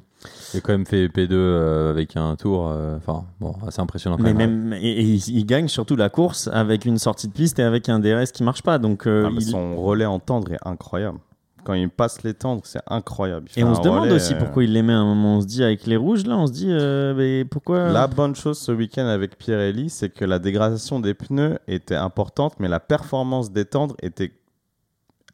Il 0.54 0.58
a 0.58 0.62
quand 0.62 0.72
même 0.72 0.86
fait 0.86 1.08
P2 1.10 1.34
euh, 1.34 1.90
avec 1.92 2.16
un 2.16 2.36
tour, 2.38 2.70
euh, 2.70 2.96
enfin, 2.98 3.26
bon, 3.42 3.54
assez 3.68 3.82
impressionnant 3.82 4.16
quand 4.18 4.24
Mais 4.24 4.34
même. 4.34 4.70
même, 4.70 4.80
et, 4.82 4.92
et 5.02 5.04
il, 5.04 5.46
gagne 5.46 5.68
surtout 5.68 5.96
la 5.98 6.10
course 6.10 6.50
avec 6.52 6.86
une 6.86 6.98
sortie 6.98 7.28
de 7.28 7.34
piste 7.34 7.60
et 7.60 7.64
avec 7.64 7.90
un 7.90 8.00
DRS 8.00 8.32
qui 8.34 8.44
marche 8.44 8.64
pas. 8.64 8.80
Donc, 8.80 9.06
euh, 9.06 9.26
Ah, 9.28 9.32
il- 9.36 9.42
Son 9.44 9.76
relais 9.76 10.06
en 10.06 10.20
tendre 10.20 10.52
est 10.54 10.58
incroyable. 10.66 11.20
Quand 11.64 11.74
il 11.74 11.90
passe 11.90 12.24
les 12.24 12.34
tendres, 12.34 12.62
c'est 12.66 12.82
incroyable. 12.88 13.48
Il 13.56 13.60
Et 13.62 13.64
on 13.64 13.76
se 13.76 13.82
demande 13.82 14.02
relais, 14.04 14.14
aussi 14.14 14.34
euh, 14.34 14.38
pourquoi 14.40 14.64
il 14.64 14.74
les 14.74 14.82
met 14.82 14.94
à 14.94 14.98
un 14.98 15.06
moment. 15.06 15.38
On 15.38 15.42
se 15.42 15.46
dit 15.48 15.64
avec 15.64 15.86
les 15.86 15.98
rouges, 15.98 16.26
là, 16.26 16.38
on 16.38 16.48
se 16.48 16.52
dit 16.54 16.68
euh, 16.70 17.14
mais 17.16 17.46
pourquoi 17.46 17.90
La 17.90 18.08
bonne 18.08 18.36
chose 18.36 18.58
ce 18.60 18.72
week-end 18.72 19.06
avec 19.06 19.38
Pirelli, 19.38 19.90
c'est 19.90 20.10
que 20.10 20.26
la 20.26 20.40
dégradation 20.40 21.00
des 21.00 21.14
pneus 21.14 21.60
était 21.68 21.96
importante, 21.96 22.54
mais 22.60 22.68
la 22.68 22.80
performance 22.80 23.52
des 23.52 23.66
tendres 23.66 23.96
était. 24.02 24.32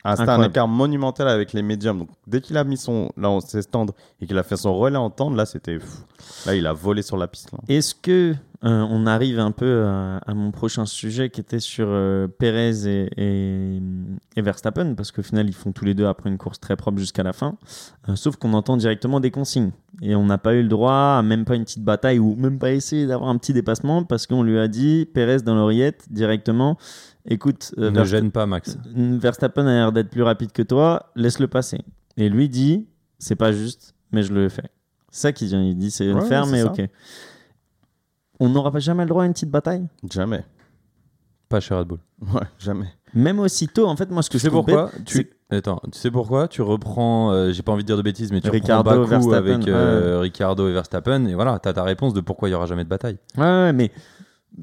Ah, 0.08 0.16
C'était 0.16 0.30
un 0.30 0.44
écart 0.44 0.68
monumental 0.68 1.28
avec 1.28 1.52
les 1.54 1.64
médiums. 1.64 1.98
Donc, 1.98 2.10
dès 2.28 2.40
qu'il 2.40 2.56
a 2.58 2.64
mis 2.64 2.78
son 2.78 3.10
là, 3.18 3.30
on- 3.32 3.40
ses 3.40 3.64
tendres 3.64 3.96
et 4.22 4.28
qu'il 4.28 4.38
a 4.38 4.44
fait 4.44 4.56
son 4.58 4.76
relais 4.76 4.98
en 4.98 5.10
tendre, 5.10 5.36
là, 5.36 5.48
c'était. 5.48 5.80
Là, 6.46 6.54
il 6.56 6.68
a 6.68 6.74
volé 6.74 7.02
sur 7.02 7.18
la 7.18 7.28
piste. 7.28 7.50
Est-ce 7.68 7.96
que 7.96 8.36
euh, 8.66 8.86
on 8.90 9.06
arrive 9.06 9.40
un 9.40 9.52
peu 9.52 9.84
à, 9.86 10.18
à 10.18 10.34
mon 10.34 10.52
prochain 10.52 10.86
sujet 10.86 11.30
qui 11.30 11.40
était 11.40 11.60
sur 11.60 11.88
euh, 11.90 12.28
Perez 12.28 12.88
et, 12.88 13.10
et, 13.18 13.80
et 14.36 14.42
Verstappen 14.42 14.96
parce 14.96 15.12
qu'au 15.12 15.22
final 15.22 15.48
ils 15.48 15.54
font 15.54 15.72
tous 15.72 15.86
les 15.86 15.94
deux 15.94 16.06
après 16.08 16.30
une 16.30 16.38
course 16.38 16.60
très 16.60 16.76
propre 16.76 16.98
jusqu'à 16.98 17.24
la 17.24 17.34
fin, 17.34 17.58
Euh, 18.10 18.16
sauf 18.16 18.36
qu'on 18.38 18.54
entend 18.54 18.78
directement 18.78 19.20
des 19.20 19.32
consignes 19.32 19.72
et 20.02 20.16
on 20.16 20.26
n'a 20.26 20.38
pas 20.38 20.54
eu 20.56 20.62
le 20.64 20.68
droit 20.68 21.18
à 21.20 21.22
même 21.24 21.46
pas 21.46 21.56
une 21.56 21.64
petite 21.64 21.84
bataille 21.84 22.20
ou 22.20 22.36
même 22.36 22.58
pas 22.60 22.72
essayer 22.72 23.06
d'avoir 23.08 23.30
un 23.30 23.38
petit 23.38 23.54
dépassement 23.54 24.04
parce 24.04 24.26
qu'on 24.28 24.44
lui 24.44 24.58
a 24.60 24.68
dit 24.68 25.06
Perez 25.14 25.42
dans 25.42 25.56
l'oreillette 25.56 26.06
directement, 26.10 26.78
écoute 27.28 27.74
euh, 27.78 27.92
ne 27.92 28.04
gêne 28.04 28.32
pas, 28.32 28.46
Max. 28.46 28.78
Verstappen 28.96 29.66
a 29.68 29.74
l'air 29.74 29.92
d'être 29.92 30.10
plus 30.10 30.24
rapide 30.24 30.52
que 30.52 30.62
toi, 30.64 31.12
laisse-le 31.16 31.48
passer. 31.48 31.80
Et 32.18 32.30
lui 32.30 32.50
dit, 32.50 32.88
c'est 33.20 33.36
pas 33.36 33.52
juste, 33.52 33.94
mais 34.12 34.24
je 34.24 34.34
le 34.34 34.50
fais. 34.50 34.70
C'est 35.12 35.22
ça 35.22 35.32
qu'il 35.34 35.48
dit, 35.50 35.56
il 35.56 35.76
dit, 35.78 35.92
c'est 35.92 36.06
le 36.06 36.16
Ouais, 36.16 36.26
faire, 36.26 36.46
mais 36.48 36.64
ok. 36.64 36.82
On 38.40 38.50
n'aura 38.50 38.72
pas 38.72 38.80
jamais 38.80 39.04
le 39.04 39.10
droit 39.10 39.24
à 39.24 39.26
une 39.26 39.34
petite 39.34 39.52
bataille 39.52 39.88
Jamais. 40.12 40.44
Pas 41.50 41.60
chez 41.60 41.76
Red 41.76 41.88
Bull. 41.88 42.00
Ouais, 42.22 42.48
jamais. 42.60 42.88
Même 43.14 43.40
aussitôt, 43.40 43.88
en 43.88 43.96
fait, 43.96 44.10
moi, 44.12 44.22
ce 44.22 44.30
que 44.30 44.34
Tu 44.34 44.40
je 44.40 44.44
sais 44.44 44.50
pourquoi 44.50 44.92
bête, 44.94 45.06
tu... 45.06 45.30
Attends, 45.52 45.80
tu 45.92 45.98
sais 46.00 46.12
pourquoi 46.12 46.48
Tu 46.48 46.62
reprends, 46.62 47.32
euh, 47.32 47.52
j'ai 47.52 47.62
pas 47.62 47.72
envie 47.72 47.84
de 47.84 47.88
dire 47.88 47.98
de 47.98 48.02
bêtises, 48.02 48.32
mais 48.32 48.42
tu 48.42 48.50
Ricardo, 48.50 48.90
reprends 48.90 49.02
Baku 49.04 49.10
Verstappen, 49.10 49.54
avec 49.56 49.68
euh, 49.68 50.20
Ricardo 50.20 50.68
et 50.68 50.74
Verstappen, 50.74 51.26
et 51.26 51.36
voilà, 51.36 51.60
t'as 51.60 51.72
ta 51.74 51.84
réponse 51.84 52.14
de 52.14 52.20
pourquoi 52.22 52.50
il 52.50 52.54
y 52.54 52.56
aura 52.56 52.66
jamais 52.66 52.84
de 52.84 52.90
bataille. 52.90 53.18
Ouais, 53.38 53.44
ouais, 53.44 53.74
mais 53.74 53.92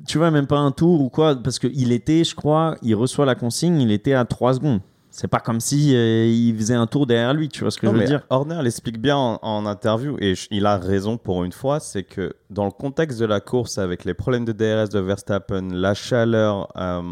tu 0.07 0.19
vois, 0.19 0.31
même 0.31 0.47
pas 0.47 0.59
un 0.59 0.73
tour 0.73 1.01
ou 1.01 1.09
quoi, 1.09 1.37
parce 1.37 1.59
qu'il 1.59 1.93
était, 1.93 2.25
je 2.25 2.35
crois, 2.35 2.77
il 2.83 2.95
reçoit 2.95 3.25
la 3.25 3.37
consigne, 3.37 3.81
il 3.81 3.93
était 3.93 4.15
à 4.15 4.25
3 4.25 4.55
secondes. 4.55 4.81
C'est 5.15 5.29
pas 5.29 5.41
comme 5.41 5.61
si 5.61 5.95
euh, 5.95 6.25
il 6.27 6.57
faisait 6.57 6.75
un 6.75 6.87
tour 6.87 7.07
derrière 7.07 7.35
lui, 7.35 7.49
tu 7.51 7.61
vois 7.61 7.71
ce 7.71 7.79
que 7.79 7.85
Non, 7.87 7.93
je 7.93 7.99
veux 7.99 8.05
dire? 8.07 8.23
Horner 8.31 8.61
l'explique 8.63 8.99
bien 8.99 9.17
en, 9.17 9.39
en 9.43 9.67
interview 9.67 10.17
et 10.19 10.35
je- 10.35 10.49
il 10.51 10.65
a 10.65 10.79
raison 10.79 11.19
pour 11.19 11.45
une 11.45 11.53
fois, 11.53 11.81
c'est 11.81 12.03
que 12.03 12.33
dans 12.49 12.65
le 12.65 12.71
contexte 12.71 13.21
de 13.21 13.27
la 13.27 13.41
course 13.41 13.77
avec 13.77 14.07
les 14.07 14.15
problèmes 14.15 14.47
de 14.47 14.53
DRS 14.53 14.89
de 14.89 14.99
Verstappen, 15.01 15.69
la 15.71 15.93
chaleur, 15.93 16.67
euh, 16.79 17.03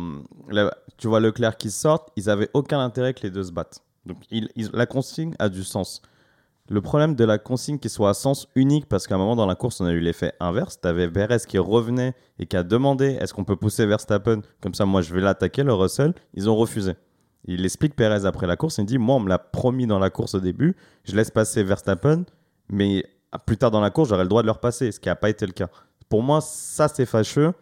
la- 0.48 0.74
tu 0.96 1.08
vois 1.08 1.20
Leclerc 1.20 1.58
qui 1.58 1.70
sort, 1.70 2.06
ils 2.16 2.30
avaient 2.30 2.48
aucun 2.54 2.80
intérêt 2.80 3.12
que 3.12 3.20
les 3.22 3.30
deux 3.30 3.44
se 3.44 3.52
battent. 3.52 3.80
Donc 4.06 4.16
il- 4.30 4.48
il- 4.56 4.70
la 4.72 4.86
consigne 4.86 5.34
a 5.38 5.50
du 5.50 5.62
sens. 5.62 6.00
Le 6.70 6.80
problème 6.80 7.16
de 7.16 7.24
la 7.24 7.36
consigne 7.36 7.78
qui 7.78 7.90
soit 7.90 8.08
à 8.10 8.14
sens 8.14 8.46
unique, 8.54 8.86
parce 8.88 9.06
qu'à 9.06 9.16
un 9.16 9.18
moment 9.18 9.36
dans 9.36 9.44
la 9.46 9.56
course, 9.56 9.80
on 9.82 9.84
a 9.84 9.92
eu 9.92 10.00
l'effet 10.00 10.32
inverse. 10.40 10.80
Tu 10.80 10.88
avais 10.88 11.10
qui 11.46 11.58
revenait 11.58 12.14
et 12.38 12.46
qui 12.46 12.56
a 12.56 12.62
demandé 12.62 13.18
est-ce 13.20 13.34
qu'on 13.34 13.44
peut 13.44 13.56
pousser 13.56 13.84
Verstappen? 13.84 14.40
Comme 14.62 14.72
ça, 14.72 14.86
moi, 14.86 15.02
je 15.02 15.12
vais 15.12 15.20
l'attaquer, 15.20 15.64
le 15.64 15.74
Russell. 15.74 16.14
Ils 16.32 16.48
ont 16.48 16.56
refusé. 16.56 16.92
Il 17.46 17.64
explique 17.64 17.96
Perez 17.96 18.26
après 18.26 18.46
la 18.46 18.56
course. 18.56 18.78
Il 18.78 18.84
dit 18.86 18.98
Moi, 18.98 19.16
on 19.16 19.20
me 19.20 19.28
l'a 19.28 19.38
promis 19.38 19.86
dans 19.86 19.98
la 19.98 20.10
course 20.10 20.34
au 20.34 20.40
début. 20.40 20.76
Je 21.04 21.16
laisse 21.16 21.30
passer 21.30 21.62
Verstappen, 21.62 22.24
mais 22.68 23.04
plus 23.46 23.56
tard 23.56 23.70
dans 23.70 23.80
la 23.80 23.90
course, 23.90 24.08
j'aurai 24.10 24.22
le 24.24 24.28
droit 24.28 24.42
de 24.42 24.46
leur 24.46 24.60
passer, 24.60 24.92
ce 24.92 25.00
qui 25.00 25.08
n'a 25.08 25.16
pas 25.16 25.30
été 25.30 25.46
le 25.46 25.52
cas. 25.52 25.68
Pour 26.08 26.22
moi, 26.22 26.40
ça, 26.40 26.88
c'est 26.88 27.06
fâcheux. 27.06 27.52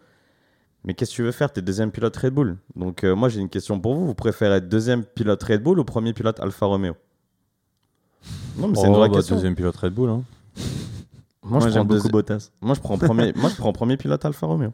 Mais 0.83 0.93
qu'est-ce 0.93 1.11
que 1.11 1.15
tu 1.17 1.23
veux 1.23 1.31
faire? 1.31 1.51
Tu 1.51 1.59
es 1.59 1.61
deuxième 1.61 1.91
pilote 1.91 2.15
Red 2.15 2.33
Bull. 2.33 2.57
Donc, 2.75 3.03
euh, 3.03 3.13
moi, 3.15 3.27
j'ai 3.29 3.41
une 3.41 3.49
question 3.49 3.79
pour 3.79 3.95
vous. 3.95 4.05
Vous 4.05 4.13
préférez 4.15 4.55
être 4.55 4.69
deuxième 4.69 5.03
pilote 5.03 5.41
Red 5.43 5.61
Bull 5.61 5.77
ou 5.79 5.83
premier 5.83 6.13
pilote 6.13 6.39
Alfa 6.39 6.65
Romeo? 6.65 6.95
Non, 8.57 8.67
mais 8.69 8.75
c'est 8.75 8.87
une 8.87 8.93
Oh, 8.93 8.97
vraie 8.97 9.09
bah, 9.09 9.15
question. 9.17 9.35
deuxième 9.35 9.55
pilote 9.55 9.75
Red 9.75 9.93
Bull. 9.93 10.09
Hein. 10.09 10.23
Moi, 11.43 11.59
je 11.59 11.65
prends 11.65 11.73
j'aime 11.73 11.87
beaucoup 11.87 12.07
deuxi- 12.07 12.11
Bottas. 12.11 12.49
Moi, 12.61 12.75
je 12.75 12.79
prends 12.79 12.97
premier, 12.97 13.33
moi, 13.35 13.49
je 13.49 13.55
prends 13.55 13.73
premier 13.73 13.97
pilote 13.97 14.23
Alfa 14.25 14.45
Romeo. 14.47 14.71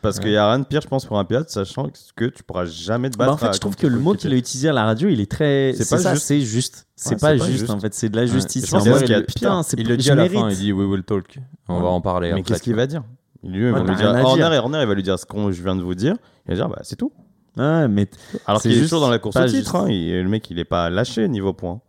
Parce 0.00 0.20
qu'il 0.20 0.30
y 0.30 0.36
a 0.36 0.48
rien 0.48 0.60
de 0.60 0.64
pire, 0.64 0.80
je 0.80 0.86
pense, 0.86 1.04
pour 1.06 1.18
un 1.18 1.24
pilote, 1.24 1.50
sachant 1.50 1.88
que 2.14 2.26
tu 2.26 2.42
pourras 2.44 2.64
jamais 2.66 3.10
te 3.10 3.16
Bah, 3.16 3.26
battre. 3.26 3.42
en 3.42 3.46
fait, 3.48 3.54
je 3.54 3.60
trouve 3.60 3.74
que 3.76 3.86
le 3.86 3.98
mot 3.98 4.14
qu'il 4.14 4.32
a 4.32 4.36
utilisé 4.36 4.68
à 4.68 4.72
la 4.72 4.84
radio, 4.84 5.08
il 5.08 5.20
est 5.20 5.30
très. 5.30 5.72
C'est 5.76 5.88
pas 5.90 5.98
ça, 5.98 6.14
juste. 6.14 6.26
c'est 6.26 6.40
juste. 6.40 6.86
C'est 6.94 7.14
Ouais, 7.14 7.16
pas, 7.20 7.36
juste, 7.36 7.58
juste. 7.58 7.70
en 7.70 7.80
fait, 7.80 7.92
c'est 7.94 8.08
de 8.08 8.16
la 8.16 8.26
justice. 8.26 8.66
je 8.66 8.70
pense 8.70 8.84
C'est 8.84 9.06
de 9.06 9.20
putain, 9.22 9.62
c'est 9.62 9.78
Il 9.78 9.88
le 9.88 9.96
dit 9.96 10.10
à 10.10 10.14
la 10.14 10.28
fin, 10.28 10.50
il 10.50 10.56
dit 10.56 10.72
We 10.72 10.86
will 10.88 11.02
talk. 11.02 11.38
On 11.68 11.80
va 11.80 11.88
en 11.88 12.00
parler. 12.00 12.32
Mais 12.32 12.42
qu'est-ce 12.42 12.62
qu'il 12.62 12.74
va 12.74 12.86
dire? 12.86 13.02
Lui, 13.44 13.70
Ouais, 13.70 13.78
t'as 13.80 13.84
lui 13.86 13.96
dire 13.96 14.08
Horner 14.24 14.50
et 14.54 14.58
Horner, 14.58 14.78
il 14.82 14.86
va 14.88 14.94
lui 14.94 15.02
dire 15.02 15.18
ce 15.18 15.24
que 15.24 15.36
je 15.52 15.62
viens 15.62 15.76
de 15.76 15.82
vous 15.82 15.94
dire. 15.94 16.16
Il 16.46 16.50
va 16.50 16.54
dire 16.56 16.68
bah 16.68 16.80
c'est 16.82 16.96
tout. 16.96 17.12
Ouais, 17.56 17.86
mais 17.88 18.08
Alors 18.46 18.60
C'est 18.60 18.68
qu'il 18.68 18.78
est 18.78 18.82
toujours 18.82 19.00
dans 19.00 19.10
la 19.10 19.18
course 19.18 19.36
au 19.36 19.46
titre. 19.46 19.76
hein. 19.76 19.86
Le 19.88 20.28
mec, 20.28 20.48
il 20.50 20.58
est 20.58 20.64
pas 20.64 20.90
lâché 20.90 21.26
niveau 21.28 21.52
points. 21.52 21.80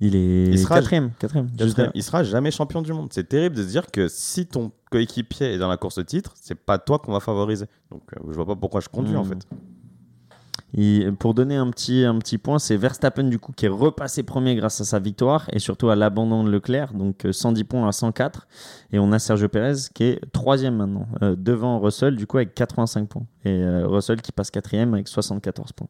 Il 0.00 0.14
est 0.16 0.46
Il 0.48 0.58
sera- 0.58 0.76
quatrième. 0.76 1.10
Quatrième. 1.18 1.50
Quatrième. 1.56 1.90
Il 1.94 2.02
sera 2.02 2.22
jamais 2.24 2.50
champion 2.50 2.82
du 2.82 2.92
monde. 2.92 3.08
C'est 3.12 3.28
terrible 3.28 3.56
de 3.56 3.62
se 3.62 3.68
dire 3.68 3.86
que 3.90 4.08
si 4.08 4.46
ton 4.46 4.70
coéquipier 4.90 5.54
est 5.54 5.58
dans 5.58 5.68
la 5.68 5.76
course 5.76 5.98
au 5.98 6.02
titre, 6.04 6.32
c'est 6.40 6.54
pas 6.54 6.78
toi 6.78 6.98
qu'on 6.98 7.12
va 7.12 7.20
favoriser. 7.20 7.66
Donc 7.90 8.02
euh, 8.16 8.20
je 8.30 8.34
vois 8.34 8.46
pas 8.46 8.56
pourquoi 8.56 8.80
je 8.80 8.88
conduis 8.88 9.16
en 9.16 9.24
fait. 9.24 9.46
Il- 10.74 11.14
pour 11.14 11.32
donner 11.32 11.56
un 11.56 11.70
petit, 11.70 12.04
un 12.04 12.18
petit 12.18 12.36
point, 12.38 12.58
c'est 12.58 12.76
Verstappen 12.76 13.24
du 13.24 13.38
coup 13.38 13.52
qui 13.52 13.64
est 13.66 13.70
repassé 13.70 14.22
premier 14.24 14.56
grâce 14.56 14.80
à 14.80 14.84
sa 14.84 14.98
victoire 14.98 15.46
et 15.52 15.58
surtout 15.58 15.88
à 15.88 15.96
l'abandon 15.96 16.44
de 16.44 16.50
Leclerc, 16.50 16.92
donc 16.92 17.24
euh, 17.24 17.32
110 17.32 17.64
points 17.64 17.88
à 17.88 17.92
104. 17.92 18.46
Et 18.92 18.98
on 18.98 19.12
a 19.12 19.18
Sergio 19.18 19.48
Perez 19.48 19.74
qui 19.94 20.04
est 20.04 20.20
troisième 20.32 20.76
maintenant, 20.76 21.06
euh, 21.22 21.36
devant 21.38 21.78
Russell 21.80 22.16
du 22.16 22.26
coup 22.26 22.36
avec 22.38 22.54
85 22.54 23.08
points. 23.08 23.26
Et 23.44 23.50
euh, 23.50 23.86
Russell 23.86 24.20
qui 24.20 24.32
passe 24.32 24.50
quatrième 24.50 24.92
avec 24.94 25.08
74 25.08 25.72
points. 25.72 25.88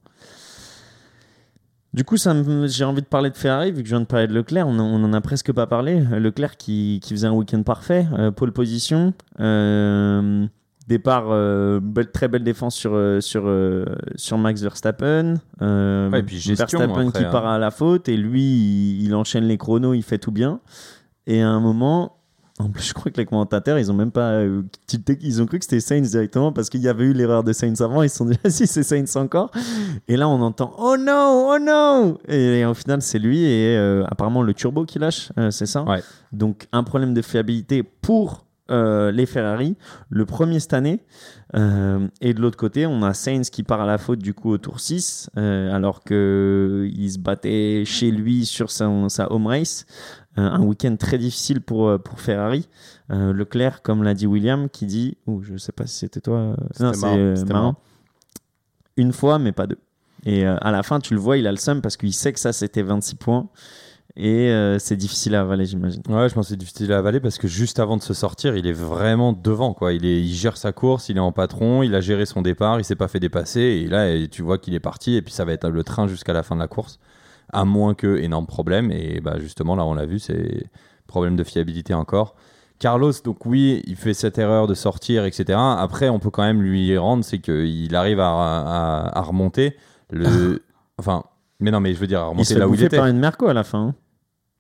Du 1.97 2.05
coup, 2.05 2.19
ça 2.19 2.35
me- 2.35 2.67
j'ai 2.67 2.85
envie 2.85 3.01
de 3.01 3.07
parler 3.07 3.31
de 3.31 3.37
Ferrari, 3.39 3.73
vu 3.73 3.83
que 3.83 3.89
je 3.89 3.95
viens 3.95 4.03
de 4.03 4.07
parler 4.07 4.27
de 4.27 4.35
Leclerc, 4.35 4.69
on, 4.69 4.79
en- 4.79 4.85
on 4.85 5.03
en 5.03 5.13
a 5.15 5.21
presque 5.23 5.51
pas 5.53 5.67
parlé. 5.67 5.99
Leclerc 6.01 6.59
qui, 6.59 7.01
qui 7.03 7.15
faisait 7.15 7.27
un 7.27 7.33
week-end 7.33 7.63
parfait, 7.63 8.07
euh, 8.19 8.31
pole 8.31 8.53
position, 8.53 9.15
euh, 9.41 10.47
départ, 10.89 11.25
euh, 11.31 11.81
belle- 11.83 12.11
très 12.11 12.29
belle 12.29 12.45
défense 12.45 12.75
sur, 12.77 12.93
sur, 13.21 13.51
sur 14.17 14.37
Max 14.39 14.61
Verstappen. 14.61 15.37
Ouais, 15.63 16.19
et 16.19 16.23
puis 16.23 16.37
gestion, 16.37 16.79
Verstappen 16.79 17.09
après, 17.09 17.19
qui 17.21 17.27
hein. 17.27 17.31
part 17.31 17.47
à 17.47 17.59
la 17.59 17.71
faute, 17.71 18.11
et 18.11 18.17
lui, 18.19 18.43
il, 18.43 19.03
il 19.07 19.15
enchaîne 19.15 19.45
les 19.45 19.57
chronos, 19.57 19.95
il 19.95 20.03
fait 20.03 20.19
tout 20.19 20.33
bien. 20.33 20.61
Et 21.27 21.41
à 21.41 21.49
un 21.49 21.61
moment, 21.61 22.19
en 22.59 22.71
plus, 22.71 22.83
je 22.89 22.95
crois 22.95 23.13
que 23.13 23.19
les 23.19 23.27
commentateurs, 23.27 23.79
ils 23.79 23.91
ont 23.91 23.95
même 23.95 24.11
pas 24.11 24.31
euh, 24.33 24.63
tilté- 24.89 25.19
ils 25.21 25.43
ont 25.43 25.47
cru 25.47 25.59
que 25.59 25.65
c'était 25.67 25.81
Sainz 25.81 26.11
directement 26.11 26.53
parce 26.53 26.71
qu'il 26.71 26.81
y 26.81 26.89
avait 26.89 27.05
eu 27.05 27.13
l'erreur 27.13 27.45
de 27.45 27.53
Sainz 27.53 27.83
avant. 27.83 28.03
Ils 28.03 28.09
se 28.09 28.17
sont 28.17 28.25
dit, 28.25 28.39
ah 28.45 28.49
si, 28.51 28.67
c'est 28.67 28.83
Sainz 28.83 29.15
encore. 29.17 29.51
Et 30.09 30.17
là, 30.17 30.27
on 30.29 30.41
entend, 30.41 30.73
oh 30.79 30.97
no, 30.97 31.53
oh 31.55 31.59
no. 31.61 32.19
Et, 32.29 32.65
au 32.65 32.73
final, 32.75 33.03
c'est 33.03 33.19
lui 33.19 33.45
et 33.45 33.77
euh, 33.77 34.05
apparemment 34.09 34.43
le 34.43 34.55
turbo 34.55 34.85
qui 34.87 34.99
lâche, 34.99 35.31
euh, 35.39 35.51
c'est 35.51 35.67
ça? 35.67 35.83
Ouais. 35.83 36.03
Donc, 36.33 36.67
un 36.73 36.83
problème 36.83 37.13
de 37.13 37.21
fiabilité 37.23 37.83
pour 37.83 38.47
euh, 38.71 39.13
les 39.13 39.27
Ferrari, 39.27 39.77
le 40.09 40.25
premier 40.27 40.59
cette 40.59 40.73
année. 40.73 41.01
Euh, 41.55 42.09
et 42.21 42.35
de 42.35 42.41
l'autre 42.41 42.57
côté, 42.57 42.85
on 42.87 43.03
a 43.05 43.15
Sainz 43.15 43.49
qui 43.51 43.63
part 43.63 43.81
à 43.81 43.87
la 43.87 43.97
faute 43.99 44.19
du 44.19 44.35
coup 44.35 44.51
au 44.51 44.59
tour 44.59 44.81
6, 44.81 45.31
euh, 45.37 45.73
alors 45.73 46.03
qu'il 46.03 47.09
se 47.13 47.19
battait 47.19 47.85
chez 47.87 48.11
lui 48.11 48.45
sur 48.45 48.71
son- 48.73 49.09
sa 49.09 49.31
home 49.31 49.47
race. 49.47 49.87
Euh, 50.39 50.43
un 50.43 50.63
week-end 50.63 50.97
très 50.97 51.19
difficile 51.19 51.61
pour, 51.61 51.89
euh, 51.89 51.99
pour 51.99 52.21
Ferrari. 52.21 52.69
Euh, 53.11 53.33
Leclerc, 53.33 53.83
comme 53.83 54.03
l'a 54.03 54.15
dit 54.15 54.27
William, 54.27 54.69
qui 54.69 54.87
dit, 54.87 55.17
ou 55.27 55.43
je 55.43 55.57
sais 55.57 55.73
pas 55.73 55.87
si 55.87 55.97
c'était 55.97 56.21
toi, 56.21 56.57
non, 56.81 56.93
c'est 56.93 57.49
marrant. 57.49 57.77
Une 58.97 59.13
fois, 59.13 59.39
mais 59.39 59.53
pas 59.53 59.67
deux. 59.67 59.79
Et 60.27 60.45
euh, 60.45 60.57
à 60.61 60.73
la 60.73 60.83
fin, 60.83 60.99
tu 61.01 61.15
le 61.15 61.21
vois, 61.21 61.39
il 61.39 61.47
a 61.47 61.53
le 61.53 61.57
seum 61.57 61.81
parce 61.81 61.97
qu'il 61.97 62.13
sait 62.13 62.33
que 62.33 62.41
ça 62.41 62.53
c'était 62.53 62.83
26 62.83 63.15
points. 63.15 63.49
Et 64.19 64.51
euh, 64.51 64.79
c'est 64.79 64.97
difficile 64.97 65.35
à 65.35 65.43
avaler, 65.43 65.67
j'imagine. 65.67 66.03
Ouais, 66.09 66.29
je 66.29 66.35
pense 66.35 66.47
que 66.47 66.51
c'est 66.51 66.57
difficile 66.57 66.91
à 66.93 66.99
avaler 66.99 67.21
parce 67.21 67.37
que 67.37 67.47
juste 67.49 67.79
avant 67.79 67.99
de 67.99 68.03
se 68.03 68.15
sortir, 68.15 68.57
il 68.57 68.67
est 68.67 68.73
vraiment 68.73 69.33
devant. 69.35 69.75
Quoi. 69.75 69.93
Il, 69.93 70.07
est, 70.07 70.23
il 70.23 70.35
gère 70.35 70.57
sa 70.57 70.73
course, 70.73 71.11
il 71.11 71.19
est 71.19 71.21
en 71.21 71.33
patron, 71.33 71.83
il 71.83 71.95
a 71.95 72.01
géré 72.01 72.25
son 72.25 72.41
départ, 72.41 72.81
il 72.81 72.85
s'est 72.85 72.97
pas 72.97 73.09
fait 73.09 73.21
dépasser. 73.21 73.61
Et 73.61 73.87
là, 73.87 74.27
tu 74.27 74.43
vois 74.43 74.59
qu'il 74.59 74.75
est 74.75 74.81
parti 74.81 75.15
et 75.17 75.23
puis 75.23 75.35
ça 75.35 75.45
va 75.45 75.53
être 75.53 75.69
le 75.69 75.85
train 75.85 76.09
jusqu'à 76.09 76.33
la 76.33 76.43
fin 76.43 76.57
de 76.57 76.61
la 76.61 76.67
course. 76.67 76.99
À 77.53 77.65
moins 77.65 77.95
que 77.95 78.17
énorme 78.19 78.47
problème. 78.47 78.91
Et 78.91 79.21
bah, 79.21 79.37
justement, 79.39 79.77
là, 79.77 79.85
on 79.85 79.95
l'a 79.95 80.07
vu, 80.07 80.19
c'est 80.19 80.67
problème 81.07 81.37
de 81.37 81.45
fiabilité 81.45 81.95
encore. 81.95 82.35
Carlos, 82.79 83.13
donc 83.25 83.47
oui, 83.47 83.83
il 83.87 83.97
fait 83.97 84.13
cette 84.15 84.37
erreur 84.39 84.67
de 84.67 84.75
sortir, 84.75 85.25
etc. 85.25 85.59
Après, 85.59 86.09
on 86.11 86.19
peut 86.19 86.31
quand 86.31 86.43
même 86.43 86.61
lui 86.63 86.97
rendre, 86.99 87.25
c'est 87.25 87.39
qu'il 87.39 87.95
arrive 87.97 88.21
à, 88.21 88.29
à- 88.29 89.19
à 89.19 89.23
remonter. 89.23 89.77
Le... 90.11 90.63
enfin, 90.99 91.23
mais 91.61 91.71
non, 91.71 91.81
mais 91.81 91.95
je 91.95 91.99
veux 91.99 92.07
dire, 92.07 92.21
à 92.21 92.25
Il 92.25 92.29
remonter 92.29 92.45
se 92.45 92.55
fait 92.55 92.61
là 92.61 92.69
où 92.69 92.75
il 92.75 92.83
était. 92.83 92.97
par 92.99 93.07
une 93.07 93.19
Merco 93.19 93.47
à 93.49 93.55
la 93.55 93.65
fin. 93.65 93.95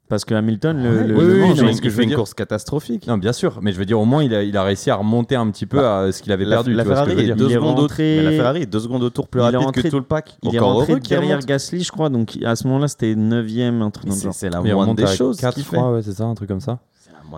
Parce 0.08 0.24
que 0.24 0.34
Hamilton 0.34 0.80
le, 0.82 0.88
Ouais, 0.88 1.04
le, 1.08 1.14
oui, 1.16 1.20
le 1.24 1.32
oui, 1.32 1.38
non, 1.56 1.64
mais 1.64 1.72
il 1.76 1.82
je 1.84 1.90
fait 1.90 2.02
une 2.04 2.10
dire- 2.10 2.18
course 2.18 2.32
catastrophique. 2.32 3.08
Non, 3.08 3.18
bien 3.18 3.32
sûr, 3.32 3.58
mais 3.60 3.72
je 3.72 3.78
veux 3.78 3.84
dire, 3.84 3.98
au 3.98 4.04
moins, 4.04 4.22
il 4.22 4.32
a, 4.34 4.44
il 4.44 4.56
a 4.56 4.62
réussi 4.62 4.88
à 4.88 4.94
remonter 4.94 5.34
un 5.34 5.50
petit 5.50 5.66
peu 5.66 5.78
Bah, 5.78 6.02
à 6.02 6.12
ce 6.12 6.22
qu'il 6.22 6.30
avait 6.30 6.44
La, 6.44 6.56
perdu. 6.58 6.74
la 6.74 6.84
tu 6.84 6.88
vois 6.88 6.96
ce 6.98 7.02
que 7.02 7.10
je 7.10 7.14
Ferrari 7.16 7.30
est 7.30 7.34
deux 7.34 7.44
Il 7.46 7.50
est 7.50 7.54
secondes 7.54 7.78
rentré- 7.80 8.22
la 8.22 8.30
Ferrari 8.30 8.62
est 8.62 8.66
deux 8.66 8.78
secondes 8.80 9.02
au 9.02 9.10
tour 9.10 9.26
plus 9.26 9.40
Il 9.40 9.42
est 9.42 9.46
rapide 9.46 9.60
rentré- 9.66 9.82
que 9.82 9.88
tout 9.88 9.96
le 9.98 10.04
pack. 10.04 10.36
Il 10.44 10.54
est 10.54 10.58
Encore 10.60 10.74
rentré 10.74 10.92
heureux 10.92 11.00
qu'il 11.00 11.08
derrière. 11.16 11.40
Gasly, 11.40 11.82
je 11.82 11.90
crois. 11.90 12.08
Donc 12.08 12.38
à 12.44 12.54
ce 12.54 12.68
moment-là, 12.68 12.86
c'était 12.86 13.14
9ème, 13.16 13.82
un 13.82 13.90
truc 13.90 14.06
Mais 14.08 14.16
dans 14.20 14.26
le 14.26 14.32
C'est 14.32 14.48
la 14.50 14.60
moindre 14.60 14.94
des 14.94 15.02
à 15.02 15.06
choses 15.06 15.38
4, 15.40 15.54
qu'il 15.54 15.64
je 15.64 15.68
fait. 15.70 15.76
crois, 15.76 15.92
ouais, 15.92 16.02
c'est 16.02 16.12
ça, 16.12 16.24
un 16.24 16.34
truc 16.34 16.48
comme 16.48 16.60
ça. 16.60 16.78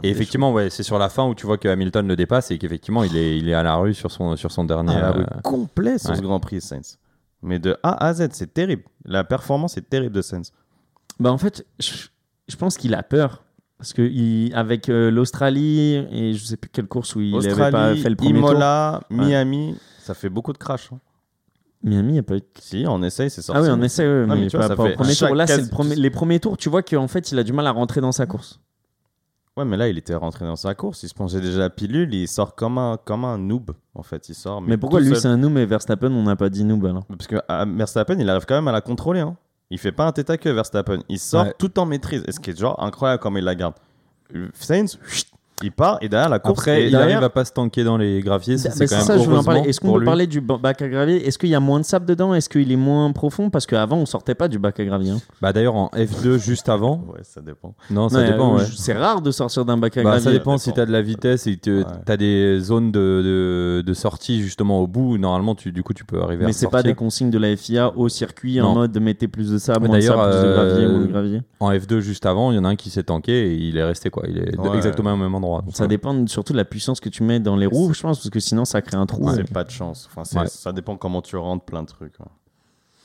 Et 0.02 0.11
effectivement, 0.11 0.52
ouais, 0.52 0.68
c'est 0.68 0.83
sur 0.83 0.98
la 0.98 1.09
fin 1.09 1.26
où 1.26 1.35
tu 1.35 1.46
vois 1.46 1.57
que 1.57 1.66
Hamilton 1.68 2.07
le 2.07 2.14
dépasse 2.16 2.50
et 2.50 2.59
qu'effectivement, 2.59 3.02
il 3.04 3.16
est, 3.16 3.38
il 3.38 3.48
est 3.48 3.54
à 3.54 3.62
la 3.62 3.76
rue 3.76 3.94
sur 3.94 4.11
son, 4.11 4.37
sur 4.37 4.52
son 4.52 4.64
dernier. 4.64 4.92
Ah, 4.94 5.00
la 5.00 5.11
rue 5.12 5.22
euh, 5.22 5.40
complet 5.42 5.96
sur 5.96 6.11
ouais. 6.11 6.16
ce 6.16 6.20
Grand 6.20 6.38
Prix 6.40 6.61
Sainz. 6.61 6.98
Mais 7.42 7.59
de 7.59 7.78
A 7.83 8.04
à 8.07 8.12
Z, 8.12 8.28
c'est 8.33 8.52
terrible. 8.52 8.83
La 9.07 9.24
performance 9.24 9.78
est 9.78 9.88
terrible 9.88 10.14
de 10.14 10.20
Sainz. 10.20 10.52
Bah 11.18 11.33
en 11.33 11.38
fait, 11.38 11.64
je, 12.48 12.56
pense 12.56 12.76
qu'il 12.76 12.94
a 12.94 13.02
peur. 13.02 13.44
Parce 13.78 13.92
que 13.92 14.02
il- 14.02 14.52
avec 14.54 14.88
euh, 14.88 15.11
l'Australie 15.11 15.94
et 16.11 16.32
je 16.34 16.44
sais 16.44 16.56
plus 16.56 16.68
quelle 16.68 16.88
course 16.88 17.14
où 17.14 17.20
il 17.20 17.32
n'avait 17.38 17.70
pas 17.70 17.94
fait 17.94 18.11
le 18.11 18.16
premier 18.16 18.40
tour. 18.40 18.50
Imola, 18.50 19.00
Miami, 19.11 19.76
ça 20.00 20.14
fait 20.14 20.28
beaucoup 20.28 20.52
de 20.52 20.58
crash. 20.58 20.90
hein. 20.92 20.98
Miami, 21.84 22.08
il 22.08 22.12
n'y 22.14 22.18
a 22.18 22.22
pas 22.24 22.34
eu 22.37 22.40
de 22.40 22.46
Si, 22.58 22.84
on 22.88 23.00
essaye, 23.04 23.30
c'est 23.30 23.40
sorti. 23.40 23.61
Ah 23.61 23.62
oui, 23.62 23.68
on 23.70 23.80
essaie, 23.82 24.02
ouais, 24.04 24.26
Non, 24.26 24.34
mais, 24.34 24.40
mais 24.42 24.46
tu 24.48 24.56
vois, 24.56 24.66
pas, 24.66 24.68
ça 24.68 24.76
pas 24.76 24.82
au 24.82 24.87
fait 24.87 24.94
premier 24.94 25.14
chaque 25.14 25.28
tour. 25.28 25.37
Là, 25.37 25.46
c'est 25.46 25.56
case- 25.58 25.64
le 25.66 25.70
premier, 25.70 25.94
les 25.94 26.11
premiers 26.11 26.40
tours, 26.40 26.56
tu 26.56 26.68
vois 26.68 26.82
qu'en 26.82 27.06
fait, 27.06 27.30
il 27.30 27.38
a 27.38 27.44
du 27.44 27.52
mal 27.52 27.66
à 27.68 27.70
rentrer 27.70 28.00
dans 28.00 28.11
sa 28.11 28.26
course. 28.26 28.58
Ouais, 29.56 29.64
mais 29.64 29.76
là, 29.76 29.88
il 29.88 29.96
était 29.98 30.14
rentré 30.14 30.44
dans 30.44 30.56
sa 30.56 30.74
course. 30.74 31.02
Il 31.04 31.08
se 31.08 31.14
mangeait 31.18 31.40
déjà 31.40 31.58
la 31.58 31.70
pilule. 31.70 32.12
Il 32.14 32.26
sort 32.28 32.54
comme 32.56 32.78
un, 32.78 32.96
comme 33.04 33.24
un 33.24 33.38
noob, 33.38 33.72
en 33.94 34.02
fait. 34.02 34.28
Il 34.28 34.34
sort. 34.34 34.61
Mais, 34.61 34.76
pourquoi 34.76 35.00
lui, 35.00 35.08
seul. 35.11 35.16
c'est 35.20 35.28
un 35.28 35.37
noob 35.37 35.56
et 35.56 35.66
Verstappen, 35.66 36.12
on 36.12 36.22
n'a 36.24 36.37
pas 36.37 36.48
dit 36.48 36.64
noob 36.64 36.84
alors? 36.87 37.04
Parce 37.06 37.26
que 37.28 37.37
à 37.48 37.64
Verstappen, 37.64 38.18
il 38.18 38.28
arrive 38.28 38.44
quand 38.46 38.54
même 38.56 38.68
à 38.68 38.72
la 38.72 38.80
contrôler. 38.80 39.20
Hein. 39.20 39.37
Il 39.70 39.78
fait 39.78 39.92
pas 39.92 40.07
un 40.07 40.12
tête 40.12 40.31
à 40.31 40.38
queue, 40.38 40.50
Verstappen. 40.52 41.00
Il 41.09 41.18
sort 41.18 41.44
Ouais. 41.46 41.54
tout 41.59 41.78
en 41.78 41.85
maîtrise. 41.87 42.24
Et 42.26 42.33
ce 42.33 42.40
qui 42.40 42.50
est 42.50 42.59
genre 42.59 42.83
incroyable 42.83 43.20
comme 43.22 43.37
il 43.37 43.44
la 43.44 43.54
garde. 43.54 43.74
Sainz, 44.54 44.98
chut, 45.07 45.28
il 45.62 45.73
part 45.73 45.99
et 46.01 46.09
derrière 46.09 46.29
la 46.29 46.38
course. 46.38 46.59
Après, 46.61 46.83
et 46.83 46.85
il 46.87 46.90
derrière- 46.90 47.16
arrive 47.16 47.25
à 47.25 47.31
pas 47.31 47.44
se 47.44 47.53
tanker 47.53 47.85
dans 47.85 47.97
les 47.97 48.21
graviers. 48.21 48.59
ça, 48.59 48.68
Bah, 48.68 48.75
C'est 48.77 48.87
c'est 48.87 48.94
quand 48.94 48.99
même 48.99 49.07
ça, 49.07 49.18
je 49.18 49.25
voulais 49.25 49.38
en 49.38 49.44
parler. 49.44 49.61
Est-ce 49.68 49.81
qu'on 49.81 49.92
peut 49.92 49.99
lui. 50.01 50.05
parler 50.07 50.27
du 50.27 50.40
ba- 50.40 50.59
bac 50.59 50.81
à 50.83 50.88
gravier? 50.88 51.27
Est-ce 51.27 51.38
qu'il 51.38 51.49
y 51.49 51.55
a 51.55 51.61
moins 51.61 51.81
de 51.81 51.85
sable 51.85 52.07
dedans? 52.07 52.35
Est-ce 52.35 52.49
qu'il 52.49 52.71
est 52.71 52.77
moins 52.77 53.11
profond? 53.12 53.51
Parce 53.51 53.66
qu'avant, 53.66 53.97
on 53.99 54.07
sortait 54.07 54.35
pas 54.35 54.49
du 54.49 54.59
bac 54.59 54.79
à 54.81 54.85
gravier. 54.85 55.11
hein. 55.12 55.18
Bah, 55.42 55.53
D'ailleurs, 55.53 55.75
en 55.77 55.90
F2, 55.97 56.38
juste 56.38 56.68
avant. 56.68 57.05
Ouais, 57.12 57.21
ça 57.23 57.40
dépend. 57.40 57.75
Non, 57.90 58.09
ça 58.09 58.18
Ouais, 58.18 58.31
dépend, 58.31 58.55
euh, 58.55 58.59
ouais. 58.59 58.64
C'est 58.77 58.92
rare 58.92 59.21
de 59.23 59.31
sortir 59.31 59.64
d'un 59.64 59.77
bac 59.77 59.97
à 59.97 60.03
Bah, 60.03 60.11
gravier. 60.11 60.25
ça 60.25 60.31
dépend 60.33 60.59
si 60.59 60.73
tu 60.73 60.81
as 60.81 60.87
de 60.87 60.92
la 60.92 61.03
vitesse 61.03 61.47
et 61.47 61.57
tu 61.57 61.83
as 62.07 62.16
des 62.16 62.59
zones 62.61 62.92
de, 62.92 63.81
de, 63.81 63.83
de 63.87 63.94
sortie 63.94 64.40
justement 64.42 64.81
au 64.81 64.87
bout. 64.87 65.18
Normalement, 65.18 65.55
tu, 65.55 65.73
du 65.73 65.83
coup, 65.83 65.94
tu 65.94 66.05
peux 66.05 66.21
arriver 66.23 66.44
Mais 66.44 66.51
à 66.51 66.53
c'est 66.53 66.68
pas 66.71 66.83
des 66.83 66.94
consignes 66.94 67.31
de 67.31 67.38
la 67.38 67.57
FIA 67.57 67.92
au 67.97 68.09
circuit 68.09 68.61
en 68.61 68.75
mode 68.75 68.99
mettez 69.01 69.29
plus 69.29 69.51
de 69.51 69.59
sable, 69.59 69.88
d'ailleurs, 69.88 70.23
plus 70.31 70.42
de 70.49 70.53
gravier, 70.53 70.85
euh, 70.85 70.90
moins 70.92 71.01
de 71.01 71.07
gravier. 71.07 71.42
En 71.61 71.73
F2, 71.73 72.01
juste 72.01 72.27
avant, 72.27 72.53
il 72.53 72.57
y 72.57 72.59
en 72.59 72.64
a 72.64 72.68
un 72.68 72.77
qui 72.77 72.90
s'est 72.90 73.03
tanké 73.03 73.33
et 73.33 73.55
il 73.55 73.77
est 73.77 73.85
resté 73.85 74.11
quoi. 74.11 74.25
Il 74.29 74.38
est 74.38 74.55
exactement 74.77 75.12
au 75.12 75.16
même 75.16 75.35
endroit. 75.35 75.47
Donc, 75.62 75.74
Ça 75.76 75.84
ouais. 75.84 75.88
dépend 75.88 76.26
surtout 76.26 76.52
de 76.52 76.58
la 76.58 76.64
puissance 76.64 77.00
que 77.00 77.08
tu 77.08 77.22
mets 77.22 77.40
dans 77.40 77.56
les 77.56 77.66
roues, 77.66 77.92
je 77.94 78.00
pense, 78.02 78.18
parce 78.18 78.30
que 78.30 78.40
sinon 78.40 78.64
ça 78.64 78.80
crée 78.82 78.96
un 78.96 79.06
trou. 79.06 79.28
C'est 79.34 79.50
pas 79.52 79.64
de 79.64 79.70
chance. 79.70 80.08
Enfin. 80.14 80.46
Ça 80.46 80.72
dépend 80.72 80.96
comment 80.96 81.22
tu 81.22 81.37
rentres 81.37 81.64
plein 81.64 81.82
de 81.82 81.88
trucs. 81.88 82.18
ouais. 82.20 82.26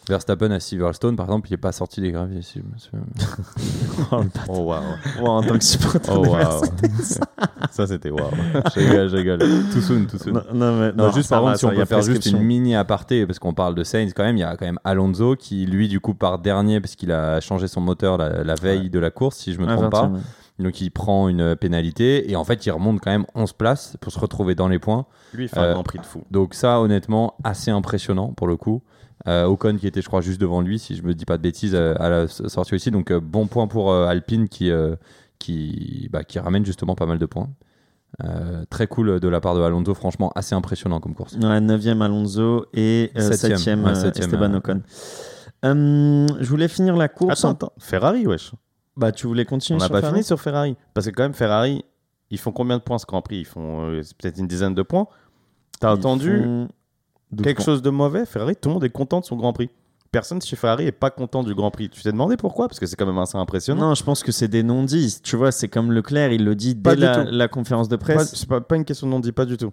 Verstappen 0.09 0.51
à 0.51 0.59
Silverstone, 0.59 1.15
par 1.15 1.27
exemple, 1.27 1.47
il 1.49 1.53
est 1.53 1.57
pas 1.57 1.71
sorti 1.71 2.01
des 2.01 2.11
graviers. 2.11 2.41
si. 2.41 2.61
Oh 4.49 4.59
waouh. 4.59 4.81
Ouais, 5.21 5.27
en 5.29 5.41
tant 5.41 5.57
que 5.57 5.63
supporter 5.63 6.11
Oh 6.13 6.25
ça, 7.71 7.87
c'était 7.87 8.09
waouh. 8.09 8.29
je 8.75 8.79
rigole, 8.79 9.07
je 9.09 9.15
rigole. 9.15 9.39
Tout 9.71 9.81
soon, 9.81 10.05
tout 10.05 10.17
soon. 10.17 10.33
Non, 10.33 10.41
non, 10.53 10.79
mais- 10.79 10.91
Non, 10.91 11.05
non, 11.05 11.11
juste 11.13 11.29
par 11.29 11.41
va, 11.41 11.47
contre, 11.51 11.59
si 11.59 11.65
on 11.65 11.69
peut 11.69 11.81
a 11.81 11.85
faire 11.85 12.01
juste 12.01 12.25
une 12.25 12.39
mini 12.39 12.75
aparté, 12.75 13.25
parce 13.25 13.39
qu'on 13.39 13.53
parle 13.53 13.75
de 13.75 13.83
Sainz 13.85 14.11
quand 14.13 14.23
même, 14.23 14.35
il 14.35 14.41
y 14.41 14.43
a 14.43 14.57
quand 14.57 14.65
même 14.65 14.79
Alonso 14.83 15.35
qui, 15.37 15.65
lui, 15.65 15.87
du 15.87 15.99
coup, 16.01 16.13
part 16.13 16.39
dernier 16.39 16.81
parce 16.81 16.95
qu'il 16.95 17.11
a 17.13 17.39
changé 17.39 17.67
son 17.69 17.79
moteur 17.81 18.17
la, 18.17 18.43
la 18.43 18.55
veille 18.55 18.81
Ouais. 18.83 18.89
de 18.89 18.99
la 18.99 19.09
course, 19.09 19.37
si 19.37 19.53
je 19.53 19.59
me 19.61 19.67
Ah, 19.69 19.75
trompe 19.77 19.89
pas. 19.91 20.07
20e, 20.07 20.13
ouais. 20.15 20.19
Donc 20.59 20.81
il 20.81 20.91
prend 20.91 21.27
une 21.29 21.55
pénalité 21.55 22.29
et 22.31 22.35
en 22.35 22.43
fait 22.43 22.65
il 22.65 22.71
remonte 22.71 22.99
quand 23.01 23.09
même 23.11 23.25
11 23.33 23.53
places 23.53 23.97
pour 24.01 24.11
se 24.11 24.19
retrouver 24.19 24.53
dans 24.55 24.67
les 24.67 24.77
points. 24.79 25.05
Lui, 25.33 25.45
il 25.45 25.47
fait 25.49 25.57
Euh, 25.59 25.71
un 25.71 25.73
grand 25.73 25.83
prix 25.83 25.97
de 25.99 26.05
fou. 26.05 26.23
Donc 26.31 26.53
ça 26.53 26.79
honnêtement 26.79 27.35
assez 27.43 27.71
impressionnant 27.71 28.33
pour 28.33 28.47
le 28.47 28.55
coup. 28.55 28.83
Euh, 29.27 29.45
Ocon 29.45 29.77
qui 29.77 29.87
était 29.87 30.01
je 30.01 30.07
crois 30.07 30.21
juste 30.21 30.39
devant 30.39 30.61
lui 30.61 30.77
si 30.79 30.95
je 30.95 31.03
me 31.03 31.13
dis 31.15 31.25
pas 31.25 31.37
de 31.37 31.41
bêtises 31.41 31.73
euh, 31.75 31.95
à 31.99 32.09
la 32.09 32.27
sortie 32.27 32.75
aussi. 32.75 32.91
Donc 32.91 33.09
euh, 33.11 33.19
bon 33.19 33.47
point 33.47 33.67
pour 33.67 33.91
euh, 33.91 34.05
Alpine 34.07 34.47
qui, 34.47 34.69
euh, 34.69 34.95
qui, 35.39 36.07
bah, 36.11 36.23
qui 36.23 36.37
ramène 36.39 36.65
justement 36.65 36.93
pas 36.95 37.05
mal 37.07 37.17
de 37.19 37.25
points. 37.25 37.49
Euh, 38.23 38.63
très 38.69 38.85
cool 38.85 39.19
de 39.19 39.27
la 39.27 39.41
part 39.41 39.55
de 39.55 39.61
Alonso, 39.61 39.95
franchement 39.95 40.31
assez 40.35 40.53
impressionnant 40.53 40.99
comme 40.99 41.15
course. 41.15 41.33
Ouais, 41.33 41.59
9e 41.61 41.99
Alonso 42.01 42.67
et 42.73 43.11
euh, 43.17 43.31
Septième, 43.31 43.79
7e 43.81 43.83
ouais, 43.85 43.89
euh, 43.89 43.95
septième, 43.95 44.25
Esteban 44.25 44.53
euh, 44.53 44.57
Ocon. 44.57 44.81
Euh, 45.65 46.27
je 46.39 46.49
voulais 46.49 46.67
finir 46.67 46.95
la 46.95 47.07
course. 47.07 47.39
Attends, 47.39 47.49
en- 47.49 47.51
attends. 47.53 47.73
Ferrari, 47.79 48.27
wesh. 48.27 48.51
Bah, 48.95 49.11
tu 49.11 49.27
voulais 49.27 49.43
On 49.47 49.49
continuer 49.49 49.79
n'a 49.79 49.85
sur 49.85 49.91
pas 49.93 49.99
Ferrari 50.01 50.15
fini 50.17 50.23
sur 50.23 50.39
Ferrari. 50.41 50.75
Parce 50.93 51.07
que 51.07 51.11
quand 51.11 51.23
même, 51.23 51.33
Ferrari, 51.33 51.83
ils 52.29 52.37
font 52.39 52.51
combien 52.51 52.77
de 52.77 52.83
points 52.83 52.97
ce 52.99 53.05
Grand 53.05 53.21
Prix? 53.21 53.39
Ils 53.39 53.45
font 53.45 53.85
euh, 53.89 54.01
peut-être 54.17 54.37
une 54.37 54.47
dizaine 54.47 54.75
de 54.75 54.81
points. 54.83 55.07
T'as 55.79 55.93
entendu 55.93 56.41
font 56.43 56.67
12 57.31 57.43
quelque 57.43 57.57
points. 57.57 57.65
chose 57.65 57.81
de 57.81 57.89
mauvais 57.89 58.25
Ferrari, 58.25 58.55
tout 58.55 58.69
le 58.69 58.73
monde 58.75 58.83
est 58.83 58.89
content 58.89 59.19
de 59.19 59.25
son 59.25 59.35
Grand 59.35 59.53
Prix. 59.53 59.69
Personne 60.11 60.39
chez 60.43 60.55
Ferrari 60.55 60.85
est 60.85 60.91
pas 60.91 61.09
content 61.09 61.41
du 61.43 61.55
Grand 61.55 61.71
Prix. 61.71 61.89
Tu 61.89 62.03
t'es 62.03 62.11
demandé 62.11 62.37
pourquoi? 62.37 62.67
Parce 62.67 62.79
que 62.79 62.85
c'est 62.85 62.95
quand 62.95 63.07
même 63.07 63.17
assez 63.17 63.35
impressionnant. 63.35 63.89
Non, 63.89 63.95
je 63.95 64.03
pense 64.03 64.21
que 64.21 64.31
c'est 64.31 64.47
des 64.47 64.61
non-dits. 64.61 65.21
Tu 65.23 65.35
vois, 65.35 65.51
c'est 65.51 65.67
comme 65.67 65.91
Leclerc, 65.91 66.31
il 66.31 66.45
le 66.45 66.53
dit 66.53 66.75
Pas 66.75 66.91
dès 66.91 66.97
du 66.97 67.01
la, 67.01 67.25
tout. 67.25 67.31
la 67.31 67.47
conférence 67.47 67.89
de 67.89 67.95
Pas- 67.95 68.03
presse. 68.13 68.35
C'est 68.35 68.47
pas, 68.47 68.61
pas 68.61 68.75
une 68.75 68.85
question 68.85 69.07
de 69.07 69.11
non 69.11 69.19
dit, 69.19 69.31
pas 69.31 69.45
du 69.45 69.57
tout. 69.57 69.71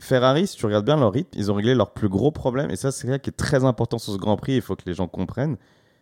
Ferrari, 0.00 0.48
si 0.48 0.56
tu 0.56 0.66
regardes 0.66 0.84
bien 0.84 0.96
leur 0.96 1.12
rythme, 1.12 1.30
ils 1.34 1.50
ont 1.52 1.54
réglé 1.54 1.76
leur 1.76 1.92
plus 1.92 2.08
gros 2.08 2.32
problème. 2.32 2.70
Et 2.72 2.76
ça, 2.76 2.90
c'est 2.90 3.06
ça 3.06 3.18
qui 3.20 3.30
est 3.30 3.36
très 3.36 3.64
important 3.64 3.98
sur 3.98 4.12
ce 4.12 4.18
Grand 4.18 4.36
Prix. 4.36 4.54
Il 4.56 4.62
faut 4.62 4.74
que 4.74 4.82
les 4.86 4.94
gens 4.94 5.06
comprennent. 5.06 5.56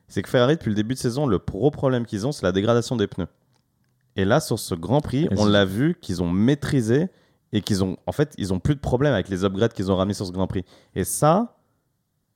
C'est 0.09 0.23
que 0.23 0.29
Ferrari, 0.29 0.55
depuis 0.55 0.69
le 0.71 0.75
début 0.75 0.95
de 0.95 0.99
saison, 0.99 1.27
le 1.27 1.39
gros 1.39 1.71
problème 1.71 2.07
qu'ils 2.07 2.27
ont, 2.27 2.33
c'est 2.33 2.45
la 2.45 2.53
dégradation 2.53 2.97
des 2.97 3.07
pneus. 3.07 3.27
Et 4.17 4.25
là, 4.25 4.41
sur 4.41 4.59
ce 4.59 4.75
Grand 4.75 5.01
Prix, 5.01 5.29
on 5.37 5.45
l'a 5.47 5.65
vu 5.65 5.97
qu'ils 6.01 6.23
ont 6.23 6.31
maîtrisé 6.31 7.09
et 7.53 7.61
qu'ils 7.61 7.85
ont, 7.85 7.97
en 8.07 8.13
fait, 8.13 8.33
ils 8.39 8.53
ont 8.53 8.59
plus 8.61 8.75
de 8.75 8.81
problème 8.81 9.13
avec 9.13 9.29
les 9.29 9.45
upgrades 9.45 9.73
qu'ils 9.73 9.91
ont 9.91 9.97
ramenés 9.97 10.15
sur 10.15 10.27
ce 10.27 10.33
Grand 10.33 10.47
Prix. 10.47 10.65
Et 10.95 11.05
ça, 11.05 11.57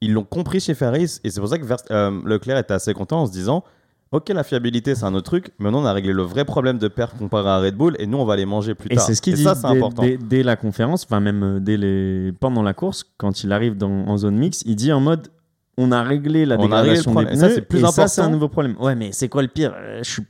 ils 0.00 0.12
l'ont 0.12 0.24
compris 0.24 0.60
chez 0.60 0.74
Ferrari. 0.74 1.04
Et 1.24 1.30
c'est 1.30 1.40
pour 1.40 1.48
ça 1.48 1.58
que 1.58 1.64
euh, 1.90 2.20
Leclerc 2.24 2.58
était 2.58 2.74
assez 2.74 2.92
content 2.92 3.22
en 3.22 3.26
se 3.26 3.32
disant. 3.32 3.64
Ok, 4.12 4.28
la 4.30 4.42
fiabilité, 4.42 4.96
c'est 4.96 5.04
un 5.04 5.14
autre 5.14 5.26
truc. 5.30 5.52
Maintenant, 5.60 5.82
on 5.82 5.86
a 5.86 5.92
réglé 5.92 6.12
le 6.12 6.22
vrai 6.24 6.44
problème 6.44 6.78
de 6.78 6.88
perf 6.88 7.14
comparé 7.16 7.48
à 7.48 7.60
Red 7.60 7.76
Bull 7.76 7.94
et 8.00 8.08
nous, 8.08 8.18
on 8.18 8.24
va 8.24 8.34
les 8.34 8.44
manger 8.44 8.74
plus 8.74 8.88
Et 8.90 8.96
tard. 8.96 9.04
c'est 9.06 9.14
ce 9.14 9.22
qu'il 9.22 9.34
dit 9.34 9.44
ça, 9.44 9.54
c'est 9.54 9.68
dès, 9.70 9.76
important. 9.78 10.02
dès- 10.02 10.16
dès 10.18 10.42
la 10.42 10.56
conférence, 10.56 11.04
enfin 11.04 11.20
même 11.20 11.42
euh, 11.44 11.60
dès 11.60 11.76
les... 11.76 12.32
pendant 12.32 12.64
la 12.64 12.74
course, 12.74 13.04
quand 13.18 13.44
il 13.44 13.52
arrive 13.52 13.76
dans, 13.76 13.88
en 14.08 14.16
zone 14.18 14.36
mix, 14.36 14.62
il 14.66 14.74
dit 14.74 14.92
en 14.92 14.98
mode 14.98 15.28
on 15.82 15.92
a 15.92 16.02
réglé 16.02 16.44
la 16.46 16.56
On 16.56 16.70
a 16.72 16.80
réglé 16.82 16.96
le 16.96 17.02
dégradation 17.02 17.14
des. 17.14 17.22
Et 17.22 17.26
pneus 17.26 17.40
ça, 17.40 17.50
c'est 17.54 17.60
plus 17.62 17.78
et 17.78 17.82
ça 17.82 17.90
c'est 17.90 18.00
un 18.00 18.24
important. 18.24 18.30
nouveau 18.30 18.48
problème. 18.48 18.76
Ouais, 18.78 18.94
mais 18.94 19.12
c'est 19.12 19.28
quoi 19.28 19.42
le 19.42 19.48
pire? 19.48 19.72
Euh, 19.76 20.00
Je 20.02 20.10
suis. 20.10 20.22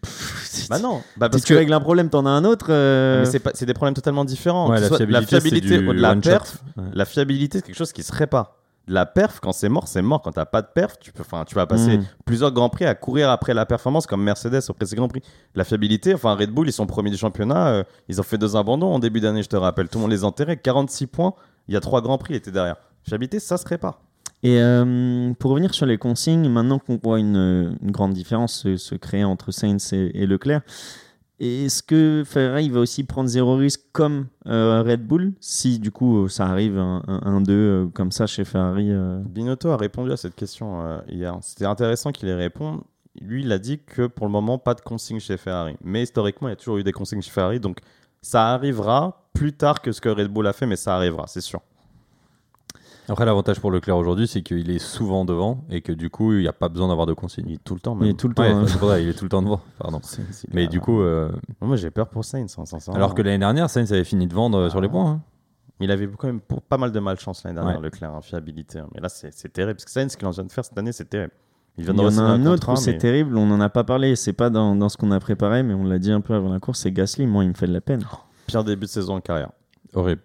Bah 0.68 0.78
non, 0.78 1.02
bah 1.16 1.26
si 1.26 1.30
parce 1.32 1.42
tu 1.44 1.52
que 1.52 1.58
règles 1.58 1.72
un 1.72 1.80
problème, 1.80 2.08
t'en 2.10 2.24
as 2.26 2.30
un 2.30 2.44
autre. 2.44 2.66
euh, 2.70 3.24
mais 3.32 3.40
c'est 3.54 3.66
des 3.66 3.74
problèmes 3.74 3.94
totalement 3.94 4.24
différents. 4.24 4.70
Ouais, 4.70 4.80
la 4.80 4.88
soit- 4.88 4.98
fiabilité, 4.98 5.40
c'est 5.40 5.60
du 5.60 5.88
ou 5.88 5.92
de 5.92 6.00
la 6.00 6.14
perf, 6.16 6.58
Ouais. 6.76 6.84
la 6.92 7.04
fiabilité 7.04 7.58
c'est 7.58 7.66
quelque 7.66 7.76
chose 7.76 7.92
qui 7.92 8.02
se 8.02 8.12
répare. 8.14 8.56
La 8.88 9.06
perf, 9.06 9.38
quand 9.40 9.52
c'est 9.52 9.68
mort, 9.68 9.86
c'est 9.86 10.02
mort. 10.02 10.20
Quand 10.22 10.32
t'as 10.32 10.46
pas 10.46 10.62
de 10.62 10.66
perf, 10.74 10.98
tu 10.98 11.12
peux, 11.12 11.20
enfin, 11.22 11.44
tu 11.46 11.54
vas 11.54 11.66
passer 11.66 11.98
Mm. 11.98 12.04
plusieurs 12.24 12.50
grands 12.50 12.70
prix 12.70 12.86
à 12.86 12.94
courir 12.96 13.30
après 13.30 13.54
la 13.54 13.64
performance, 13.64 14.06
comme 14.06 14.22
Mercedes 14.24 14.62
au 14.68 14.72
précédent 14.72 15.06
prix. 15.06 15.22
La 15.54 15.62
fiabilité, 15.64 16.12
enfin 16.14 16.34
Red 16.34 16.50
Bull, 16.50 16.68
ils 16.68 16.72
sont 16.72 16.86
premiers 16.86 17.10
du 17.10 17.16
championnat. 17.16 17.68
euh, 17.68 17.84
ils 18.08 18.18
ont 18.20 18.24
fait 18.24 18.38
deux 18.38 18.56
abandons 18.56 18.92
en 18.92 18.98
début 18.98 19.20
d'année, 19.20 19.42
je 19.44 19.48
te 19.48 19.56
rappelle. 19.56 19.88
Tout 19.88 19.98
le 19.98 20.02
monde 20.02 20.10
les 20.10 20.24
enterrait. 20.24 20.56
46 20.56 21.06
points. 21.06 21.34
Il 21.68 21.74
y 21.74 21.76
a 21.76 21.80
trois 21.80 22.00
grands 22.00 22.18
prix, 22.18 22.34
ils 22.34 22.36
étaient 22.38 22.50
derrière. 22.50 22.76
Fiabilité, 23.04 23.38
ça 23.38 23.56
se 23.58 23.66
répare. 23.68 24.00
Et 24.42 24.60
euh, 24.60 25.32
pour 25.38 25.50
revenir 25.50 25.74
sur 25.74 25.86
les 25.86 25.98
consignes, 25.98 26.48
maintenant 26.48 26.78
qu'on 26.78 26.98
voit 27.02 27.18
une, 27.18 27.76
grande 27.82 28.14
différence 28.14 28.74
se, 28.76 28.94
créer 28.94 29.24
entre 29.24 29.50
Sainz 29.50 29.92
et, 29.92 30.26
Leclerc, 30.26 30.62
est-ce 31.40 31.82
que 31.82 32.22
Ferrari 32.26 32.68
va 32.68 32.80
aussi 32.80 33.04
prendre 33.04 33.28
zéro 33.28 33.56
risque 33.56 33.80
comme 33.92 34.26
euh, 34.46 34.82
Red 34.82 35.06
Bull 35.06 35.32
si 35.40 35.78
du 35.78 35.90
coup 35.90 36.24
euh, 36.24 36.28
ça 36.28 36.44
arrive 36.46 36.76
un 36.76 37.00
1-2 37.08 37.90
comme 37.92 38.12
ça 38.12 38.26
chez 38.26 38.44
Ferrari 38.44 38.90
euh, 38.90 39.20
Binotto 39.24 39.70
a 39.70 39.78
répondu 39.78 40.12
à 40.12 40.18
cette 40.18 40.34
question 40.34 40.82
euh, 40.82 41.00
hier. 41.08 41.38
C'était 41.40 41.64
intéressant 41.64 42.12
qu'il 42.12 42.28
y 42.28 42.32
réponde. 42.32 42.82
Lui, 43.20 43.42
il 43.42 43.52
a 43.52 43.58
dit 43.58 43.78
que 43.78 44.06
pour 44.06 44.26
le 44.26 44.32
moment, 44.32 44.58
pas 44.58 44.74
de 44.74 44.82
consigne 44.82 45.18
chez 45.18 45.36
Ferrari. 45.38 45.76
Mais 45.82 46.02
historiquement, 46.02 46.48
il 46.48 46.52
y 46.52 46.54
a 46.54 46.56
toujours 46.56 46.76
eu 46.76 46.84
des 46.84 46.92
consignes 46.92 47.22
chez 47.22 47.30
Ferrari. 47.30 47.58
Donc, 47.58 47.78
ça 48.22 48.48
arrivera 48.48 49.28
plus 49.32 49.52
tard 49.54 49.80
que 49.80 49.92
ce 49.92 50.00
que 50.00 50.08
Red 50.10 50.28
Bull 50.28 50.46
a 50.46 50.52
fait, 50.52 50.66
mais 50.66 50.76
ça 50.76 50.94
arrivera, 50.94 51.26
c'est 51.26 51.40
sûr. 51.40 51.60
Après, 53.10 53.24
l'avantage 53.24 53.58
pour 53.60 53.70
Leclerc 53.70 53.96
aujourd'hui, 53.96 54.26
c'est 54.28 54.40
qu'il 54.42 54.70
est 54.70 54.78
souvent 54.78 55.24
devant 55.24 55.64
et 55.68 55.80
que 55.80 55.92
du 55.92 56.10
coup, 56.10 56.32
il 56.32 56.40
n'y 56.42 56.48
a 56.48 56.52
pas 56.52 56.68
besoin 56.68 56.88
d'avoir 56.88 57.06
de 57.06 57.12
consignes. 57.12 57.46
Il 57.48 57.54
est 57.54 57.64
tout 57.64 57.74
le 57.74 57.80
temps, 57.80 57.94
Il 57.96 58.02
même. 58.02 58.10
est 58.10 58.14
tout 58.14 58.28
le 58.28 58.34
temps. 58.34 58.42
Ouais, 58.44 58.50
hein. 58.50 58.98
il 59.00 59.08
est 59.08 59.14
tout 59.18 59.24
le 59.24 59.28
temps 59.30 59.42
devant. 59.42 59.60
Pardon. 59.78 60.00
C'est- 60.04 60.22
c'est- 60.32 60.48
Mais 60.54 60.68
du 60.68 60.80
coup, 60.80 61.00
euh, 61.00 61.30
Moi, 61.60 61.76
j'ai 61.76 61.90
peur 61.90 62.08
pour 62.08 62.24
Sainz, 62.24 62.56
hein, 62.58 62.64
alors 62.94 63.14
que 63.14 63.22
l'année 63.22 63.38
dernière, 63.38 63.68
Sainz 63.68 63.92
avait 63.92 64.04
fini 64.04 64.26
de 64.26 64.34
vendre 64.34 64.58
euh, 64.58 64.70
sur 64.70 64.80
les 64.80 64.88
points. 64.88 65.10
hein. 65.10 65.20
Il 65.80 65.90
avait 65.90 66.06
quand 66.06 66.26
même 66.28 66.40
pour- 66.40 66.62
pas 66.62 66.76
mal 66.76 66.92
de 66.92 67.00
malchance 67.00 67.42
l'année 67.44 67.56
dernière, 67.56 67.78
Ouais. 67.78 67.82
Leclerc, 67.82 68.14
en 68.14 68.20
fiabilité. 68.20 68.78
hein. 68.78 68.86
Mais 68.94 69.00
là, 69.00 69.08
c'est 69.08 69.32
c'est 69.32 69.48
terrible. 69.52 69.74
Parce 69.74 69.86
que 69.86 69.90
Sainz, 69.90 70.12
ce 70.12 70.16
qu'il 70.16 70.28
vient 70.28 70.44
de 70.44 70.52
faire 70.52 70.64
cette 70.64 70.78
année, 70.78 70.92
c'est 70.92 71.06
terrible. 71.08 71.32
Il 71.78 71.84
vient 71.84 71.94
Il 71.94 71.96
de 71.96 72.02
y 72.02 72.06
en 72.06 72.18
a 72.18 72.22
un 72.22 72.46
autre 72.46 72.66
contrat, 72.66 72.72
où 72.74 72.76
c'est 72.76 72.98
terrible, 72.98 73.36
on 73.36 73.46
n'en 73.46 73.60
a 73.60 73.68
pas 73.70 73.82
parlé, 73.84 74.14
c'est 74.14 74.32
pas 74.34 74.50
dans, 74.50 74.76
dans 74.76 74.88
ce 74.88 74.96
qu'on 74.96 75.10
a 75.12 75.18
préparé, 75.20 75.62
mais 75.62 75.72
on 75.74 75.84
l'a 75.84 75.98
dit 75.98 76.12
un 76.12 76.20
peu 76.20 76.34
avant 76.34 76.50
la 76.50 76.58
course, 76.60 76.80
c'est 76.80 76.92
Gasly, 76.92 77.26
moi 77.26 77.42
il 77.44 77.48
me 77.50 77.54
fait 77.54 77.66
de 77.66 77.72
la 77.72 77.80
peine. 77.80 78.02
Pire 78.46 78.62
début 78.64 78.86
de 78.86 78.90
saison 78.90 79.14
en 79.16 79.20
carrière. 79.20 79.50
Horrible. 79.94 80.20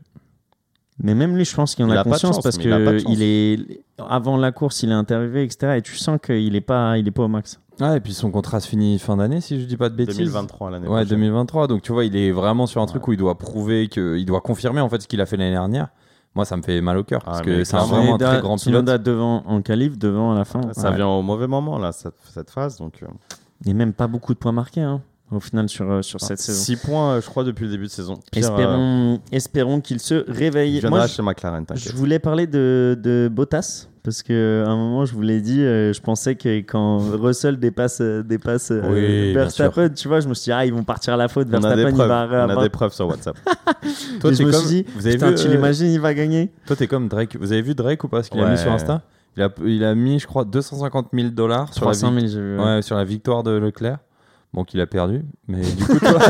Mais 1.03 1.13
même 1.13 1.35
lui, 1.35 1.43
je 1.45 1.53
pense 1.55 1.75
qu'il 1.75 1.83
en 1.85 1.89
Il 1.89 1.97
a, 1.97 2.01
a 2.01 2.03
pas 2.03 2.09
de 2.09 2.13
conscience 2.13 2.35
chance, 2.35 2.43
parce 2.43 2.57
mais 2.57 3.01
il 3.09 3.21
est 3.21 3.81
avant 3.97 4.37
la 4.37 4.51
course, 4.51 4.81
il 4.83 4.91
est 4.91 4.93
interviewé, 4.93 5.43
etc. 5.43 5.73
Et 5.77 5.81
tu 5.81 5.95
sens 5.97 6.19
qu'il 6.23 6.55
est 6.55 6.61
pas, 6.61 6.97
il 6.97 7.07
est 7.07 7.11
pas 7.11 7.23
au 7.23 7.27
max. 7.27 7.59
Ah, 7.81 7.97
et 7.97 7.99
puis 7.99 8.13
son 8.13 8.31
contrat 8.31 8.61
se 8.61 8.67
finit 8.69 8.97
fin 8.99 9.17
d'année, 9.17 9.41
si 9.41 9.59
je 9.59 9.65
dis 9.65 9.75
pas 9.75 9.89
de 9.89 9.95
bêtises. 9.95 10.17
2023 10.17 10.69
l'année 10.71 10.87
Ouais, 10.87 11.01
prochaine. 11.01 11.09
2023. 11.09 11.67
Donc 11.67 11.81
tu 11.81 11.91
vois, 11.91 12.05
il 12.05 12.15
est 12.15 12.31
vraiment 12.31 12.65
sur 12.67 12.81
un 12.81 12.85
truc 12.85 13.05
où 13.09 13.11
il 13.13 13.17
doit 13.17 13.37
prouver 13.37 13.89
que, 13.89 14.15
il 14.17 14.25
doit 14.25 14.39
confirmer 14.39 14.79
en 14.79 14.87
fait 14.87 15.01
ce 15.01 15.07
qu'il 15.07 15.19
a 15.19 15.25
fait 15.25 15.35
l'année 15.35 15.51
dernière. 15.51 15.89
Moi, 16.33 16.45
ça 16.45 16.55
me 16.57 16.61
fait 16.61 16.79
mal 16.81 16.97
au 16.97 17.03
cœur 17.03 17.21
parce 17.23 17.39
Ah, 17.39 17.43
que 17.43 17.63
c'est 17.65 17.75
vraiment 17.77 18.15
un 18.15 18.17
très 18.17 18.39
grand 18.41 18.57
pilote. 18.57 18.85
Devant 19.03 19.43
en 19.45 19.61
qualif, 19.61 19.97
devant 19.97 20.31
à 20.33 20.35
la 20.35 20.45
fin. 20.45 20.61
Ça 20.73 20.89
Ouais. 20.89 20.95
vient 20.97 21.07
au 21.07 21.21
mauvais 21.21 21.47
moment, 21.47 21.77
là, 21.77 21.91
cette, 21.91 22.15
cette 22.33 22.49
phase. 22.49 22.77
Donc, 22.77 23.03
euh, 23.03 23.07
Et 23.65 23.73
même 23.73 23.93
pas 23.93 24.07
beaucoup 24.07 24.33
de 24.33 24.39
points 24.39 24.51
marqués 24.53 24.81
hein, 24.81 25.01
au 25.31 25.39
final 25.39 25.67
sur, 25.69 25.89
euh, 25.91 26.01
sur 26.01 26.21
cette 26.21 26.39
saison. 26.39 26.61
6 26.63 26.75
points, 26.77 27.13
euh, 27.15 27.21
je 27.21 27.25
crois, 27.27 27.43
depuis 27.43 27.65
le 27.65 27.71
début 27.71 27.85
de 27.85 27.89
saison. 27.89 28.13
Euh, 28.35 28.39
Espérons, 28.39 29.19
espérons 29.31 29.81
qu'il 29.81 29.99
se 29.99 30.23
réveille. 30.29 30.79
viendra 30.79 30.99
Moi, 30.99 31.07
je- 31.07 31.13
chez 31.13 31.21
McLaren, 31.21 31.61
Je 31.63 31.73
t'inquiète. 31.73 31.93
voulais 31.93 32.19
parler 32.19 32.47
de, 32.47 32.97
de 33.01 33.29
Bottas 33.31 33.87
parce 34.03 34.21
que 34.21 34.63
à 34.67 34.69
un 34.69 34.75
moment 34.75 35.03
je 35.05 35.13
vous 35.15 35.23
l'ai 35.23 35.41
dit, 35.41 35.61
euh, 35.61 35.91
je 35.91 35.99
pensais 35.99 36.35
que 36.35 36.59
quand 36.59 36.99
Russell 36.99 37.57
dépasse 37.57 38.01
euh, 38.01 38.21
dépasse 38.21 38.69
euh, 38.69 38.81
Oui, 38.87 39.33
Verstappen, 39.33 39.89
tu 39.89 40.07
vois, 40.07 40.19
je 40.19 40.27
me 40.27 40.35
suis 40.35 40.45
dit 40.45 40.51
ah 40.51 40.63
ils 40.63 40.71
vont 40.73 40.83
partir 40.83 41.15
à 41.15 41.17
la 41.17 41.27
faute, 41.27 41.47
On 41.49 41.53
a 41.55 41.75
des 41.75 41.81
Verstappen 41.83 41.89
il 42.03 42.07
va 42.07 42.45
on 42.47 42.57
a 42.59 42.63
des 42.63 42.69
preuves 42.69 42.93
sur 42.93 43.07
WhatsApp. 43.07 43.35
Toi, 44.21 44.31
je 44.31 44.43
me 44.43 44.51
comme- 44.51 44.59
suis 44.61 44.83
dit 44.83 44.85
vous 44.95 45.07
avez 45.07 45.15
putain 45.15 45.31
vu, 45.31 45.35
tu 45.37 45.47
euh, 45.47 45.51
l'imagines 45.51 45.87
il 45.87 45.99
va 45.99 46.13
gagner. 46.13 46.51
Toi, 46.67 46.75
t'es 46.75 46.85
comme 46.87 47.07
Drake. 47.07 47.35
Vous 47.39 47.51
avez 47.51 47.63
vu 47.63 47.73
Drake 47.73 48.03
ou 48.03 48.07
pas 48.07 48.21
Ce 48.21 48.29
qu'il 48.29 48.39
a 48.41 48.49
mis 48.51 48.57
sur 48.59 48.71
Insta? 48.71 49.01
Il 49.37 49.43
a, 49.43 49.49
il 49.65 49.83
a 49.83 49.95
mis, 49.95 50.17
je 50.19 50.27
crois, 50.27 50.45
250 50.45 51.07
000 51.11 51.29
dollars 51.31 51.73
sur, 51.73 51.81
la 51.83 51.91
300 51.91 52.11
vic- 52.11 52.29
000 52.29 52.31
j'ai 52.31 52.39
vu. 52.39 52.57
ouais, 52.57 52.81
sur 52.81 52.95
la 52.95 53.03
victoire 53.03 53.43
de 53.43 53.51
Leclerc. 53.51 53.97
Bon, 54.55 54.63
qu'il 54.63 54.79
a 54.79 54.87
perdu. 54.87 55.25
Mais 55.49 55.59
du 55.59 55.83
coup, 55.83 55.99
toi, 55.99 56.17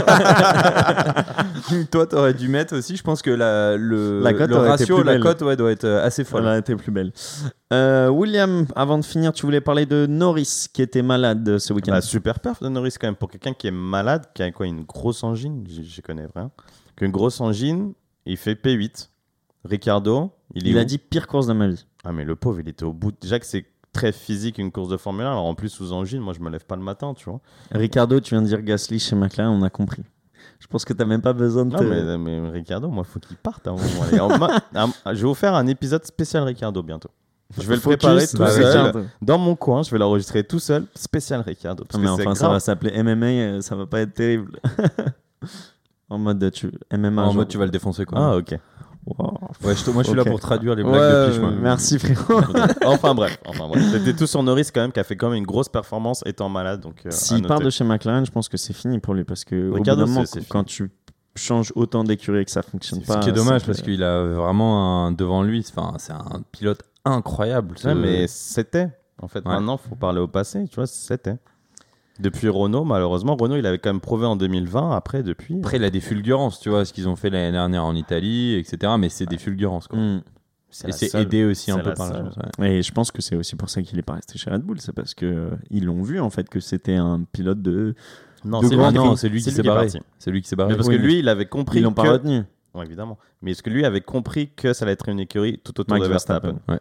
toi, 1.92 2.08
t'aurais 2.08 2.34
dû 2.34 2.48
mettre 2.48 2.76
aussi. 2.76 2.98
Je 2.98 3.04
pense 3.04 3.22
que 3.22 3.30
la, 3.30 3.78
le, 3.78 4.20
La 4.20 4.34
cote 4.34 4.50
le 4.50 4.56
aurait 4.56 4.70
ratio, 4.70 5.04
la 5.04 5.20
cote 5.20 5.44
ouais, 5.44 5.56
doit 5.56 5.72
être 5.72 5.84
euh, 5.84 6.04
assez 6.04 6.24
folle. 6.24 6.42
Elle 6.42 6.50
a 6.50 6.58
été 6.58 6.76
plus 6.76 6.92
belle. 6.92 7.12
Euh, 7.72 8.10
William, 8.10 8.66
avant 8.76 8.98
de 8.98 9.06
finir, 9.06 9.32
tu 9.32 9.46
voulais 9.46 9.62
parler 9.62 9.86
de 9.86 10.08
Norris 10.08 10.66
qui 10.74 10.82
était 10.82 11.04
malade 11.04 11.60
ce 11.60 11.72
week-end. 11.72 11.92
Bah, 11.92 12.02
super 12.02 12.40
perf 12.40 12.64
de 12.64 12.70
Norris 12.70 12.96
quand 13.00 13.06
même. 13.06 13.16
Pour 13.16 13.30
quelqu'un 13.30 13.54
qui 13.54 13.68
est 13.68 13.72
malade, 13.72 14.26
qui 14.34 14.42
a 14.42 14.52
quoi, 14.52 14.66
une 14.66 14.86
grosse 14.86 15.24
angine, 15.24 15.64
je, 15.70 15.84
je 15.84 16.02
connais 16.02 16.26
rien. 16.36 16.50
Qu'une 16.96 17.12
grosse 17.12 17.40
angine, 17.42 17.94
il 18.26 18.38
fait 18.38 18.56
P8. 18.56 19.10
Ricardo, 19.66 20.32
il, 20.56 20.68
est 20.68 20.72
il 20.72 20.78
a 20.80 20.84
dit 20.84 20.98
pire 20.98 21.28
course 21.28 21.46
de 21.46 21.54
ma 21.54 21.68
vie. 21.68 21.86
Ah, 22.04 22.12
mais 22.12 22.24
le 22.24 22.36
pauvre, 22.36 22.60
il 22.60 22.70
était 22.70 22.86
au 22.86 22.94
bout. 22.94 23.12
Déjà 23.22 23.40
que 23.40 23.46
c'est 23.46 23.68
très 23.96 24.12
physique 24.12 24.58
une 24.60 24.72
course 24.72 24.90
de 24.90 24.98
Formule 24.98 25.26
1. 25.26 25.32
Alors 25.32 25.46
en 25.46 25.56
plus, 25.56 25.70
sous 25.70 25.92
angine, 25.94 26.20
moi, 26.20 26.34
je 26.34 26.40
me 26.42 26.50
lève 26.50 26.66
pas 26.66 26.76
le 26.76 26.82
matin, 26.84 27.14
tu 27.16 27.26
vois. 27.30 27.40
Ricardo, 27.72 28.20
tu 28.20 28.36
viens 28.36 28.42
de 28.42 28.48
dire 28.48 28.62
Gasly 28.62 29.00
chez 29.00 29.16
McLaren, 29.16 29.52
on 29.52 29.64
a 29.64 29.70
compris. 29.70 30.04
Je 30.60 30.68
pense 30.68 30.86
que 30.86 30.94
t'as 30.94 31.06
même 31.06 31.22
pas 31.22 31.34
besoin 31.34 31.66
de 31.66 31.72
Non, 31.74 31.80
te- 31.80 31.84
mais, 31.84 32.18
mais 32.18 32.50
Ricardo, 32.50 32.88
moi, 32.90 33.04
faut 33.04 33.20
qu'il 33.20 33.36
parte 33.38 33.68
à 33.68 33.72
un 33.72 33.74
moment. 34.28 34.62
m'a- 34.74 35.14
je 35.14 35.22
vais 35.22 35.28
vous 35.28 35.34
faire 35.34 35.54
un 35.56 35.68
épisode 35.68 36.06
spécial 36.06 36.44
Ricardo 36.44 36.82
bientôt. 36.84 37.10
Je 37.58 37.64
vais 37.68 37.76
le 37.76 37.82
Focus 37.82 37.98
préparer 38.00 38.28
tout 38.28 38.38
seul. 38.38 38.66
Ricardo. 38.66 39.02
Dans 39.22 39.38
mon 39.38 39.56
coin, 39.56 39.84
je 39.84 39.92
vais 39.92 39.98
l'enregistrer 40.00 40.44
tout 40.44 40.60
seul, 40.60 40.86
spécial 40.96 41.42
Ricardo. 41.42 41.84
Parce 41.86 42.02
Non, 42.04 42.16
mais 42.18 42.24
que 42.24 42.30
enfin, 42.30 42.36
ça 42.36 42.50
va 42.50 42.60
s'appeler 42.60 42.92
MMA, 43.04 43.26
euh, 43.28 43.62
ça 43.62 43.76
va 43.76 43.86
pas 43.86 44.00
être 44.02 44.14
terrible. 44.14 44.60
en 46.10 46.18
mode 46.18 46.44
euh, 46.44 46.50
tu, 46.52 46.72
MMA. 46.92 47.22
en 47.22 47.26
genre- 47.26 47.34
mode, 47.36 47.48
tu 47.48 47.58
vas 47.58 47.66
le 47.66 47.72
défoncer 47.72 48.06
quoi. 48.06 48.18
Ah, 48.20 48.38
ok. 48.38 48.58
Wow. 49.06 49.38
Ouais, 49.64 49.76
je 49.76 49.92
moi, 49.92 50.02
je 50.04 50.08
suis 50.10 50.18
là 50.18 50.26
pour 50.26 50.40
traduire 50.40 50.74
les 50.76 50.84
blagues 50.84 50.96
Ouais, 50.96 51.26
de 51.28 51.30
Piche. 51.32 51.40
moi. 51.40 51.50
ouais, 51.52 51.56
Merci 51.62 52.00
frérot. 52.00 52.42
enfin 52.86 53.14
bref, 53.14 53.38
enfin 53.46 53.68
bref. 53.68 53.84
C'était 53.92 54.14
tout 54.16 54.26
sur 54.26 54.42
Norris 54.42 54.70
quand 54.74 54.82
même 54.82 54.92
qui 54.92 55.00
a 55.00 55.04
fait 55.04 55.16
quand 55.16 55.30
même 55.30 55.38
une 55.38 55.46
grosse 55.46 55.70
performance 55.70 56.24
étant 56.26 56.50
malade. 56.50 56.82
Donc, 56.82 57.02
euh, 57.06 57.12
S'il 57.12 57.44
part 57.46 57.60
de 57.60 57.70
chez 57.70 57.84
McLaren, 57.84 58.26
je 58.26 58.32
pense 58.32 58.50
que 58.50 58.58
c'est 58.58 58.74
fini 58.74 59.00
pour 59.00 59.14
lui 59.14 59.24
parce 59.24 59.44
que 59.46 59.70
au 59.70 59.76
bout 59.78 59.84
d'un 59.84 59.96
moment, 59.96 60.24
quand 60.50 60.64
tu 60.64 60.90
changes 61.36 61.72
autant 61.76 62.04
d'écurie 62.04 62.40
et 62.40 62.46
que 62.46 62.52
ça 62.52 62.62
fonctionne 62.64 63.02
Ce 63.02 63.08
pas. 63.08 63.20
qui 63.20 63.30
est 63.30 63.34
dommage 63.34 63.64
parce 63.66 63.82
qu'il 63.82 64.02
a 64.04 64.24
vraiment 64.24 65.06
un, 65.06 65.12
devant 65.12 65.44
lui, 65.44 65.64
enfin, 65.70 65.94
c'est 66.00 66.14
un 66.14 66.42
pilote 66.52 66.82
incroyable. 67.04 67.78
ce- 67.78 67.90
Ouais, 67.90 67.96
mais 67.96 68.26
c'était. 68.28 68.90
En 69.22 69.28
fait, 69.28 69.40
Ouais. 69.46 69.54
maintenant, 69.54 69.78
faut 69.78 69.96
parler 69.96 70.20
au 70.20 70.28
passé. 70.28 70.66
Tu 70.70 70.76
vois, 70.76 70.88
c'était. 70.88 71.36
Depuis 72.20 72.48
Renault, 72.48 72.86
malheureusement, 72.86 73.36
Renault, 73.36 73.58
il 73.58 73.66
avait 73.66 73.78
quand 73.78 73.90
même 73.90 74.00
prouvé 74.00 74.26
en 74.26 74.36
2020. 74.36 74.96
Après, 74.96 75.22
depuis. 75.22 75.58
Après, 75.58 75.78
il 75.78 75.84
a 75.84 75.90
des 75.90 76.00
fulgurances, 76.00 76.60
tu 76.60 76.70
vois, 76.70 76.86
ce 76.86 76.94
qu'ils 76.94 77.10
ont 77.10 77.16
fait 77.16 77.30
l'année 77.30 77.52
dernière 77.52 77.84
en 77.84 77.96
Italie, 77.96 78.56
etc. 78.56 78.94
Mais 78.98 79.10
c'est 79.10 79.26
des 79.26 79.38
fulgurances, 79.38 79.88
quoi. 79.88 80.00
Hmm. 80.00 80.22
Et 80.88 80.92
c'est 80.92 81.16
aidé 81.16 81.46
aussi 81.46 81.72
un 81.72 81.80
peu 81.80 81.90
la 81.90 81.96
par 81.96 82.12
la 82.12 82.24
ouais. 82.60 82.78
Et 82.78 82.84
je 82.84 82.92
pense 82.92 83.12
que 83.12 83.22
c'est 83.22 83.36
aussi 83.36 83.56
pour 83.56 83.70
ça 83.70 83.82
qu'il 83.82 83.98
est 83.98 84.02
pas 84.04 84.16
resté 84.16 84.38
chez 84.38 84.50
Red 84.50 84.62
Bull, 84.62 84.82
c'est 84.82 84.92
parce 84.92 85.14
que 85.14 85.26
euh, 85.26 85.50
ils 85.70 85.86
l'ont 85.86 86.04
vu 86.04 86.20
en 86.20 86.30
fait 86.30 86.50
que 86.50 86.60
c'était 86.60 86.96
un 86.96 87.24
pilote 87.32 87.62
de. 87.62 87.96
Non, 88.44 88.62
c'est 88.62 89.30
lui, 89.30 89.42
qui 89.42 89.52
s'est 89.52 89.62
est 89.62 89.64
barré. 89.64 89.88
C'est 90.20 90.32
lui 90.32 90.42
qui 90.42 90.50
s'est 90.50 90.56
barré. 90.56 90.72
Mais 90.72 90.76
parce 90.76 90.90
Oui, 90.90 90.98
que 90.98 91.02
lui, 91.02 91.20
il 91.20 91.30
avait 91.30 91.46
compris 91.46 91.80
Ils 91.80 91.84
l'ont 91.84 91.94
pas 91.94 92.04
que. 92.04 92.10
retenu. 92.10 92.44
Ouais, 92.76 92.86
évidemment. 92.86 93.18
Mais 93.42 93.52
est-ce 93.52 93.64
que 93.64 93.70
lui 93.70 93.86
avait 93.86 94.02
compris 94.02 94.50
que 94.56 94.74
ça 94.74 94.84
allait 94.84 94.92
être 94.92 95.08
une 95.08 95.20
écurie 95.20 95.60
tout 95.64 95.80
autour 95.80 95.96
Max 95.96 96.06
de 96.06 96.12
Verstappen, 96.12 96.60
Verstappen. 96.68 96.80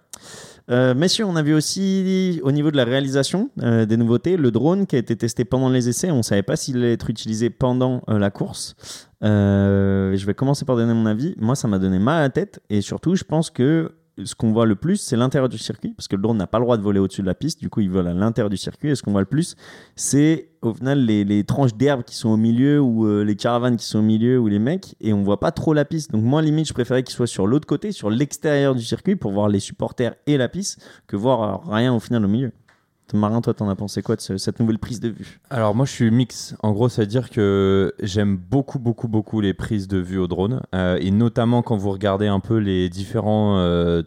Euh, 0.70 0.94
messieurs, 0.94 1.26
on 1.26 1.36
a 1.36 1.42
vu 1.42 1.52
aussi 1.52 2.40
au 2.42 2.50
niveau 2.50 2.70
de 2.70 2.76
la 2.76 2.84
réalisation 2.84 3.50
euh, 3.62 3.84
des 3.84 3.96
nouveautés, 3.96 4.36
le 4.36 4.50
drone 4.50 4.86
qui 4.86 4.96
a 4.96 4.98
été 4.98 5.14
testé 5.14 5.44
pendant 5.44 5.68
les 5.68 5.88
essais. 5.88 6.10
On 6.10 6.18
ne 6.18 6.22
savait 6.22 6.42
pas 6.42 6.56
s'il 6.56 6.78
allait 6.78 6.94
être 6.94 7.10
utilisé 7.10 7.50
pendant 7.50 8.02
euh, 8.08 8.18
la 8.18 8.30
course. 8.30 8.74
Euh, 9.22 10.16
je 10.16 10.26
vais 10.26 10.34
commencer 10.34 10.64
par 10.64 10.76
donner 10.76 10.94
mon 10.94 11.06
avis. 11.06 11.34
Moi, 11.38 11.54
ça 11.54 11.68
m'a 11.68 11.78
donné 11.78 11.98
mal 11.98 12.18
à 12.18 12.20
la 12.22 12.30
tête 12.30 12.60
et 12.70 12.80
surtout, 12.80 13.14
je 13.14 13.24
pense 13.24 13.50
que 13.50 13.92
ce 14.22 14.34
qu'on 14.34 14.52
voit 14.52 14.66
le 14.66 14.76
plus, 14.76 14.96
c'est 14.96 15.16
l'intérieur 15.16 15.48
du 15.48 15.58
circuit, 15.58 15.92
parce 15.94 16.08
que 16.08 16.16
le 16.16 16.22
drone 16.22 16.36
n'a 16.36 16.46
pas 16.46 16.58
le 16.58 16.64
droit 16.64 16.76
de 16.76 16.82
voler 16.82 17.00
au-dessus 17.00 17.22
de 17.22 17.26
la 17.26 17.34
piste, 17.34 17.60
du 17.60 17.68
coup 17.68 17.80
il 17.80 17.90
vole 17.90 18.06
à 18.06 18.14
l'intérieur 18.14 18.50
du 18.50 18.56
circuit, 18.56 18.90
et 18.90 18.94
ce 18.94 19.02
qu'on 19.02 19.12
voit 19.12 19.22
le 19.22 19.26
plus, 19.26 19.56
c'est 19.96 20.50
au 20.62 20.72
final 20.72 21.04
les, 21.04 21.44
tranches 21.44 21.74
d'herbe 21.74 22.04
qui 22.04 22.14
sont 22.14 22.30
au 22.30 22.36
milieu, 22.36 22.80
ou 22.80 23.06
euh, 23.06 23.24
les 23.24 23.36
caravanes 23.36 23.76
qui 23.76 23.84
sont 23.84 23.98
au 23.98 24.02
milieu, 24.02 24.38
ou 24.38 24.46
les 24.46 24.58
mecs, 24.58 24.94
et 25.00 25.12
on 25.12 25.22
voit 25.22 25.40
pas 25.40 25.50
trop 25.50 25.74
la 25.74 25.84
piste. 25.84 26.12
Donc 26.12 26.22
moi 26.22 26.42
limite, 26.42 26.68
je 26.68 26.74
préférais 26.74 27.02
qu'il 27.02 27.14
soit 27.14 27.26
sur 27.26 27.46
l'autre 27.46 27.66
côté, 27.66 27.92
sur 27.92 28.10
l'extérieur 28.10 28.74
du 28.74 28.82
circuit, 28.82 29.16
pour 29.16 29.32
voir 29.32 29.48
les 29.48 29.60
supporters 29.60 30.14
et 30.26 30.36
la 30.36 30.48
piste, 30.48 30.84
que 31.06 31.16
voir 31.16 31.42
euh, 31.42 31.70
rien 31.70 31.92
au 31.92 32.00
final 32.00 32.24
au 32.24 32.28
milieu. 32.28 32.52
Marin, 33.12 33.40
toi, 33.42 33.54
t'en 33.54 33.68
as 33.68 33.76
pensé 33.76 34.02
quoi 34.02 34.16
de 34.16 34.20
ce- 34.20 34.38
cette 34.38 34.58
nouvelle 34.58 34.78
prise 34.78 34.98
de 34.98 35.08
vue? 35.08 35.38
Alors 35.50 35.74
moi 35.74 35.84
je 35.86 35.92
suis 35.92 36.10
mix. 36.10 36.56
En 36.62 36.72
gros, 36.72 36.88
ça 36.88 37.02
veut 37.02 37.06
dire 37.06 37.30
que 37.30 37.92
j'aime 38.02 38.36
beaucoup 38.36 38.78
beaucoup 38.78 39.08
beaucoup 39.08 39.40
les 39.40 39.54
prises 39.54 39.86
de 39.88 39.98
vue 39.98 40.18
au 40.18 40.26
drone 40.26 40.62
Euh, 40.74 40.96
et 41.00 41.10
notamment 41.10 41.62
quand 41.62 41.76
vous 41.76 41.90
regardez 41.90 42.26
un 42.26 42.40
peu 42.40 42.56
les 42.56 42.88
différents 42.88 43.58
euh, 43.58 44.02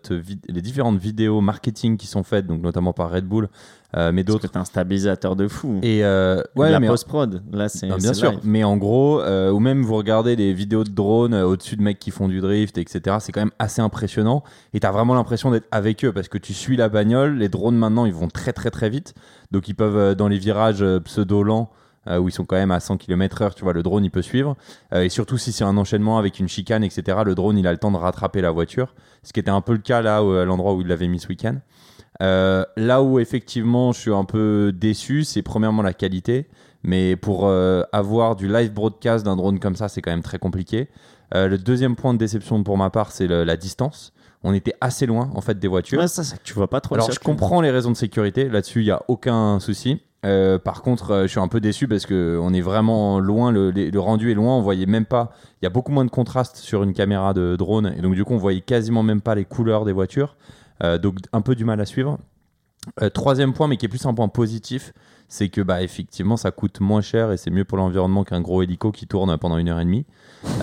les 0.50 0.62
différentes 0.62 0.98
vidéos 0.98 1.40
marketing 1.42 1.96
qui 1.98 2.08
sont 2.08 2.24
faites, 2.24 2.48
donc 2.48 2.62
notamment 2.62 2.92
par 2.92 3.12
Red 3.12 3.26
Bull, 3.26 3.50
euh, 3.96 4.12
mais 4.12 4.24
d'autres. 4.24 4.48
t'es 4.48 4.58
un 4.58 4.66
stabilisateur 4.66 5.36
de 5.38 5.48
fou. 5.48 5.80
Et 5.82 6.04
euh, 6.04 6.42
ouais, 6.56 6.72
la 6.72 6.80
mais 6.80 6.88
post-prod, 6.88 7.42
là 7.52 7.70
c'est 7.70 7.90
c'est 7.90 7.98
bien 7.98 8.14
sûr, 8.14 8.32
live. 8.32 8.40
mais 8.44 8.64
en 8.64 8.76
gros, 8.76 9.22
euh, 9.22 9.50
ou 9.52 9.60
même 9.60 9.82
vous 9.84 9.96
regardez 9.96 10.36
des 10.36 10.54
vidéos 10.54 10.84
de 10.84 10.90
drones 10.90 11.34
au-dessus 11.34 11.78
de 11.78 11.82
mecs 11.82 12.00
qui 12.00 12.12
font 12.12 12.28
du 12.28 12.42
drift, 12.42 12.78
etc. 12.78 13.18
C'est 13.22 13.32
quand 13.32 13.42
même 13.42 13.52
assez 13.60 13.82
impressionnant. 13.82 14.44
Et 14.74 14.80
t'as 14.82 14.92
vraiment 14.92 15.14
l'impression 15.14 15.52
d'être 15.52 15.68
avec 15.72 16.04
eux 16.04 16.12
parce 16.12 16.28
que 16.28 16.38
tu 16.38 16.54
suis 16.54 16.76
la 16.76 16.90
bagnole. 16.90 17.38
Les 17.38 17.48
drones 17.50 17.78
maintenant, 17.78 18.06
ils 18.06 18.14
vont 18.14 18.28
très 18.28 18.52
très 18.54 18.72
très 18.72 18.90
vite. 18.90 19.14
Donc 19.52 19.70
ils 19.70 19.74
peuvent, 19.76 20.16
dans 20.16 20.28
les 20.28 20.38
virages 20.38 20.84
pseudo-lents, 21.06 21.70
où 22.10 22.30
ils 22.30 22.32
sont 22.32 22.46
quand 22.46 22.56
même 22.56 22.72
à 22.72 22.80
100 22.80 22.96
km/h, 22.98 23.54
tu 23.54 23.64
vois, 23.66 23.74
le 23.74 23.84
drone 23.84 24.06
il 24.06 24.10
peut 24.12 24.22
suivre. 24.22 24.56
Euh, 24.94 25.02
et 25.04 25.10
surtout 25.10 25.38
si 25.38 25.52
c'est 25.52 25.66
un 25.66 25.76
enchaînement 25.76 26.18
avec 26.18 26.40
une 26.40 26.48
chicane, 26.48 26.82
etc., 26.86 27.18
le 27.26 27.36
drone 27.36 27.58
il 27.58 27.68
a 27.68 27.72
le 27.74 27.78
temps 27.78 27.92
de 27.92 27.98
rattraper 27.98 28.40
la 28.40 28.50
voiture. 28.52 28.94
Ce 29.24 29.34
qui 29.34 29.42
était 29.42 29.52
un 29.52 29.60
peu 29.60 29.74
le 29.74 29.80
cas 29.80 30.02
là, 30.02 30.24
où- 30.24 30.32
à 30.32 30.46
l'endroit 30.46 30.74
où 30.74 30.80
il 30.82 30.88
l'avait 30.88 31.10
mis 31.10 31.20
ce 31.20 31.28
week-end. 31.28 31.56
Euh, 32.22 32.66
là 32.78 33.04
où 33.04 33.20
effectivement 33.20 33.92
je 33.92 34.00
suis 34.00 34.14
un 34.14 34.26
peu 34.26 34.72
déçu, 34.76 35.24
c'est 35.24 35.42
premièrement 35.42 35.82
la 35.82 35.94
qualité. 35.94 36.48
Mais 36.84 37.16
pour 37.16 37.48
euh, 37.48 37.84
avoir 37.92 38.36
du 38.36 38.48
live 38.48 38.72
broadcast 38.72 39.26
d'un 39.26 39.36
drone 39.36 39.60
comme 39.60 39.76
ça, 39.76 39.88
c'est 39.90 40.02
quand 40.02 40.12
même 40.12 40.22
très 40.22 40.40
compliqué. 40.40 40.88
Euh, 41.36 41.48
le 41.48 41.58
deuxième 41.58 41.96
point 41.96 42.14
de 42.14 42.20
déception 42.20 42.64
pour 42.64 42.78
ma 42.78 42.90
part, 42.90 43.12
c'est 43.12 43.28
la 43.28 43.58
distance. 43.58 44.14
On 44.44 44.54
était 44.54 44.76
assez 44.80 45.06
loin 45.06 45.30
en 45.36 45.42
fait 45.42 45.60
des 45.60 45.68
voitures. 45.68 46.00
Ouais, 46.00 46.08
ça, 46.08 46.24
ça, 46.24 46.38
tu 46.44 46.54
vois 46.54 46.70
pas 46.70 46.80
trop 46.80 46.96
Alors 46.96 47.08
je 47.08 47.14
circuit. 47.14 47.26
comprends 47.26 47.60
les 47.60 47.72
raisons 47.72 47.92
de 47.92 47.98
sécurité, 47.98 48.48
là-dessus 48.48 48.82
il 48.82 48.86
n'y 48.86 48.92
a 48.92 49.02
aucun 49.08 49.60
souci. 49.60 50.02
Euh, 50.26 50.58
par 50.60 50.82
contre, 50.84 51.12
euh, 51.12 51.22
je 51.24 51.28
suis 51.28 51.40
un 51.40 51.48
peu 51.48 51.60
déçu 51.60 51.88
parce 51.88 52.06
que 52.06 52.40
on 52.42 52.54
est 52.54 52.62
vraiment 52.62 53.20
loin, 53.20 53.52
le, 53.52 53.72
le 53.72 54.00
rendu 54.00 54.32
est 54.32 54.36
loin, 54.36 54.56
on 54.56 54.62
voyait 54.62 54.86
même 54.86 55.06
pas. 55.06 55.32
Il 55.62 55.66
y 55.66 55.68
a 55.68 55.70
beaucoup 55.70 55.92
moins 55.92 56.06
de 56.06 56.10
contraste 56.12 56.58
sur 56.58 56.84
une 56.84 56.94
caméra 56.94 57.34
de 57.34 57.56
drone 57.56 57.94
et 57.98 58.02
donc 58.02 58.14
du 58.16 58.24
coup 58.24 58.34
on 58.34 58.38
voyait 58.38 58.62
quasiment 58.62 59.04
même 59.04 59.22
pas 59.22 59.36
les 59.36 59.46
couleurs 59.46 59.86
des 59.86 59.92
voitures, 59.92 60.36
donc 60.82 61.18
un 61.34 61.42
peu 61.42 61.56
du 61.56 61.66
mal 61.66 61.80
à 61.82 61.86
suivre. 61.86 62.18
Euh, 63.02 63.10
troisième 63.10 63.54
point, 63.54 63.68
mais 63.68 63.78
qui 63.78 63.86
est 63.86 63.90
plus 63.90 64.06
un 64.06 64.14
point 64.14 64.28
positif, 64.30 64.94
c'est 65.28 65.50
que 65.50 65.62
bah 65.62 65.82
effectivement 65.82 66.38
ça 66.38 66.52
coûte 66.52 66.80
moins 66.80 67.02
cher 67.02 67.32
et 67.32 67.38
c'est 67.38 67.50
mieux 67.50 67.66
pour 67.66 67.78
l'environnement 67.78 68.24
qu'un 68.24 68.40
gros 68.40 68.62
hélico 68.64 68.92
qui 68.92 69.08
tourne 69.08 69.36
pendant 69.38 69.58
une 69.58 69.68
heure 69.70 69.80
et 69.80 69.86
demie. 69.86 70.06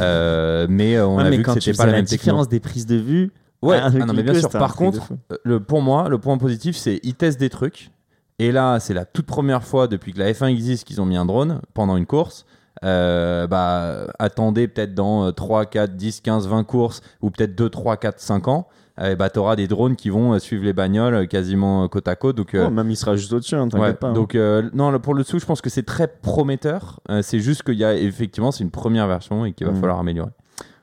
Euh, 0.01 0.67
mais 0.71 0.97
euh, 0.97 1.07
on 1.07 1.17
Ouais, 1.19 1.25
a 1.25 1.31
mais 1.31 1.37
vu 1.37 1.43
quand 1.43 1.55
que 1.55 1.61
c'était 1.61 1.77
pas 1.77 1.85
la 1.87 1.93
la 1.93 1.99
même 1.99 2.07
différence 2.07 2.49
des 2.49 2.61
prises 2.61 2.87
de 2.87 2.97
vue. 2.97 3.33
Ouais, 3.63 3.79
ah 3.83 3.91
non, 3.91 4.13
mais 4.15 4.23
bien 4.23 4.35
sûr. 4.35 4.51
Par 4.51 4.75
contre, 4.77 5.13
euh, 5.33 5.37
le, 5.45 5.61
pour 5.61 5.81
moi, 5.83 6.09
le 6.09 6.19
point 6.19 6.37
positif, 6.39 6.77
c'est 6.77 7.01
ils 7.03 7.15
testent 7.15 7.41
des 7.41 7.51
trucs. 7.51 7.91
Et 8.39 8.53
là, 8.53 8.81
c'est 8.81 8.95
la 8.95 9.05
toute 9.05 9.27
première 9.27 9.63
fois 9.63 9.87
depuis 9.87 10.13
que 10.13 10.19
la 10.19 10.33
F1 10.33 10.49
existe 10.49 10.85
qu'ils 10.85 11.01
ont 11.01 11.07
mis 11.07 11.17
un 11.17 11.25
drone 11.25 11.61
pendant 11.73 11.97
une 11.97 12.07
course. 12.07 12.47
Euh, 12.85 13.47
bah, 13.47 14.09
attendez 14.19 14.67
peut-être 14.69 14.95
dans 14.95 15.27
euh, 15.27 15.31
3, 15.31 15.67
4, 15.67 15.95
10, 15.97 16.21
15, 16.21 16.49
20 16.49 16.65
courses, 16.65 17.01
ou 17.23 17.31
peut-être 17.31 17.55
2, 17.55 17.71
3, 17.71 17.97
4, 17.97 18.19
5 18.21 18.49
ans, 18.49 18.67
euh, 19.01 19.17
bah, 19.17 19.29
tu 19.31 19.39
auras 19.39 19.57
des 19.57 19.67
drones 19.67 19.97
qui 19.97 20.09
vont 20.11 20.35
euh, 20.35 20.39
suivre 20.39 20.65
les 20.65 20.73
bagnoles 20.73 21.15
euh, 21.15 21.27
quasiment 21.27 21.85
euh, 21.85 21.89
côte 21.89 22.07
à 22.09 22.15
côte. 22.17 22.37
Donc, 22.37 22.55
euh, 22.55 22.67
Oh, 22.69 22.71
même 22.71 22.91
il 22.91 22.97
sera 22.97 23.17
juste 23.17 23.33
au-dessus, 23.33 23.55
hein, 23.57 23.69
t'inquiète 23.69 23.87
ouais, 23.89 23.95
pas. 23.95 24.09
hein. 24.09 24.13
donc 24.13 24.35
euh, 24.35 24.69
non, 24.73 24.97
pour 25.01 25.15
le 25.15 25.23
dessous, 25.23 25.39
je 25.39 25.47
pense 25.47 25.61
que 25.61 25.71
c'est 25.71 25.83
très 25.83 26.07
prometteur. 26.09 27.01
Euh, 27.11 27.21
c'est 27.23 27.41
juste 27.41 27.63
qu'il 27.65 27.75
y 27.75 27.85
a 27.85 27.95
effectivement, 27.95 28.53
c'est 28.53 28.63
une 28.65 28.71
première 28.71 29.07
version 29.09 29.45
et 29.45 29.53
qu'il 29.53 29.67
va 29.67 29.73
Mm. 29.73 29.81
falloir 29.81 29.99
améliorer. 29.99 30.31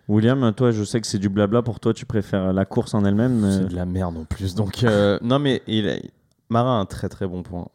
William, 0.08 0.52
toi, 0.54 0.72
je 0.72 0.84
sais 0.84 1.00
que 1.00 1.08
c'est 1.08 1.20
du 1.20 1.30
blabla. 1.30 1.62
Pour 1.62 1.80
toi, 1.80 1.94
tu 1.94 2.06
préfères 2.06 2.52
la 2.52 2.66
course 2.66 2.94
en 2.94 3.06
elle-même. 3.06 3.40
mais- 3.40 3.52
C'est 3.52 3.68
de 3.70 3.76
la 3.76 3.86
merde 3.86 4.18
en 4.18 4.26
plus. 4.26 4.56
Donc, 4.56 4.84
euh, 4.84 5.18
non, 5.22 5.40
mais 5.40 5.62
il 5.68 5.88
a- 5.88 5.96
Marin 6.50 6.80
a 6.80 6.82
un 6.82 6.86
très 6.86 7.08
très 7.08 7.28
bon 7.28 7.44
point. 7.44 7.68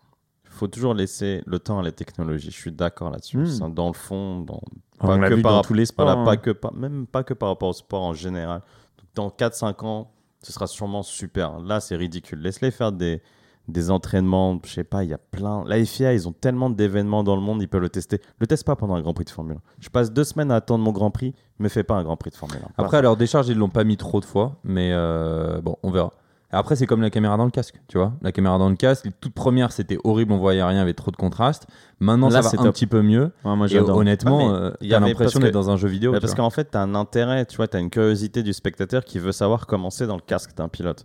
Il 0.45 0.51
faut 0.51 0.67
toujours 0.67 0.93
laisser 0.93 1.43
le 1.47 1.59
temps 1.59 1.79
à 1.79 1.83
la 1.83 1.93
technologie. 1.93 2.51
Je 2.51 2.57
suis 2.57 2.73
d'accord 2.73 3.11
là-dessus. 3.11 3.47
C'est 3.47 3.75
Dans 3.75 3.87
le 3.89 3.95
fond, 3.95 4.41
dans, 4.41 4.61
pas 4.99 5.17
l'a 5.17 5.29
que 5.31 5.35
par 5.35 5.43
dans 5.43 5.49
rapport- 5.51 5.67
tous 5.67 5.75
les 5.75 5.87
sports. 5.87 6.05
voilà, 6.07 6.21
hein. 6.21 6.25
pas 6.25 6.37
que 6.37 6.51
par- 6.51 6.75
même 6.75 7.07
pas 7.07 7.23
que 7.23 7.33
par 7.35 7.49
rapport 7.51 7.69
au 7.71 7.73
sport 7.75 8.03
en 8.03 8.13
général. 8.15 8.61
Donc, 8.99 9.07
dans 9.15 9.31
4-5 9.31 9.83
ans, 9.85 10.11
ce 10.47 10.53
sera 10.53 10.69
sûrement 10.69 11.03
super. 11.03 11.59
Là, 11.59 11.81
c'est 11.81 11.97
ridicule. 11.97 12.39
Laisse-les 12.39 12.71
faire 12.71 12.93
des, 12.93 13.21
des 13.67 13.91
entraînements. 13.91 14.61
Je 14.65 14.71
sais 14.71 14.85
pas, 14.85 15.03
il 15.03 15.11
y 15.11 15.13
a 15.13 15.19
plein. 15.19 15.65
La 15.67 15.85
FIA, 15.85 16.13
ils 16.15 16.29
ont 16.29 16.33
tellement 16.33 16.71
d'événements 16.71 17.25
dans 17.25 17.35
le 17.35 17.43
monde, 17.43 17.61
ils 17.63 17.69
peuvent 17.69 17.81
le 17.81 17.89
tester. 17.89 18.21
Le 18.39 18.47
teste 18.47 18.63
pas 18.65 18.77
pendant 18.77 18.95
un 18.95 19.01
Grand 19.01 19.13
Prix 19.13 19.25
de 19.25 19.31
Formule 19.31 19.57
1. 19.57 19.61
Je 19.81 19.89
passe 19.89 20.13
deux 20.13 20.23
semaines 20.23 20.53
à 20.53 20.57
attendre 20.57 20.85
mon 20.85 20.93
Grand 20.93 21.11
Prix, 21.11 21.35
me 21.59 21.69
fais 21.69 21.83
pas 21.83 21.95
un 21.95 22.05
Grand 22.05 22.17
Prix 22.17 22.31
de 22.31 22.37
Formule 22.37 22.61
1. 22.79 22.81
Après, 22.81 22.99
à 22.99 23.03
leur 23.03 23.17
décharge, 23.17 23.49
ils 23.49 23.59
l'ont 23.59 23.69
pas 23.69 23.83
mis 23.83 23.97
trop 23.97 24.21
de 24.21 24.25
fois, 24.25 24.61
mais 24.63 24.93
euh, 24.93 25.61
bon, 25.61 25.79
on 25.83 25.91
verra. 25.91 26.13
Après, 26.53 26.77
c'est 26.77 26.87
comme 26.87 27.03
la 27.03 27.11
caméra 27.11 27.37
dans 27.37 27.45
le 27.45 27.51
casque, 27.51 27.75
tu 27.89 27.99
vois. 27.99 28.13
La 28.23 28.31
caméra 28.33 28.57
dans 28.57 28.69
le 28.69 28.77
casque, 28.77 29.05
les 29.05 29.11
toutes 29.21 29.35
premières, 29.35 29.73
c'était 29.73 29.99
horrible, 30.05 30.33
on 30.33 30.39
voyait 30.39 30.63
rien, 30.63 30.73
il 30.73 30.77
y 30.77 30.81
avait 30.81 30.95
trop 30.95 31.11
de 31.11 31.17
contraste. 31.17 31.67
Maintenant, 31.99 32.29
Là, 32.29 32.41
ça 32.43 32.51
c'est 32.51 32.57
va 32.57 32.63
un 32.63 32.67
top. 32.67 32.75
petit 32.77 32.87
peu 32.87 33.03
mieux. 33.03 33.33
Ouais, 33.45 33.57
moi, 33.57 33.67
Et 33.67 33.71
j'adore. 33.71 33.97
honnêtement, 33.97 34.71
y 34.81 34.89
t'as 34.91 34.97
avait- 34.99 35.09
l'impression 35.09 35.41
d'être 35.41 35.49
que- 35.51 35.55
dans 35.55 35.71
un 35.71 35.77
jeu 35.77 35.89
vidéo. 35.89 36.15
Tu 36.15 36.21
parce 36.21 36.35
qu'en 36.35 36.51
fait, 36.51 36.71
tu 36.71 36.79
as 36.79 36.83
un 36.83 36.95
intérêt, 36.95 37.47
tu 37.47 37.57
vois, 37.57 37.67
tu 37.67 37.77
as 37.77 37.81
une 37.81 37.91
curiosité 37.91 38.43
du 38.45 38.53
spectateur 38.53 39.05
qui 39.05 39.19
veut 39.19 39.33
savoir 39.33 39.67
comment 39.67 39.91
c'est 39.91 40.07
dans 40.07 40.15
le 40.15 40.23
casque 40.25 40.55
d'un 40.57 40.69
pilote. 40.69 41.05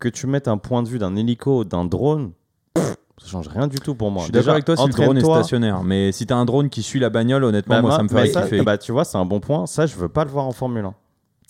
Que 0.00 0.08
tu 0.08 0.26
mettes 0.26 0.48
un 0.48 0.58
point 0.58 0.82
de 0.82 0.88
vue 0.88 0.98
d'un 0.98 1.14
hélico, 1.14 1.62
d'un 1.64 1.84
drone, 1.84 2.32
pff, 2.74 2.96
ça 3.18 3.28
change 3.28 3.46
rien 3.48 3.68
du 3.68 3.78
tout 3.78 3.94
pour 3.94 4.10
moi. 4.10 4.22
Je 4.22 4.24
suis 4.24 4.32
d'accord 4.32 4.42
Déjà, 4.42 4.52
avec 4.52 4.64
toi 4.64 4.76
si 4.76 4.86
le 4.88 4.92
drone 4.92 5.16
est 5.16 5.20
stationnaire, 5.24 5.84
mais 5.84 6.10
si 6.10 6.26
t'as 6.26 6.34
un 6.34 6.44
drone 6.44 6.68
qui 6.70 6.82
suit 6.82 6.98
la 6.98 7.08
bagnole, 7.08 7.44
honnêtement, 7.44 7.76
Bah, 7.76 7.82
moi, 7.82 7.96
ça 7.96 8.02
me 8.02 8.08
ferait 8.08 8.28
kiffer. 8.30 8.62
bah, 8.62 8.78
tu 8.78 8.90
vois, 8.90 9.04
c'est 9.04 9.16
un 9.16 9.24
bon 9.24 9.38
point. 9.38 9.66
Ça, 9.66 9.86
je 9.86 9.94
veux 9.94 10.08
pas 10.08 10.24
le 10.24 10.30
voir 10.30 10.44
en 10.46 10.52
Formule 10.52 10.84
1. 10.86 10.94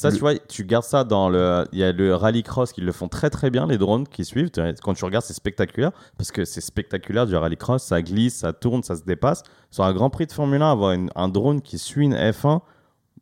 Ça, 0.03 0.09
Le- 0.09 0.15
tu 0.15 0.21
vois, 0.21 0.35
tu 0.37 0.65
gardes 0.65 0.85
ça 0.85 1.05
dans 1.05 1.29
le. 1.29 1.65
Il 1.73 1.79
y 1.79 1.85
a 1.85 1.93
le 1.93 2.15
rallycross 2.15 2.73
qui 2.73 2.81
le 2.81 2.91
font 2.93 3.07
très 3.09 3.31
très 3.31 3.51
bien, 3.51 3.67
les 3.67 3.79
drones 3.79 4.07
qui 4.09 4.25
suivent. 4.25 4.51
Quand 4.83 4.95
tu 4.95 5.05
regardes, 5.05 5.25
c'est 5.25 5.33
spectaculaire 5.33 5.93
parce 6.19 6.33
que 6.33 6.45
c'est 6.45 6.61
spectaculaire 6.61 7.27
du 7.27 7.37
rallycross. 7.37 7.83
Ça 7.83 8.03
glisse, 8.03 8.39
ça 8.39 8.53
tourne, 8.53 8.83
ça 8.83 8.97
se 8.97 9.05
dépasse. 9.05 9.43
Sur 9.71 9.85
un 9.85 9.93
grand 9.93 10.11
prix 10.11 10.27
de 10.27 10.33
Formule 10.33 10.61
1, 10.61 10.73
avoir 10.73 10.93
une- 10.93 11.11
un 11.15 11.29
drone 11.29 11.63
qui 11.63 11.79
suit 11.79 12.05
une 12.05 12.15
F1, 12.17 12.63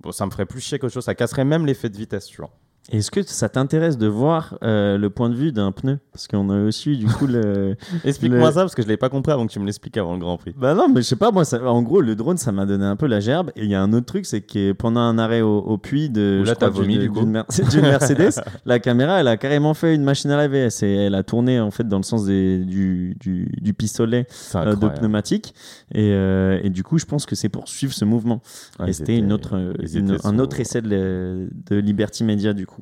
bon, 0.00 0.10
ça 0.12 0.24
me 0.24 0.30
ferait 0.30 0.46
plus 0.46 0.60
chier 0.60 0.78
qu'autre 0.78 0.94
chose. 0.94 1.04
Ça 1.04 1.14
casserait 1.14 1.44
même 1.44 1.66
l'effet 1.66 1.88
de 1.90 1.96
vitesse, 1.96 2.26
tu 2.26 2.38
vois. 2.40 2.50
Est-ce 2.90 3.10
que 3.10 3.22
ça 3.22 3.48
t'intéresse 3.48 3.96
de 3.98 4.06
voir 4.06 4.58
euh, 4.64 4.98
le 4.98 5.10
point 5.10 5.28
de 5.28 5.34
vue 5.34 5.52
d'un 5.52 5.70
pneu? 5.72 5.98
Parce 6.12 6.26
qu'on 6.26 6.50
a 6.50 6.60
aussi, 6.64 6.96
du 6.96 7.06
coup, 7.06 7.26
le. 7.26 7.76
Explique-moi 8.04 8.48
Le- 8.48 8.52
ça 8.54 8.60
parce 8.62 8.74
que 8.74 8.82
je 8.82 8.88
l'ai 8.88 8.96
pas 8.96 9.08
compris 9.08 9.32
avant 9.32 9.46
que 9.46 9.52
tu 9.52 9.60
me 9.60 9.64
l'expliques 9.64 9.96
avant 9.96 10.14
le 10.14 10.18
Grand 10.20 10.36
Prix. 10.38 10.54
Bah 10.58 10.74
non, 10.74 10.88
mais 10.88 11.02
je 11.02 11.06
sais 11.06 11.16
pas, 11.16 11.30
moi, 11.30 11.44
ça- 11.44 11.62
en 11.70 11.82
gros, 11.82 12.00
le 12.00 12.16
drone, 12.16 12.36
ça 12.36 12.50
m'a 12.52 12.66
donné 12.66 12.84
un 12.84 12.96
peu 12.96 13.06
la 13.06 13.20
gerbe. 13.20 13.50
Et 13.56 13.64
il 13.64 13.70
y 13.70 13.74
a 13.74 13.82
un 13.82 13.92
autre 13.92 14.06
truc, 14.06 14.26
c'est 14.26 14.40
que 14.40 14.72
pendant 14.72 15.00
un 15.00 15.18
arrêt 15.18 15.40
au, 15.40 15.58
au 15.58 15.78
puits 15.78 16.10
de. 16.10 16.40
Où 16.42 16.44
là, 16.44 16.56
t'as 16.56 16.68
vomi, 16.68 16.98
du 16.98 17.10
coup. 17.10 17.20
d'une 17.20 17.30
Mer- 17.30 17.44
d'une 17.70 17.82
Mercedes, 17.82 18.40
la 18.66 18.78
caméra, 18.80 19.20
elle 19.20 19.28
a 19.28 19.36
carrément 19.36 19.74
fait 19.74 19.94
une 19.94 20.02
machine 20.02 20.30
à 20.30 20.36
laver. 20.36 20.68
Et 20.82 20.94
elle 20.94 21.14
a 21.14 21.22
tourné, 21.22 21.60
en 21.60 21.70
fait, 21.70 21.86
dans 21.86 21.98
le 21.98 22.02
sens 22.02 22.24
des, 22.26 22.58
du, 22.64 23.16
du, 23.20 23.48
du 23.60 23.72
pistolet 23.74 24.26
euh, 24.56 24.74
de 24.74 24.88
pneumatique. 24.88 25.54
Et, 25.94 26.10
euh, 26.12 26.58
et 26.62 26.70
du 26.70 26.82
coup, 26.82 26.98
je 26.98 27.04
pense 27.06 27.24
que 27.26 27.36
c'est 27.36 27.48
pour 27.48 27.68
suivre 27.68 27.92
ce 27.92 28.04
mouvement. 28.04 28.42
Ouais, 28.80 28.90
et 28.90 28.92
c'était 28.92 29.16
une 29.16 29.32
autre, 29.32 29.50
euh, 29.56 29.74
une- 29.94 30.16
un 30.24 30.38
autre 30.40 30.58
essai 30.60 30.80
de, 30.82 31.48
de 31.70 31.76
Liberty 31.76 32.24
Media, 32.24 32.52
du 32.52 32.66
coup. 32.66 32.79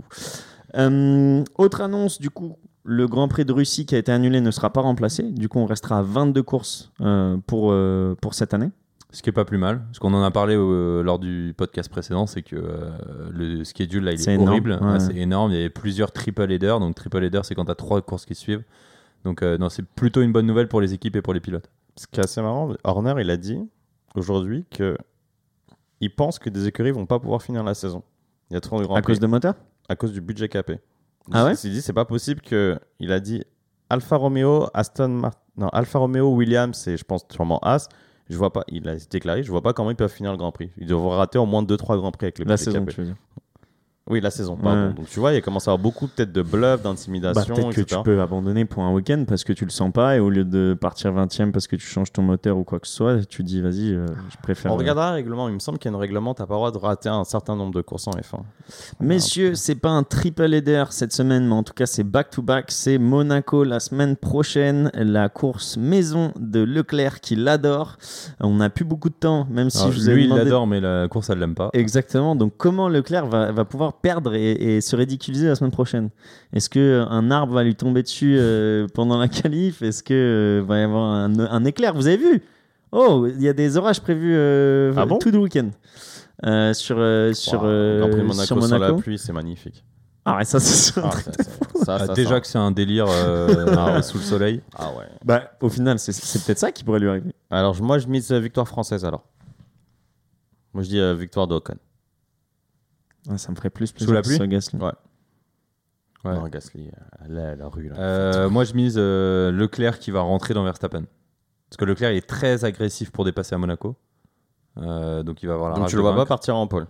Euh, 0.76 1.44
autre 1.56 1.80
annonce, 1.80 2.20
du 2.20 2.30
coup, 2.30 2.56
le 2.84 3.06
Grand 3.06 3.28
Prix 3.28 3.44
de 3.44 3.52
Russie 3.52 3.86
qui 3.86 3.94
a 3.94 3.98
été 3.98 4.12
annulé 4.12 4.40
ne 4.40 4.50
sera 4.50 4.70
pas 4.72 4.80
remplacé. 4.80 5.22
Du 5.22 5.48
coup, 5.48 5.58
on 5.58 5.66
restera 5.66 5.98
à 5.98 6.02
22 6.02 6.42
courses 6.42 6.90
euh, 7.00 7.36
pour, 7.46 7.70
euh, 7.72 8.14
pour 8.20 8.34
cette 8.34 8.54
année. 8.54 8.70
Ce 9.10 9.22
qui 9.22 9.30
est 9.30 9.32
pas 9.32 9.46
plus 9.46 9.56
mal, 9.56 9.80
parce 9.86 9.98
qu'on 10.00 10.12
en 10.12 10.22
a 10.22 10.30
parlé 10.30 10.54
euh, 10.54 11.02
lors 11.02 11.18
du 11.18 11.54
podcast 11.56 11.90
précédent, 11.90 12.26
c'est 12.26 12.42
que 12.42 12.56
euh, 12.56 12.90
le 13.30 13.64
schedule 13.64 14.04
là 14.04 14.12
il 14.12 14.18
C'est 14.18 14.32
est, 14.32 14.34
énorme, 14.34 14.48
horrible, 14.50 14.78
ouais. 14.82 14.92
Ouais, 14.92 15.00
c'est 15.00 15.16
énorme. 15.16 15.50
Il 15.50 15.56
y 15.56 15.60
avait 15.60 15.70
plusieurs 15.70 16.12
triple 16.12 16.50
headers, 16.52 16.78
donc 16.78 16.94
triple 16.94 17.24
header 17.24 17.40
c'est 17.42 17.54
quand 17.54 17.64
tu 17.64 17.70
as 17.70 17.74
trois 17.74 18.02
courses 18.02 18.26
qui 18.26 18.34
suivent. 18.34 18.64
Donc 19.24 19.42
euh, 19.42 19.56
non, 19.56 19.70
c'est 19.70 19.82
plutôt 19.84 20.20
une 20.20 20.30
bonne 20.32 20.44
nouvelle 20.44 20.68
pour 20.68 20.82
les 20.82 20.92
équipes 20.92 21.16
et 21.16 21.22
pour 21.22 21.32
les 21.32 21.40
pilotes. 21.40 21.70
Ce 21.96 22.06
qui 22.06 22.20
est 22.20 22.24
assez 22.24 22.42
marrant, 22.42 22.74
Horner, 22.84 23.14
il 23.18 23.30
a 23.30 23.38
dit 23.38 23.58
aujourd'hui 24.14 24.66
que 24.70 24.98
il 26.02 26.14
pense 26.14 26.38
que 26.38 26.50
des 26.50 26.66
écuries 26.66 26.90
vont 26.90 27.06
pas 27.06 27.18
pouvoir 27.18 27.40
finir 27.40 27.64
la 27.64 27.72
saison. 27.72 28.02
Il 28.50 28.54
y 28.54 28.56
a 28.58 28.60
trop 28.60 28.78
de 28.78 28.84
grands 28.84 28.96
à 28.96 29.00
prix 29.00 29.14
cause 29.14 29.20
de 29.20 29.26
moteur? 29.26 29.54
À 29.88 29.96
cause 29.96 30.12
du 30.12 30.20
budget 30.20 30.48
capé. 30.48 30.78
Ah 31.32 31.44
ouais? 31.44 31.54
Il 31.64 31.72
dit 31.72 31.82
c'est 31.82 31.92
pas 31.92 32.04
possible 32.04 32.40
que 32.40 32.78
il 33.00 33.12
a 33.12 33.20
dit 33.20 33.42
Alfa 33.90 34.16
Romeo, 34.16 34.68
Aston 34.74 35.08
Martin, 35.08 35.40
non 35.56 35.68
Alfa 35.68 35.98
Romeo, 35.98 36.34
Williams 36.34 36.86
et 36.88 36.96
je 36.96 37.04
pense 37.04 37.24
sûrement 37.30 37.58
As. 37.62 37.88
Je 38.30 38.36
vois 38.36 38.52
pas, 38.52 38.62
il 38.68 38.86
a 38.88 38.96
déclaré, 38.96 39.42
je 39.42 39.50
vois 39.50 39.62
pas 39.62 39.72
comment 39.72 39.90
ils 39.90 39.96
peuvent 39.96 40.12
finir 40.12 40.32
le 40.32 40.36
Grand 40.36 40.52
Prix. 40.52 40.70
Ils 40.76 40.86
devront 40.86 41.08
rater 41.10 41.38
au 41.38 41.46
moins 41.46 41.62
2-3 41.62 41.96
Grands 41.96 42.12
Prix 42.12 42.26
avec 42.26 42.38
le 42.38 42.44
La 42.44 42.54
budget 42.56 42.64
saison, 42.66 42.80
capé. 42.80 42.92
tu 42.92 43.00
veux 43.00 43.06
dire. 43.06 43.16
Oui, 44.10 44.20
la 44.20 44.30
saison, 44.30 44.56
pardon. 44.56 44.88
Ouais. 44.88 44.94
Donc 44.94 45.06
tu 45.08 45.20
vois, 45.20 45.34
il 45.34 45.42
commence 45.42 45.68
à 45.68 45.70
y 45.70 45.72
avoir 45.72 45.82
beaucoup 45.82 46.06
peut-être 46.06 46.32
de 46.32 46.42
bluff, 46.42 46.82
Bah, 46.82 46.90
d'intimidation, 46.90 47.54
peut-être 47.54 47.74
que 47.74 47.80
tu 47.82 47.94
peux 48.02 48.20
abandonner 48.20 48.64
pour 48.64 48.82
un 48.82 48.92
week-end 48.92 49.24
parce 49.26 49.44
que 49.44 49.52
tu 49.52 49.64
le 49.64 49.70
sens 49.70 49.92
pas 49.92 50.16
et 50.16 50.20
au 50.20 50.30
lieu 50.30 50.44
de 50.44 50.76
partir 50.78 51.12
20ème 51.12 51.52
parce 51.52 51.66
que 51.66 51.76
tu 51.76 51.86
changes 51.86 52.12
ton 52.12 52.22
moteur 52.22 52.56
ou 52.56 52.64
quoi 52.64 52.80
que 52.80 52.86
ce 52.86 52.94
soit, 52.94 53.26
tu 53.26 53.42
dis 53.42 53.60
vas-y, 53.60 53.92
euh, 53.94 54.06
je 54.30 54.36
préfère. 54.42 54.72
On 54.72 54.74
euh, 54.74 54.78
regardera 54.78 55.10
le 55.10 55.14
règlement. 55.16 55.48
Il 55.48 55.54
me 55.54 55.58
semble 55.58 55.78
qu'il 55.78 55.90
y 55.90 55.94
a 55.94 55.96
un 55.96 56.00
règlement, 56.00 56.34
t'as 56.34 56.46
pas 56.46 56.54
le 56.54 56.58
droit 56.58 56.72
de 56.72 56.78
rater 56.78 57.08
un 57.08 57.24
certain 57.24 57.56
nombre 57.56 57.74
de 57.74 57.82
courses 57.82 58.06
en 58.06 58.12
F1. 58.12 58.40
Messieurs, 59.00 59.54
c'est 59.54 59.74
pas 59.74 59.90
un 59.90 60.02
triple 60.02 60.52
header 60.52 60.84
cette 60.90 61.12
semaine, 61.12 61.46
mais 61.46 61.54
en 61.54 61.62
tout 61.62 61.74
cas, 61.74 61.86
c'est 61.86 62.04
back-to-back. 62.04 62.66
C'est 62.70 62.98
Monaco 62.98 63.64
la 63.64 63.80
semaine 63.80 64.16
prochaine, 64.16 64.90
la 64.94 65.28
course 65.28 65.76
maison 65.76 66.32
de 66.38 66.60
Leclerc 66.60 67.20
qui 67.20 67.36
l'adore. 67.36 67.96
On 68.40 68.54
n'a 68.56 68.70
plus 68.70 68.84
beaucoup 68.84 69.08
de 69.10 69.14
temps, 69.14 69.46
même 69.50 69.70
si 69.70 69.78
Alors, 69.78 69.92
je 69.92 69.98
vous 69.98 70.10
ai 70.10 70.14
lui, 70.14 70.24
il 70.24 70.34
l'adore, 70.34 70.66
mais 70.66 70.80
la 70.80 71.08
course, 71.08 71.30
elle 71.30 71.38
l'aime 71.38 71.54
pas. 71.54 71.70
Exactement. 71.72 72.36
Donc, 72.36 72.54
comment 72.56 72.88
Leclerc 72.88 73.26
va, 73.26 73.52
va 73.52 73.64
pouvoir 73.64 73.94
perdre 74.02 74.34
et, 74.34 74.52
et 74.76 74.80
se 74.80 74.94
ridiculiser 74.96 75.46
la 75.48 75.54
semaine 75.54 75.70
prochaine 75.70 76.10
Est-ce 76.52 76.68
que 76.70 77.04
un 77.08 77.30
arbre 77.30 77.54
va 77.54 77.62
lui 77.64 77.74
tomber 77.74 78.02
dessus 78.02 78.36
euh, 78.38 78.86
pendant 78.94 79.18
la 79.18 79.28
qualif 79.28 79.82
Est-ce 79.82 80.02
que 80.02 80.14
euh, 80.14 80.64
va 80.66 80.78
y 80.78 80.82
avoir 80.82 81.04
un, 81.04 81.38
un 81.38 81.64
éclair? 81.64 81.94
Vous 81.94 82.06
avez 82.06 82.16
vu? 82.16 82.42
Oh, 82.92 83.26
il 83.28 83.42
y 83.42 83.48
a 83.48 83.52
des 83.52 83.76
orages 83.76 84.00
prévus 84.00 84.34
euh, 84.34 84.92
Ah 84.96 85.04
bon? 85.06 85.18
tout 85.18 85.30
le 85.30 85.38
week-end. 85.38 85.68
Euh, 86.46 86.72
sur 86.72 86.96
euh, 86.98 87.32
sur, 87.32 87.60
Wow, 87.62 87.66
euh, 87.68 88.00
Grand 88.00 88.10
Prix 88.10 88.20
de 88.20 88.26
Monaco, 88.26 88.60
sur 88.66 88.78
la 88.78 88.92
pluie, 88.94 89.18
c'est 89.18 89.32
magnifique. 89.32 89.84
Ah 90.24 90.36
ouais, 90.36 90.44
ça 90.44 90.60
c'est 90.60 91.00
Ah, 91.02 91.10
ça, 91.12 91.32
ça, 91.32 91.42
ça, 91.84 91.94
Ah, 92.00 92.06
ça, 92.06 92.14
déjà 92.14 92.34
ça. 92.34 92.40
que 92.40 92.46
c'est 92.46 92.58
un 92.58 92.70
délire 92.70 93.06
euh, 93.08 94.00
sous 94.02 94.18
le 94.18 94.22
soleil. 94.22 94.60
Ah 94.76 94.90
ouais. 94.96 95.06
Bah, 95.24 95.52
au 95.60 95.68
final, 95.68 95.98
c'est- 95.98 96.12
c'est 96.12 96.44
peut-être 96.44 96.58
ça 96.58 96.70
qui 96.70 96.84
pourrait 96.84 97.00
lui 97.00 97.08
arriver. 97.08 97.32
Alors 97.50 97.80
moi, 97.82 97.98
je 97.98 98.06
mise 98.06 98.30
victoire 98.32 98.68
française 98.68 99.04
alors. 99.04 99.24
Moi, 100.74 100.82
je 100.82 100.88
dis 100.90 101.00
euh, 101.00 101.14
victoire 101.14 101.46
d'Ocon. 101.46 101.74
Ah, 103.30 103.38
ça 103.38 103.50
me 103.52 103.56
ferait 103.56 103.70
plus 103.70 103.86
Sous 103.88 103.94
plaisir 103.96 104.14
la 104.14 104.22
pluie 104.22 104.36
soit 104.36 104.46
Gasly. 104.46 104.78
Ouais. 104.80 104.92
Ouais. 106.24 106.34
Non, 106.34 106.48
Gasly, 106.48 106.88
euh, 106.88 107.24
la, 107.28 107.54
la 107.56 107.68
rue 107.68 107.88
là. 107.88 107.96
Euh, 107.98 108.48
moi, 108.50 108.64
je 108.64 108.74
mise 108.74 108.94
euh, 108.98 109.52
Leclerc 109.52 109.98
qui 109.98 110.10
va 110.10 110.20
rentrer 110.20 110.54
dans 110.54 110.64
Verstappen. 110.64 111.04
Parce 111.68 111.76
que 111.76 111.84
Leclerc 111.84 112.12
il 112.12 112.16
est 112.16 112.26
très 112.26 112.64
agressif 112.64 113.10
pour 113.10 113.24
dépasser 113.24 113.54
à 113.54 113.58
Monaco. 113.58 113.94
Euh, 114.78 115.22
donc 115.22 115.42
il 115.42 115.46
va 115.46 115.54
avoir 115.54 115.70
la 115.70 115.76
Donc 115.76 115.88
tu 115.88 115.96
le 115.96 116.02
vois 116.02 116.14
pas 116.14 116.24
partir 116.26 116.56
en 116.56 116.66
pôle. 116.66 116.86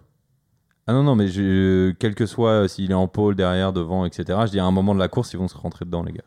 Ah 0.86 0.92
non, 0.92 1.02
non, 1.02 1.16
mais 1.16 1.28
je- 1.28 1.90
quel 1.98 2.14
que 2.14 2.26
soit 2.26 2.50
euh, 2.50 2.68
s'il 2.68 2.90
est 2.90 2.94
en 2.94 3.08
pôle, 3.08 3.34
derrière, 3.34 3.72
devant, 3.72 4.04
etc., 4.06 4.38
je 4.46 4.50
dis 4.52 4.58
à 4.60 4.64
un 4.64 4.70
moment 4.70 4.94
de 4.94 5.00
la 5.00 5.08
course, 5.08 5.32
ils 5.32 5.36
vont 5.38 5.48
se 5.48 5.56
rentrer 5.56 5.84
dedans, 5.84 6.02
les 6.02 6.12
gars. 6.12 6.24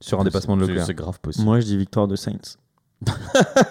Sur 0.00 0.20
un 0.20 0.24
dépassement 0.24 0.56
de 0.56 0.60
Leclerc. 0.66 0.86
C'est 0.86 0.94
grave 0.94 1.18
possible. 1.20 1.44
Moi, 1.44 1.58
je 1.60 1.64
dis 1.66 1.76
victoire 1.76 2.06
de 2.06 2.14
Sainz. 2.14 2.58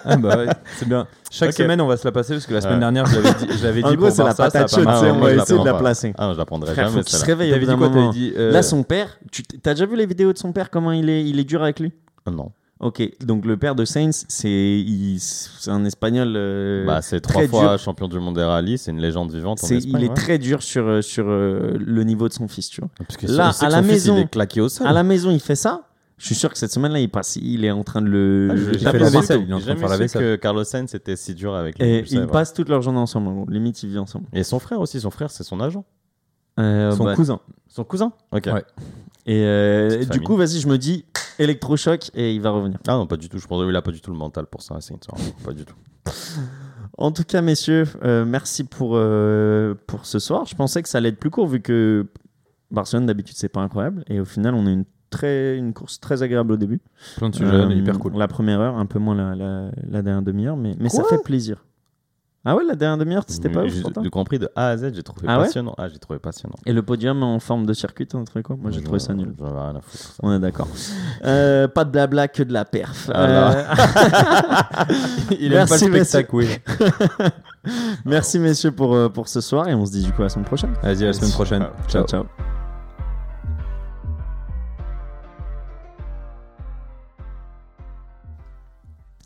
Ah 0.04 0.16
bah 0.16 0.36
ouais, 0.38 0.46
c'est 0.78 0.88
bien. 0.88 1.06
Chaque 1.30 1.52
semaine, 1.52 1.80
on 1.80 1.86
va 1.86 1.96
se 1.96 2.04
la 2.04 2.12
passer 2.12 2.32
parce 2.34 2.46
que 2.46 2.54
la 2.54 2.60
semaine 2.62 2.74
Ouais. 2.74 2.80
dernière, 2.80 3.06
je 3.06 3.16
l'avais 3.16 3.34
dit, 3.46 3.58
je 3.58 3.62
l'avais 3.64 3.82
dit 3.82 3.96
gros, 3.96 4.06
pour 4.06 4.10
c'est 4.16 4.24
la 4.24 4.30
ça 4.34 4.44
patate 4.50 4.70
pas 4.70 4.82
Ah, 4.86 5.00
on 5.12 5.14
moi, 5.18 5.28
va 5.34 5.42
essayer 5.42 5.60
de 5.60 5.64
la 5.64 5.74
placer. 5.74 6.14
Ah 6.16 6.26
non, 6.28 6.32
je 6.32 6.38
la 6.38 6.44
prendrai 6.46 6.72
Frère, 6.72 6.88
jamais. 6.88 7.02
faut 7.02 7.08
se 7.08 7.24
réveille 7.24 7.50
au 7.50 7.54
T'avais 7.54 7.66
bout 7.66 7.72
dit 7.72 7.78
d'un 7.78 7.78
quoi 7.78 7.88
moment. 7.90 8.10
T'avais 8.12 8.18
dit 8.18 8.32
euh, 8.38 8.50
Là, 8.52 8.62
son 8.62 8.82
père, 8.84 9.18
tu 9.30 9.42
t'as 9.42 9.74
déjà 9.74 9.84
vu 9.86 9.96
les 9.96 10.06
vidéos 10.06 10.32
de 10.32 10.38
son 10.38 10.52
père, 10.52 10.70
comment 10.70 10.92
il 10.92 11.10
est, 11.10 11.24
il 11.24 11.38
est 11.38 11.44
dur 11.44 11.62
avec 11.62 11.78
lui? 11.80 11.92
Ah, 12.26 12.30
Non. 12.30 12.52
Ok, 12.80 13.02
donc 13.26 13.44
le 13.44 13.56
père 13.56 13.74
de 13.74 13.84
Sainz, 13.84 14.24
c'est 14.28 14.48
il- 14.48 15.18
c'est 15.18 15.68
un 15.68 15.84
espagnol. 15.84 16.34
euh, 16.36 16.86
Bah, 16.86 17.02
c'est 17.02 17.20
très 17.20 17.48
trois 17.48 17.60
fois 17.62 17.70
dur. 17.70 17.78
champion 17.80 18.06
du 18.06 18.20
monde 18.20 18.36
des 18.36 18.44
rallyes, 18.44 18.78
c'est 18.78 18.92
une 18.92 19.00
légende 19.00 19.32
vivante 19.32 19.58
en 19.64 19.66
c'est- 19.66 19.78
Espagne. 19.78 20.00
il 20.00 20.04
est 20.04 20.08
ouais. 20.10 20.14
très 20.14 20.38
dur 20.38 20.62
sur, 20.62 20.86
euh, 20.86 21.02
sur 21.02 21.24
euh, 21.26 21.76
le 21.76 22.04
niveau 22.04 22.28
de 22.28 22.32
son 22.34 22.46
fils, 22.46 22.68
tu 22.70 22.80
vois. 22.80 22.88
Parce 22.98 23.16
que 23.16 23.26
Là, 23.26 23.50
à 23.60 23.68
la 23.68 23.78
son 23.78 23.82
fils, 23.82 23.92
maison- 23.92 24.16
il 24.16 24.20
est 24.20 24.30
claqué 24.30 24.60
au 24.60 24.68
sol. 24.68 24.86
À 24.86 24.92
la 24.92 25.02
maison, 25.02 25.32
il 25.32 25.40
fait 25.40 25.56
ça. 25.56 25.87
Je 26.18 26.26
suis 26.26 26.34
sûr 26.34 26.50
que 26.50 26.58
cette 26.58 26.72
semaine-là, 26.72 26.98
il 26.98 27.08
passe, 27.08 27.36
il 27.36 27.64
est 27.64 27.70
en 27.70 27.84
train 27.84 28.02
de 28.02 28.08
le. 28.08 28.48
Ah, 28.50 28.54
le 28.54 28.72
j'ai 28.72 28.78
fait 28.78 28.84
taper 28.84 28.98
la 28.98 29.10
vaisselle, 29.10 29.42
il 29.46 29.50
est 29.50 29.54
en 29.54 29.60
train 29.60 29.74
de 29.74 29.78
jamais 29.78 29.80
faire 29.80 29.88
la 29.88 29.94
su 29.94 30.02
vaisselle. 30.02 30.22
que 30.22 30.36
Carlos 30.36 30.64
Sainz 30.64 30.94
était 30.94 31.16
si 31.16 31.34
dur 31.34 31.54
avec 31.54 31.78
lui. 31.78 31.86
Et 31.86 32.04
ils 32.10 32.26
pas. 32.26 32.26
passent 32.26 32.52
toute 32.52 32.68
leur 32.68 32.82
journée 32.82 32.98
ensemble. 32.98 33.50
Limite, 33.52 33.82
ils 33.82 33.88
vivent 33.88 34.00
ensemble. 34.00 34.26
Et 34.32 34.42
son 34.42 34.58
frère 34.58 34.80
aussi, 34.80 35.00
son 35.00 35.10
frère, 35.10 35.30
c'est 35.30 35.44
son 35.44 35.60
agent. 35.60 35.84
Euh, 36.58 36.90
son 36.90 37.04
bah, 37.04 37.14
cousin. 37.14 37.40
Son 37.68 37.84
cousin 37.84 38.12
Ok. 38.32 38.46
Ouais. 38.46 38.64
Et 39.26 39.44
euh, 39.44 39.88
Petite 39.90 40.10
du 40.12 40.20
coup, 40.20 40.36
vas-y, 40.36 40.58
je 40.58 40.66
me 40.66 40.76
dis 40.76 41.04
électrochoc 41.38 42.10
et 42.14 42.34
il 42.34 42.40
va 42.40 42.50
revenir. 42.50 42.78
Ah 42.88 42.92
non, 42.92 43.06
pas 43.06 43.16
du 43.16 43.28
tout. 43.28 43.38
Je 43.38 43.46
pense 43.46 43.64
qu'il 43.64 43.76
a 43.76 43.82
pas 43.82 43.92
du 43.92 44.00
tout 44.00 44.10
le 44.10 44.16
mental 44.16 44.46
pour 44.46 44.62
ça, 44.62 44.80
Sainz. 44.80 44.98
hein. 45.12 45.16
Pas 45.44 45.52
du 45.52 45.64
tout. 45.64 45.76
En 47.00 47.12
tout 47.12 47.22
cas, 47.22 47.42
messieurs, 47.42 47.84
euh, 48.02 48.24
merci 48.24 48.64
pour, 48.64 48.92
euh, 48.94 49.74
pour 49.86 50.04
ce 50.04 50.18
soir. 50.18 50.46
Je 50.46 50.56
pensais 50.56 50.82
que 50.82 50.88
ça 50.88 50.98
allait 50.98 51.10
être 51.10 51.20
plus 51.20 51.30
court 51.30 51.46
vu 51.46 51.60
que 51.60 52.08
Barcelone, 52.72 53.06
d'habitude, 53.06 53.36
c'est 53.36 53.48
pas 53.48 53.60
incroyable. 53.60 54.02
Et 54.08 54.18
au 54.18 54.24
final, 54.24 54.54
on 54.54 54.66
a 54.66 54.70
une, 54.70 54.84
très, 55.10 55.56
une 55.56 55.72
course 55.72 56.00
très 56.00 56.22
agréable 56.22 56.52
au 56.52 56.56
début. 56.56 56.80
Plein 57.16 57.30
de 57.30 57.34
sujets, 57.34 57.50
Euh, 57.52 57.72
hyper 57.72 57.98
cool. 57.98 58.16
La 58.16 58.28
première 58.28 58.60
heure, 58.60 58.76
un 58.76 58.86
peu 58.86 58.98
moins 58.98 59.14
la, 59.14 59.34
la, 59.34 59.70
la 59.88 60.02
dernière 60.02 60.22
demi-heure, 60.22 60.56
mais, 60.56 60.74
mais 60.78 60.88
ça 60.88 61.04
fait 61.04 61.22
plaisir. 61.22 61.64
Ah 62.44 62.54
ouais, 62.56 62.64
la 62.64 62.76
dernière 62.76 62.96
demi-heure, 62.96 63.24
c'était 63.26 63.50
pas 63.50 63.64
ouf 63.64 63.72
Le 64.02 64.08
Grand 64.08 64.24
Prix 64.24 64.38
de 64.38 64.48
A 64.56 64.68
à 64.68 64.76
Z, 64.76 64.92
j'ai 64.94 65.02
trouvé 65.02 65.26
Ah 65.28 65.38
ouais 65.38 65.44
passionnant. 65.46 65.74
Ah, 65.76 65.88
j'ai 65.88 65.98
trouvé 65.98 66.18
passionnant. 66.18 66.54
Et 66.64 66.72
le 66.72 66.82
podium 66.82 67.22
en 67.22 67.40
forme 67.40 67.66
de 67.66 67.72
circuit, 67.74 68.06
trouvé 68.06 68.42
quoi 68.42 68.56
Moi, 68.56 68.70
j'ai 68.70 68.80
trouvé 68.82 69.00
ça 69.00 69.12
nul. 69.12 69.34
J'en 69.38 69.46
avais 69.46 69.58
rien 69.60 69.76
à 69.76 69.80
foutre. 69.82 69.98
ça. 70.04 70.14
On 70.22 70.32
est 70.32 70.38
d'accord. 70.38 70.68
Euh, 71.24 71.68
pas 71.68 71.84
de 71.84 71.90
blabla, 71.90 72.28
que 72.28 72.42
de 72.44 72.52
la 72.52 72.64
perf. 72.64 73.10
Ah. 73.12 73.26
Euh, 73.26 73.64
Il 75.40 75.52
aime 75.52 75.66
pas 75.66 75.76
Merci, 75.78 75.88
le 75.88 76.04
spectacle, 76.04 76.30
oui. 76.36 76.48
Merci 78.06 78.38
messieurs 78.38 78.70
pour, 78.72 78.94
euh, 78.94 79.08
pour 79.10 79.28
ce 79.28 79.40
soir 79.42 79.68
et 79.68 79.74
on 79.74 79.84
se 79.84 79.90
dit 79.92 80.04
du 80.04 80.12
coup 80.12 80.22
à 80.22 80.26
la 80.26 80.28
semaine 80.30 80.46
prochaine. 80.46 80.72
Vas-y, 80.82 81.02
à 81.02 81.06
la 81.08 81.12
semaine 81.12 81.32
prochaine. 81.32 81.66
Ciao 81.88 82.06
ciao. 82.06 82.24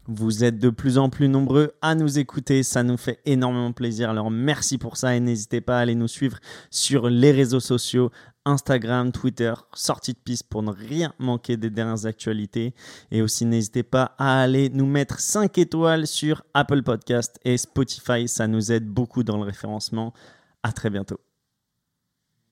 Vous 0.09 0.43
êtes 0.43 0.59
de 0.59 0.69
plus 0.69 0.99
en 0.99 1.09
plus 1.11 1.29
nombreux 1.29 1.73
à 1.81 1.95
nous 1.95 2.19
écouter, 2.19 2.65
ça 2.65 2.83
nous 2.83 2.97
fait 2.97 3.21
énormément 3.25 3.71
plaisir. 3.71 4.11
Alors 4.11 4.33
merci 4.33 4.77
pour 4.77 4.97
ça 4.97 5.15
et 5.15 5.21
n'hésitez 5.21 5.61
pas 5.61 5.79
à 5.79 5.83
aller 5.83 5.95
nous 5.95 6.09
suivre 6.09 6.39
sur 6.71 7.09
les 7.09 7.31
réseaux 7.31 7.61
sociaux, 7.61 8.11
Instagram, 8.45 9.13
Twitter, 9.13 9.55
sortie 9.75 10.15
de 10.15 10.19
piste 10.19 10.49
pour 10.49 10.65
ne 10.65 10.73
rien 10.73 11.13
manquer 11.21 11.57
des 11.57 11.71
dernières 11.71 12.05
actualités. 12.05 12.75
Et 13.13 13.23
aussi 13.23 13.45
n'hésitez 13.45 13.85
pas 13.85 14.17
à 14.19 14.43
aller 14.43 14.71
nous 14.71 14.87
mettre 14.87 15.21
5 15.21 15.57
étoiles 15.59 16.09
sur 16.09 16.43
Apple 16.53 16.83
Podcast 16.83 17.39
et 17.45 17.57
Spotify, 17.57 18.27
ça 18.27 18.49
nous 18.49 18.73
aide 18.73 18.89
beaucoup 18.89 19.23
dans 19.23 19.37
le 19.37 19.45
référencement. 19.45 20.13
À 20.65 20.73
très 20.73 20.91
bientôt. 20.91 21.21